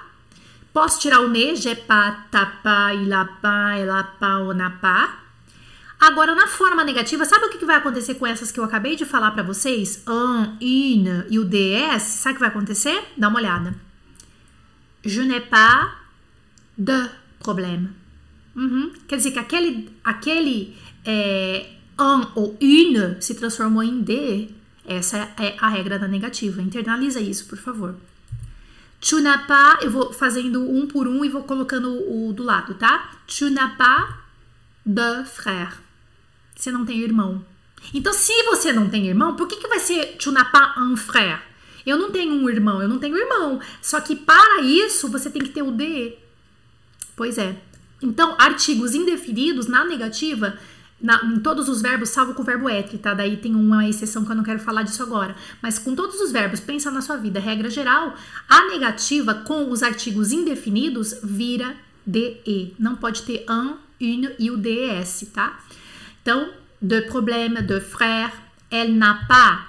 Posso 0.72 0.98
tirar 0.98 1.20
o 1.20 1.28
ne, 1.28 1.54
j'ai 1.54 1.76
pas, 1.76 2.26
t'as 2.32 2.46
pas, 2.64 2.92
il 2.94 3.12
a 3.12 3.24
pas, 3.24 3.76
ela 3.78 4.02
pas, 4.02 4.40
on 4.40 4.54
n'a 4.54 4.70
pas. 4.70 5.08
Agora, 6.00 6.34
na 6.34 6.48
forma 6.48 6.82
negativa, 6.82 7.24
sabe 7.24 7.46
o 7.46 7.50
que 7.50 7.64
vai 7.64 7.76
acontecer 7.76 8.16
com 8.16 8.26
essas 8.26 8.50
que 8.50 8.58
eu 8.58 8.64
acabei 8.64 8.96
de 8.96 9.04
falar 9.04 9.30
para 9.30 9.44
vocês? 9.44 10.02
Un, 10.04 10.56
une 10.60 11.26
e 11.30 11.38
o 11.38 11.44
DS. 11.44 12.02
Sabe 12.02 12.32
o 12.32 12.34
que 12.34 12.40
vai 12.40 12.48
acontecer? 12.48 13.04
Dá 13.16 13.28
uma 13.28 13.38
olhada. 13.38 13.72
Je 15.04 15.22
n'ai 15.22 15.42
pas 15.42 15.94
de 16.76 17.08
problème. 17.38 18.03
Uhum. 18.56 18.92
Quer 19.08 19.16
dizer 19.16 19.32
que 19.32 19.38
aquele, 19.38 19.90
aquele 20.02 20.76
é, 21.04 21.70
ou 22.34 22.56
une 22.60 23.20
se 23.20 23.34
transformou 23.34 23.82
em 23.82 24.02
de. 24.02 24.48
Essa 24.86 25.32
é 25.38 25.56
a 25.58 25.68
regra 25.68 25.98
da 25.98 26.06
negativa. 26.06 26.60
Internaliza 26.60 27.20
isso, 27.20 27.46
por 27.46 27.58
favor. 27.58 27.94
Tu 29.00 29.20
n'as 29.20 29.46
pas, 29.46 29.82
eu 29.82 29.90
vou 29.90 30.12
fazendo 30.12 30.62
um 30.62 30.86
por 30.86 31.06
um 31.06 31.24
e 31.24 31.28
vou 31.28 31.44
colocando 31.44 31.90
o 31.90 32.32
do 32.32 32.42
lado, 32.42 32.74
tá? 32.74 33.10
Tu 33.26 33.50
n'as 33.50 33.76
pas 33.76 34.14
de 34.84 35.24
frère. 35.24 35.74
Você 36.54 36.70
não 36.70 36.84
tem 36.84 37.00
irmão. 37.00 37.44
Então, 37.92 38.12
se 38.12 38.32
você 38.44 38.72
não 38.72 38.88
tem 38.88 39.06
irmão, 39.06 39.36
por 39.36 39.46
que, 39.46 39.56
que 39.56 39.68
vai 39.68 39.78
ser 39.78 40.16
tu 40.16 40.30
n'as 40.32 40.50
pas 40.50 40.76
un 40.78 40.96
frère? 40.96 41.40
Eu 41.84 41.98
não 41.98 42.10
tenho 42.10 42.32
um 42.32 42.48
irmão, 42.48 42.80
eu 42.80 42.88
não 42.88 42.98
tenho 42.98 43.16
irmão. 43.16 43.60
Só 43.82 44.00
que 44.00 44.16
para 44.16 44.62
isso 44.62 45.08
você 45.08 45.28
tem 45.28 45.42
que 45.42 45.50
ter 45.50 45.62
o 45.62 45.70
de. 45.70 46.14
Pois 47.14 47.36
é, 47.36 47.56
então, 48.04 48.36
artigos 48.38 48.94
indefinidos 48.94 49.66
na 49.66 49.84
negativa, 49.84 50.58
na, 51.00 51.24
em 51.24 51.40
todos 51.40 51.68
os 51.68 51.82
verbos, 51.82 52.10
salvo 52.10 52.34
com 52.34 52.42
o 52.42 52.44
verbo 52.44 52.68
être, 52.68 52.98
tá? 52.98 53.14
Daí 53.14 53.36
tem 53.36 53.54
uma 53.54 53.88
exceção 53.88 54.24
que 54.24 54.30
eu 54.30 54.36
não 54.36 54.44
quero 54.44 54.58
falar 54.58 54.82
disso 54.82 55.02
agora. 55.02 55.34
Mas 55.62 55.78
com 55.78 55.94
todos 55.94 56.20
os 56.20 56.30
verbos, 56.30 56.60
pensa 56.60 56.90
na 56.90 57.00
sua 57.00 57.16
vida. 57.16 57.40
Regra 57.40 57.70
geral, 57.70 58.14
a 58.48 58.68
negativa 58.68 59.34
com 59.34 59.70
os 59.70 59.82
artigos 59.82 60.32
indefinidos 60.32 61.14
vira 61.22 61.74
de. 62.06 62.74
Não 62.78 62.96
pode 62.96 63.22
ter 63.22 63.44
un, 63.48 63.76
une 64.00 64.30
e 64.38 64.50
o 64.50 64.56
des, 64.56 65.26
tá? 65.32 65.58
Então, 66.22 66.50
de 66.80 67.00
problème, 67.02 67.62
de 67.66 67.80
frère, 67.80 68.32
elle 68.70 68.96
n'a 68.96 69.20
pas 69.26 69.60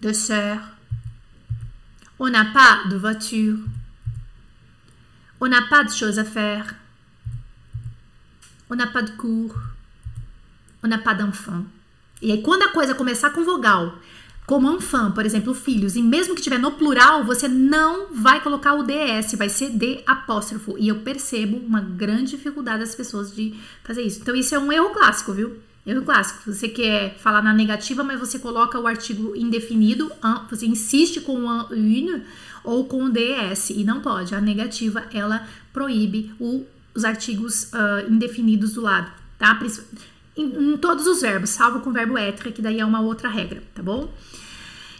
de 0.00 0.12
sœur, 0.12 0.58
on 2.18 2.30
n'a 2.30 2.46
pas 2.46 2.88
de 2.88 2.96
voiture, 2.96 3.58
on 5.40 5.48
n'a 5.48 5.62
pas 5.62 5.84
de 5.84 5.90
choses 5.90 6.18
à 6.18 6.24
faire. 6.24 6.74
On 8.70 8.76
n'a 8.76 8.86
pas 8.86 9.02
de 9.02 9.12
cours. 9.12 9.54
On 10.82 10.88
n'a 10.88 10.98
pas 10.98 11.14
d'enfant. 11.14 11.64
E 12.20 12.32
aí, 12.32 12.42
quando 12.42 12.62
a 12.62 12.68
coisa 12.68 12.94
começar 12.94 13.30
com 13.30 13.44
vogal, 13.44 13.96
como 14.46 14.72
enfant, 14.72 15.12
por 15.12 15.26
exemplo, 15.26 15.54
filhos, 15.54 15.94
e 15.94 16.02
mesmo 16.02 16.34
que 16.34 16.40
tiver 16.40 16.58
no 16.58 16.72
plural, 16.72 17.22
você 17.22 17.46
não 17.46 18.14
vai 18.14 18.42
colocar 18.42 18.74
o 18.74 18.82
DS, 18.82 19.34
vai 19.36 19.48
ser 19.48 19.70
D 19.70 20.02
apóstrofo. 20.06 20.76
E 20.78 20.88
eu 20.88 21.00
percebo 21.00 21.58
uma 21.58 21.80
grande 21.80 22.30
dificuldade 22.30 22.80
das 22.80 22.94
pessoas 22.94 23.34
de 23.34 23.54
fazer 23.84 24.02
isso. 24.02 24.20
Então, 24.20 24.34
isso 24.34 24.54
é 24.54 24.58
um 24.58 24.72
erro 24.72 24.90
clássico, 24.90 25.32
viu? 25.32 25.58
Erro 25.86 26.02
clássico. 26.02 26.52
Você 26.52 26.68
quer 26.68 27.18
falar 27.18 27.42
na 27.42 27.52
negativa, 27.52 28.02
mas 28.02 28.18
você 28.18 28.38
coloca 28.38 28.80
o 28.80 28.86
artigo 28.86 29.36
indefinido, 29.36 30.10
você 30.50 30.66
insiste 30.66 31.20
com 31.20 31.44
o 31.44 31.72
une 31.72 32.22
ou 32.64 32.86
com 32.86 33.04
o 33.04 33.10
DS, 33.10 33.70
e 33.70 33.84
não 33.84 34.00
pode. 34.00 34.34
A 34.34 34.40
negativa, 34.40 35.04
ela 35.12 35.46
proíbe 35.72 36.34
o 36.40 36.64
os 36.98 37.04
artigos 37.04 37.70
uh, 37.72 38.10
indefinidos 38.10 38.72
do 38.72 38.80
lado, 38.80 39.10
tá? 39.38 39.58
Em, 40.36 40.72
em, 40.72 40.76
todos 40.76 41.06
os 41.06 41.22
verbos, 41.22 41.50
salvo 41.50 41.80
com 41.80 41.90
o 41.90 41.92
verbo 41.92 42.18
être, 42.18 42.52
que 42.52 42.60
daí 42.60 42.80
é 42.80 42.84
uma 42.84 43.00
outra 43.00 43.28
regra, 43.28 43.62
tá 43.74 43.82
bom? 43.82 44.12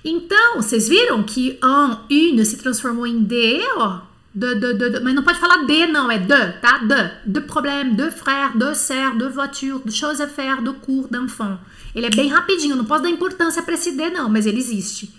Então, 0.04 0.56
vocês 0.56 0.88
viram 0.88 1.22
que 1.24 1.58
un, 1.62 1.96
une 2.08 2.46
se 2.46 2.56
transformou 2.56 3.06
em 3.06 3.22
de, 3.22 3.60
ó. 3.76 4.00
De, 4.32 4.54
de, 4.54 4.74
de, 4.74 4.90
de, 4.90 5.00
mas 5.00 5.14
não 5.14 5.24
pode 5.24 5.40
falar 5.40 5.64
de, 5.64 5.86
não, 5.86 6.08
é 6.10 6.18
de, 6.18 6.52
tá? 6.60 6.78
De. 6.78 7.32
De 7.32 7.40
problème, 7.40 7.96
de 7.96 8.10
frère, 8.12 8.56
de 8.56 8.74
sœur, 8.76 9.16
de 9.16 9.28
voiture, 9.28 9.82
de 9.84 9.92
choses 9.92 10.20
à 10.20 10.28
faire, 10.28 10.62
de 10.62 10.72
cours, 10.74 11.08
d'enfant. 11.08 11.58
Ele 11.94 12.06
é 12.06 12.10
bem 12.10 12.28
rapidinho, 12.28 12.76
não 12.76 12.84
posso 12.84 13.02
dar 13.02 13.10
importância 13.10 13.62
para 13.62 13.74
esse 13.74 13.90
de, 13.90 14.10
não, 14.10 14.28
mas 14.28 14.46
ele 14.46 14.58
existe. 14.58 15.12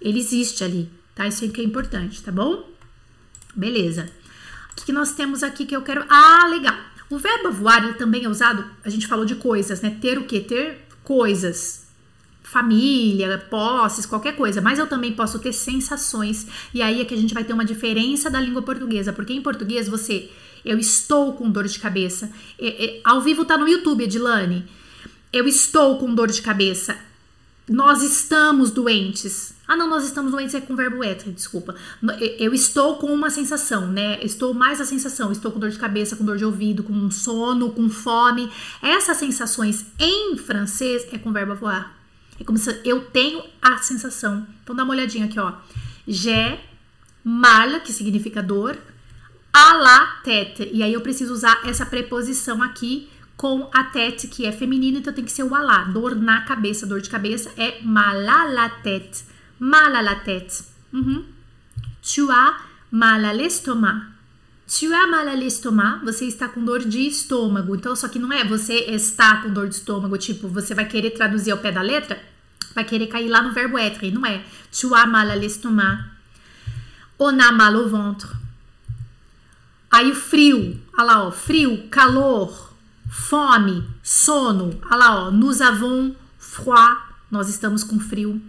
Ele 0.00 0.18
existe 0.18 0.62
ali, 0.62 0.90
tá? 1.14 1.26
Isso 1.26 1.42
aí 1.44 1.50
que 1.50 1.62
é 1.62 1.64
importante, 1.64 2.22
tá 2.22 2.30
bom? 2.30 2.68
Beleza 3.56 4.18
que 4.84 4.92
nós 4.92 5.12
temos 5.12 5.42
aqui 5.42 5.66
que 5.66 5.76
eu 5.76 5.82
quero. 5.82 6.04
Ah, 6.08 6.46
legal. 6.48 6.74
O 7.10 7.18
verbo 7.18 7.50
voar 7.50 7.82
ele 7.84 7.94
também 7.94 8.24
é 8.24 8.28
usado. 8.28 8.64
A 8.84 8.90
gente 8.90 9.06
falou 9.06 9.24
de 9.24 9.34
coisas, 9.34 9.80
né? 9.80 9.96
Ter 10.00 10.18
o 10.18 10.24
que? 10.24 10.40
Ter 10.40 10.86
coisas. 11.02 11.86
Família, 12.42 13.38
posses, 13.50 14.06
qualquer 14.06 14.36
coisa. 14.36 14.60
Mas 14.60 14.78
eu 14.78 14.86
também 14.86 15.12
posso 15.12 15.38
ter 15.38 15.52
sensações. 15.52 16.46
E 16.72 16.82
aí 16.82 17.00
é 17.00 17.04
que 17.04 17.14
a 17.14 17.16
gente 17.16 17.34
vai 17.34 17.44
ter 17.44 17.52
uma 17.52 17.64
diferença 17.64 18.30
da 18.30 18.40
língua 18.40 18.62
portuguesa. 18.62 19.12
Porque 19.12 19.32
em 19.32 19.42
português 19.42 19.88
você. 19.88 20.30
Eu 20.64 20.78
estou 20.78 21.32
com 21.34 21.50
dor 21.50 21.66
de 21.66 21.78
cabeça. 21.78 22.30
É, 22.58 22.84
é, 22.84 23.00
ao 23.04 23.20
vivo 23.20 23.44
tá 23.44 23.56
no 23.56 23.68
YouTube, 23.68 24.04
Edilane. 24.04 24.66
eu 25.32 25.46
estou 25.46 25.98
com 25.98 26.14
dor 26.14 26.30
de 26.30 26.42
cabeça. 26.42 26.96
Nós 27.68 28.02
estamos 28.02 28.70
doentes. 28.70 29.54
Ah, 29.68 29.76
não, 29.76 29.86
nós 29.86 30.06
estamos 30.06 30.32
doentes 30.32 30.54
é 30.54 30.62
com 30.62 30.74
verbo 30.74 31.04
être, 31.04 31.30
desculpa. 31.30 31.74
Eu 32.38 32.54
estou 32.54 32.96
com 32.96 33.12
uma 33.12 33.28
sensação, 33.28 33.86
né? 33.86 34.18
Estou 34.22 34.54
mais 34.54 34.80
a 34.80 34.86
sensação. 34.86 35.30
Estou 35.30 35.52
com 35.52 35.60
dor 35.60 35.68
de 35.68 35.78
cabeça, 35.78 36.16
com 36.16 36.24
dor 36.24 36.38
de 36.38 36.44
ouvido, 36.46 36.82
com 36.82 37.10
sono, 37.10 37.70
com 37.72 37.90
fome. 37.90 38.50
Essas 38.82 39.18
sensações 39.18 39.84
em 39.98 40.38
francês 40.38 41.06
é 41.12 41.18
com 41.18 41.34
verbo 41.34 41.52
avoir. 41.52 41.94
É 42.40 42.44
como 42.44 42.56
se 42.56 42.80
eu 42.82 43.04
tenho 43.10 43.44
a 43.60 43.76
sensação. 43.76 44.46
Então 44.64 44.74
dá 44.74 44.84
uma 44.84 44.94
olhadinha 44.94 45.26
aqui, 45.26 45.38
ó. 45.38 45.52
J'ai 46.06 46.58
mal, 47.22 47.80
que 47.80 47.92
significa 47.92 48.42
dor, 48.42 48.74
à 49.52 49.74
la 49.74 50.20
tête. 50.24 50.70
E 50.72 50.82
aí 50.82 50.94
eu 50.94 51.02
preciso 51.02 51.34
usar 51.34 51.60
essa 51.66 51.84
preposição 51.84 52.62
aqui 52.62 53.10
com 53.36 53.68
a 53.72 53.84
tête, 53.84 54.28
que 54.28 54.46
é 54.46 54.52
feminino, 54.52 54.98
então 54.98 55.12
tem 55.12 55.24
que 55.24 55.30
ser 55.30 55.42
o 55.42 55.54
alá. 55.54 55.84
Dor 55.84 56.16
na 56.16 56.40
cabeça, 56.40 56.86
dor 56.86 57.02
de 57.02 57.10
cabeça 57.10 57.52
é 57.58 57.82
mal 57.82 58.16
à 58.16 58.44
la 58.46 58.68
tête. 58.70 59.24
Mal 59.60 59.96
à 59.96 60.02
la 60.02 60.16
tête. 60.16 60.64
Uhum. 60.92 61.24
Tu 62.02 62.30
as 62.30 62.54
mal 62.90 63.24
à 63.24 63.32
l'estomac. 63.32 64.02
Tu 64.66 64.92
as 64.92 65.08
mal 65.08 65.28
à 65.28 65.34
l'estomac, 65.34 66.04
você 66.04 66.26
está 66.26 66.48
com 66.48 66.64
dor 66.64 66.80
de 66.80 67.06
estômago. 67.06 67.74
Então, 67.74 67.96
só 67.96 68.08
que 68.08 68.18
não 68.18 68.32
é 68.32 68.44
você 68.44 68.74
está 68.74 69.42
com 69.42 69.52
dor 69.52 69.68
de 69.68 69.74
estômago, 69.74 70.16
tipo, 70.18 70.48
você 70.48 70.74
vai 70.74 70.86
querer 70.86 71.10
traduzir 71.10 71.50
ao 71.50 71.58
pé 71.58 71.72
da 71.72 71.82
letra, 71.82 72.22
vai 72.74 72.84
querer 72.84 73.06
cair 73.06 73.28
lá 73.28 73.42
no 73.42 73.52
verbo 73.52 73.78
être, 73.78 74.10
não 74.10 74.24
é? 74.24 74.44
Tu 74.70 74.94
as 74.94 75.08
mal 75.08 75.28
à 75.28 75.34
l'estomac. 75.34 76.04
On 77.18 77.40
a 77.40 77.50
mal 77.50 77.74
au 77.74 77.88
ventre. 77.88 78.28
Aí 79.90 80.10
o 80.10 80.14
frio, 80.14 80.78
olha 80.96 81.06
lá, 81.06 81.26
ó, 81.26 81.30
frio, 81.30 81.88
calor, 81.88 82.74
fome, 83.10 83.82
sono. 84.02 84.78
Olha 84.84 84.96
lá, 84.96 85.24
ó. 85.24 85.30
Nous 85.30 85.62
avons 85.62 86.14
froid, 86.38 86.96
nós 87.30 87.48
estamos 87.48 87.82
com 87.82 87.98
frio. 87.98 88.40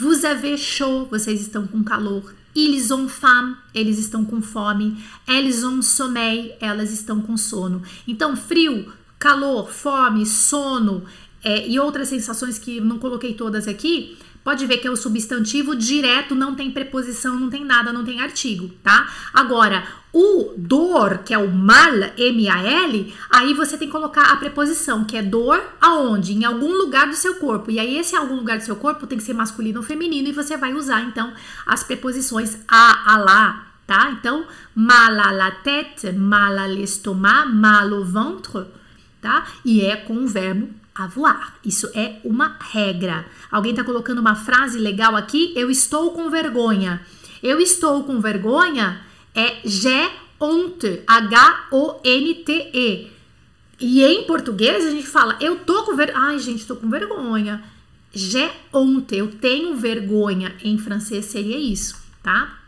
Vous 0.00 0.24
avez 0.24 0.56
chaud, 0.56 1.08
vocês 1.10 1.42
estão 1.42 1.66
com 1.66 1.84
calor. 1.84 2.32
Ils 2.56 2.90
ont 2.90 3.06
faim, 3.06 3.54
eles 3.74 3.98
estão 3.98 4.24
com 4.24 4.40
fome. 4.40 4.96
Elles 5.28 5.62
ont 5.62 5.82
sommeil, 5.82 6.52
elas 6.58 6.90
estão 6.90 7.20
com 7.20 7.36
sono. 7.36 7.82
Então, 8.08 8.34
frio, 8.34 8.90
calor, 9.18 9.70
fome, 9.70 10.24
sono 10.24 11.04
é, 11.44 11.68
e 11.68 11.78
outras 11.78 12.08
sensações 12.08 12.58
que 12.58 12.80
não 12.80 12.98
coloquei 12.98 13.34
todas 13.34 13.68
aqui 13.68 14.16
Pode 14.42 14.64
ver 14.66 14.78
que 14.78 14.88
é 14.88 14.90
o 14.90 14.96
substantivo 14.96 15.76
direto, 15.76 16.34
não 16.34 16.54
tem 16.54 16.70
preposição, 16.70 17.38
não 17.38 17.50
tem 17.50 17.62
nada, 17.62 17.92
não 17.92 18.04
tem 18.04 18.22
artigo, 18.22 18.70
tá? 18.82 19.06
Agora, 19.34 19.86
o 20.14 20.54
dor, 20.56 21.18
que 21.18 21.34
é 21.34 21.38
o 21.38 21.50
mal, 21.50 21.92
M-A-L, 22.16 23.14
aí 23.30 23.52
você 23.52 23.76
tem 23.76 23.86
que 23.86 23.92
colocar 23.92 24.32
a 24.32 24.36
preposição, 24.36 25.04
que 25.04 25.16
é 25.16 25.22
dor 25.22 25.62
aonde? 25.78 26.32
Em 26.32 26.44
algum 26.44 26.72
lugar 26.72 27.06
do 27.06 27.14
seu 27.14 27.34
corpo. 27.34 27.70
E 27.70 27.78
aí, 27.78 27.98
esse 27.98 28.16
algum 28.16 28.36
lugar 28.36 28.56
do 28.56 28.64
seu 28.64 28.76
corpo 28.76 29.06
tem 29.06 29.18
que 29.18 29.24
ser 29.24 29.34
masculino 29.34 29.80
ou 29.80 29.84
feminino, 29.84 30.28
e 30.28 30.32
você 30.32 30.56
vai 30.56 30.72
usar, 30.72 31.02
então, 31.02 31.32
as 31.66 31.84
preposições 31.84 32.56
a, 32.66 33.12
a 33.12 33.18
lá, 33.18 33.66
tá? 33.86 34.10
Então, 34.18 34.46
mal 34.74 35.20
à 35.20 35.32
la 35.32 35.50
tête, 35.50 36.12
mal 36.12 36.58
à 36.58 36.66
l'estomac, 36.66 37.52
mal 37.52 37.92
au 37.92 38.04
ventre, 38.04 38.64
tá? 39.20 39.46
E 39.66 39.82
é 39.82 39.96
com 39.96 40.14
o 40.14 40.26
verbo 40.26 40.79
avoir. 40.94 41.58
Isso 41.64 41.90
é 41.94 42.20
uma 42.24 42.56
regra. 42.60 43.26
Alguém 43.50 43.72
está 43.72 43.84
colocando 43.84 44.18
uma 44.18 44.34
frase 44.34 44.78
legal 44.78 45.16
aqui? 45.16 45.52
Eu 45.56 45.70
estou 45.70 46.12
com 46.12 46.30
vergonha. 46.30 47.00
Eu 47.42 47.60
estou 47.60 48.04
com 48.04 48.20
vergonha 48.20 49.00
é 49.34 49.60
j'ai 49.64 50.10
honte, 50.40 51.02
H-O-N-T-E. 51.06 52.80
E 53.80 54.04
em 54.04 54.24
português 54.24 54.84
a 54.84 54.90
gente 54.90 55.06
fala, 55.06 55.38
eu 55.40 55.60
tô 55.60 55.84
com 55.84 55.96
vergonha. 55.96 56.18
Ai, 56.26 56.38
gente, 56.38 56.66
tô 56.66 56.76
com 56.76 56.90
vergonha. 56.90 57.62
J'ai 58.12 58.50
honte, 58.72 59.16
eu 59.16 59.28
tenho 59.28 59.76
vergonha. 59.76 60.54
Em 60.62 60.76
francês 60.76 61.26
seria 61.26 61.58
isso, 61.58 61.96
tá? 62.22 62.58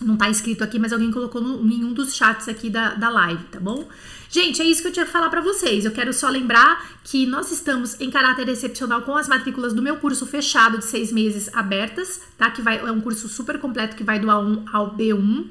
Não 0.00 0.16
tá 0.16 0.28
escrito 0.28 0.62
aqui, 0.62 0.78
mas 0.78 0.92
alguém 0.92 1.10
colocou 1.10 1.40
no, 1.40 1.60
em 1.72 1.84
um 1.84 1.92
dos 1.92 2.14
chats 2.14 2.48
aqui 2.48 2.70
da, 2.70 2.94
da 2.94 3.08
live, 3.08 3.44
tá 3.44 3.58
bom? 3.58 3.88
Gente, 4.30 4.60
é 4.60 4.64
isso 4.64 4.82
que 4.82 4.88
eu 4.88 4.92
tinha 4.92 5.06
que 5.06 5.12
falar 5.12 5.30
para 5.30 5.40
vocês. 5.40 5.84
Eu 5.84 5.92
quero 5.92 6.12
só 6.12 6.28
lembrar 6.28 6.86
que 7.02 7.24
nós 7.26 7.50
estamos 7.50 7.98
em 7.98 8.10
caráter 8.10 8.48
excepcional 8.48 9.02
com 9.02 9.16
as 9.16 9.26
matrículas 9.26 9.72
do 9.72 9.80
meu 9.80 9.96
curso 9.96 10.26
fechado 10.26 10.78
de 10.78 10.84
seis 10.84 11.10
meses 11.10 11.48
abertas, 11.54 12.20
tá? 12.36 12.50
Que 12.50 12.60
vai, 12.60 12.78
é 12.78 12.92
um 12.92 13.00
curso 13.00 13.26
super 13.28 13.58
completo 13.58 13.96
que 13.96 14.04
vai 14.04 14.18
do 14.18 14.26
A1 14.26 14.64
ao 14.70 14.94
B1. 14.94 15.46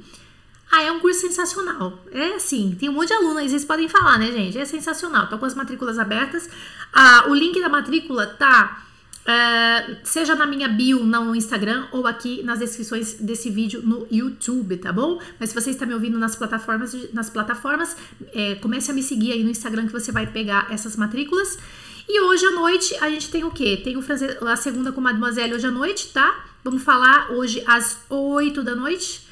Ah, 0.72 0.84
é 0.84 0.92
um 0.92 1.00
curso 1.00 1.22
sensacional. 1.22 1.98
É 2.12 2.36
assim, 2.36 2.76
tem 2.80 2.90
um 2.90 2.94
monte 2.94 3.08
de 3.08 3.14
alunos 3.14 3.50
vocês 3.50 3.66
podem 3.66 3.88
falar, 3.88 4.20
né, 4.20 4.32
gente? 4.32 4.60
É 4.60 4.66
sensacional. 4.66 5.28
Tô 5.28 5.38
com 5.40 5.46
as 5.46 5.56
matrículas 5.56 5.98
abertas. 5.98 6.48
Ah, 6.94 7.26
o 7.30 7.34
link 7.34 7.60
da 7.60 7.70
matrícula 7.70 8.28
tá 8.28 8.84
Uh, 9.28 9.98
seja 10.06 10.36
na 10.36 10.46
minha 10.46 10.70
bio 10.70 11.04
no 11.04 11.36
Instagram 11.36 11.88
ou 11.92 12.08
aqui 12.08 12.42
nas 12.44 12.60
descrições 12.60 13.16
desse 13.16 13.50
vídeo 13.50 13.82
no 13.82 14.08
YouTube, 14.10 14.78
tá 14.78 14.94
bom? 14.94 15.20
Mas 15.38 15.50
se 15.50 15.56
você 15.56 15.72
está 15.72 15.86
me 15.86 15.94
ouvindo 15.94 16.18
nas 16.18 16.34
plataformas, 16.38 16.96
nas 17.12 17.30
plataformas, 17.30 17.98
é, 18.34 18.56
comece 18.56 18.90
a 18.90 18.94
me 18.94 19.04
seguir 19.04 19.34
aí 19.34 19.44
no 19.44 19.50
Instagram 19.50 19.86
que 19.86 19.92
você 19.92 20.14
vai 20.14 20.28
pegar 20.28 20.68
essas 20.72 20.96
matrículas. 20.96 21.60
E 22.08 22.22
hoje 22.22 22.46
à 22.46 22.52
noite 22.52 22.96
a 23.02 23.10
gente 23.10 23.30
tem 23.30 23.44
o 23.44 23.52
quê? 23.52 23.82
Tem 23.84 23.98
o 23.98 24.02
francês, 24.02 24.42
a 24.42 24.56
segunda 24.56 24.94
com 24.94 25.02
Mademoiselle 25.02 25.54
hoje 25.54 25.68
à 25.68 25.72
noite, 25.72 26.08
tá? 26.14 26.46
Vamos 26.64 26.84
falar 26.84 27.30
hoje 27.32 27.62
às 27.68 27.98
8 28.10 28.64
da 28.64 28.76
noite 28.78 29.28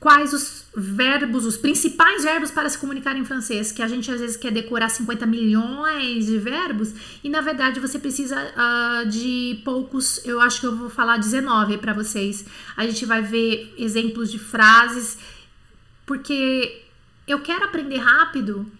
quais 0.00 0.32
os 0.32 0.55
verbos, 0.78 1.46
os 1.46 1.56
principais 1.56 2.22
verbos 2.22 2.50
para 2.50 2.68
se 2.68 2.76
comunicar 2.76 3.16
em 3.16 3.24
francês, 3.24 3.72
que 3.72 3.80
a 3.80 3.88
gente 3.88 4.10
às 4.10 4.20
vezes 4.20 4.36
quer 4.36 4.52
decorar 4.52 4.90
50 4.90 5.24
milhões 5.24 6.26
de 6.26 6.38
verbos 6.38 6.92
e 7.24 7.30
na 7.30 7.40
verdade 7.40 7.80
você 7.80 7.98
precisa 7.98 8.36
uh, 8.36 9.08
de 9.08 9.58
poucos, 9.64 10.20
eu 10.26 10.38
acho 10.38 10.60
que 10.60 10.66
eu 10.66 10.76
vou 10.76 10.90
falar 10.90 11.16
19 11.16 11.78
para 11.78 11.94
vocês. 11.94 12.44
A 12.76 12.86
gente 12.86 13.06
vai 13.06 13.22
ver 13.22 13.74
exemplos 13.78 14.30
de 14.30 14.38
frases, 14.38 15.16
porque 16.04 16.82
eu 17.26 17.40
quero 17.40 17.64
aprender 17.64 17.96
rápido, 17.96 18.70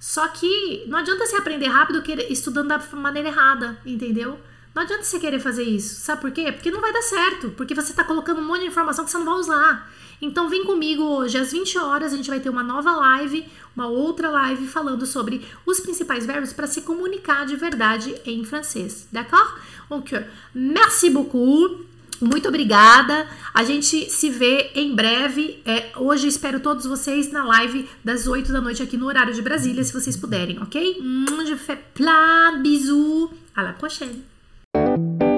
só 0.00 0.28
que 0.28 0.84
não 0.86 0.98
adianta 0.98 1.26
você 1.26 1.36
aprender 1.36 1.66
rápido 1.66 2.02
estudando 2.30 2.68
da 2.68 2.78
maneira 2.96 3.28
errada, 3.28 3.78
entendeu? 3.84 4.40
Não 4.74 4.82
adianta 4.82 5.04
você 5.04 5.18
querer 5.18 5.38
fazer 5.38 5.64
isso. 5.64 6.00
Sabe 6.00 6.20
por 6.22 6.30
quê? 6.30 6.50
Porque 6.50 6.70
não 6.70 6.80
vai 6.80 6.92
dar 6.92 7.02
certo. 7.02 7.50
Porque 7.50 7.74
você 7.74 7.90
está 7.90 8.04
colocando 8.04 8.40
um 8.40 8.44
monte 8.44 8.60
de 8.60 8.68
informação 8.68 9.04
que 9.04 9.10
você 9.10 9.18
não 9.18 9.24
vai 9.24 9.34
usar. 9.34 9.92
Então 10.20 10.48
vem 10.48 10.64
comigo 10.64 11.02
hoje 11.02 11.36
às 11.36 11.50
20 11.50 11.78
horas, 11.78 12.12
a 12.12 12.16
gente 12.16 12.30
vai 12.30 12.38
ter 12.38 12.48
uma 12.48 12.62
nova 12.62 12.92
live, 12.92 13.44
uma 13.74 13.88
outra 13.88 14.30
live 14.30 14.68
falando 14.68 15.04
sobre 15.04 15.44
os 15.66 15.80
principais 15.80 16.24
verbos 16.24 16.52
para 16.52 16.68
se 16.68 16.82
comunicar 16.82 17.44
de 17.44 17.56
verdade 17.56 18.14
em 18.24 18.44
francês. 18.44 19.08
D'accord? 19.10 19.60
Donc, 19.90 20.12
merci 20.54 21.10
beaucoup. 21.10 21.84
Muito 22.20 22.46
obrigada. 22.46 23.28
A 23.52 23.64
gente 23.64 24.08
se 24.08 24.30
vê 24.30 24.70
em 24.76 24.94
breve. 24.94 25.60
É, 25.64 25.90
hoje 25.96 26.28
espero 26.28 26.60
todos 26.60 26.86
vocês 26.86 27.32
na 27.32 27.44
live 27.44 27.88
das 28.04 28.28
8 28.28 28.52
da 28.52 28.60
noite 28.60 28.80
aqui 28.80 28.96
no 28.96 29.06
horário 29.06 29.34
de 29.34 29.42
Brasília, 29.42 29.82
se 29.82 29.92
vocês 29.92 30.16
puderem, 30.16 30.62
ok? 30.62 31.02
Je 31.44 31.56
fais 31.56 31.80
plein 31.92 32.62
bisous. 32.62 33.28
À 33.54 33.62
la 33.62 33.72
prochaine. 33.72 34.31
Música 34.74 35.31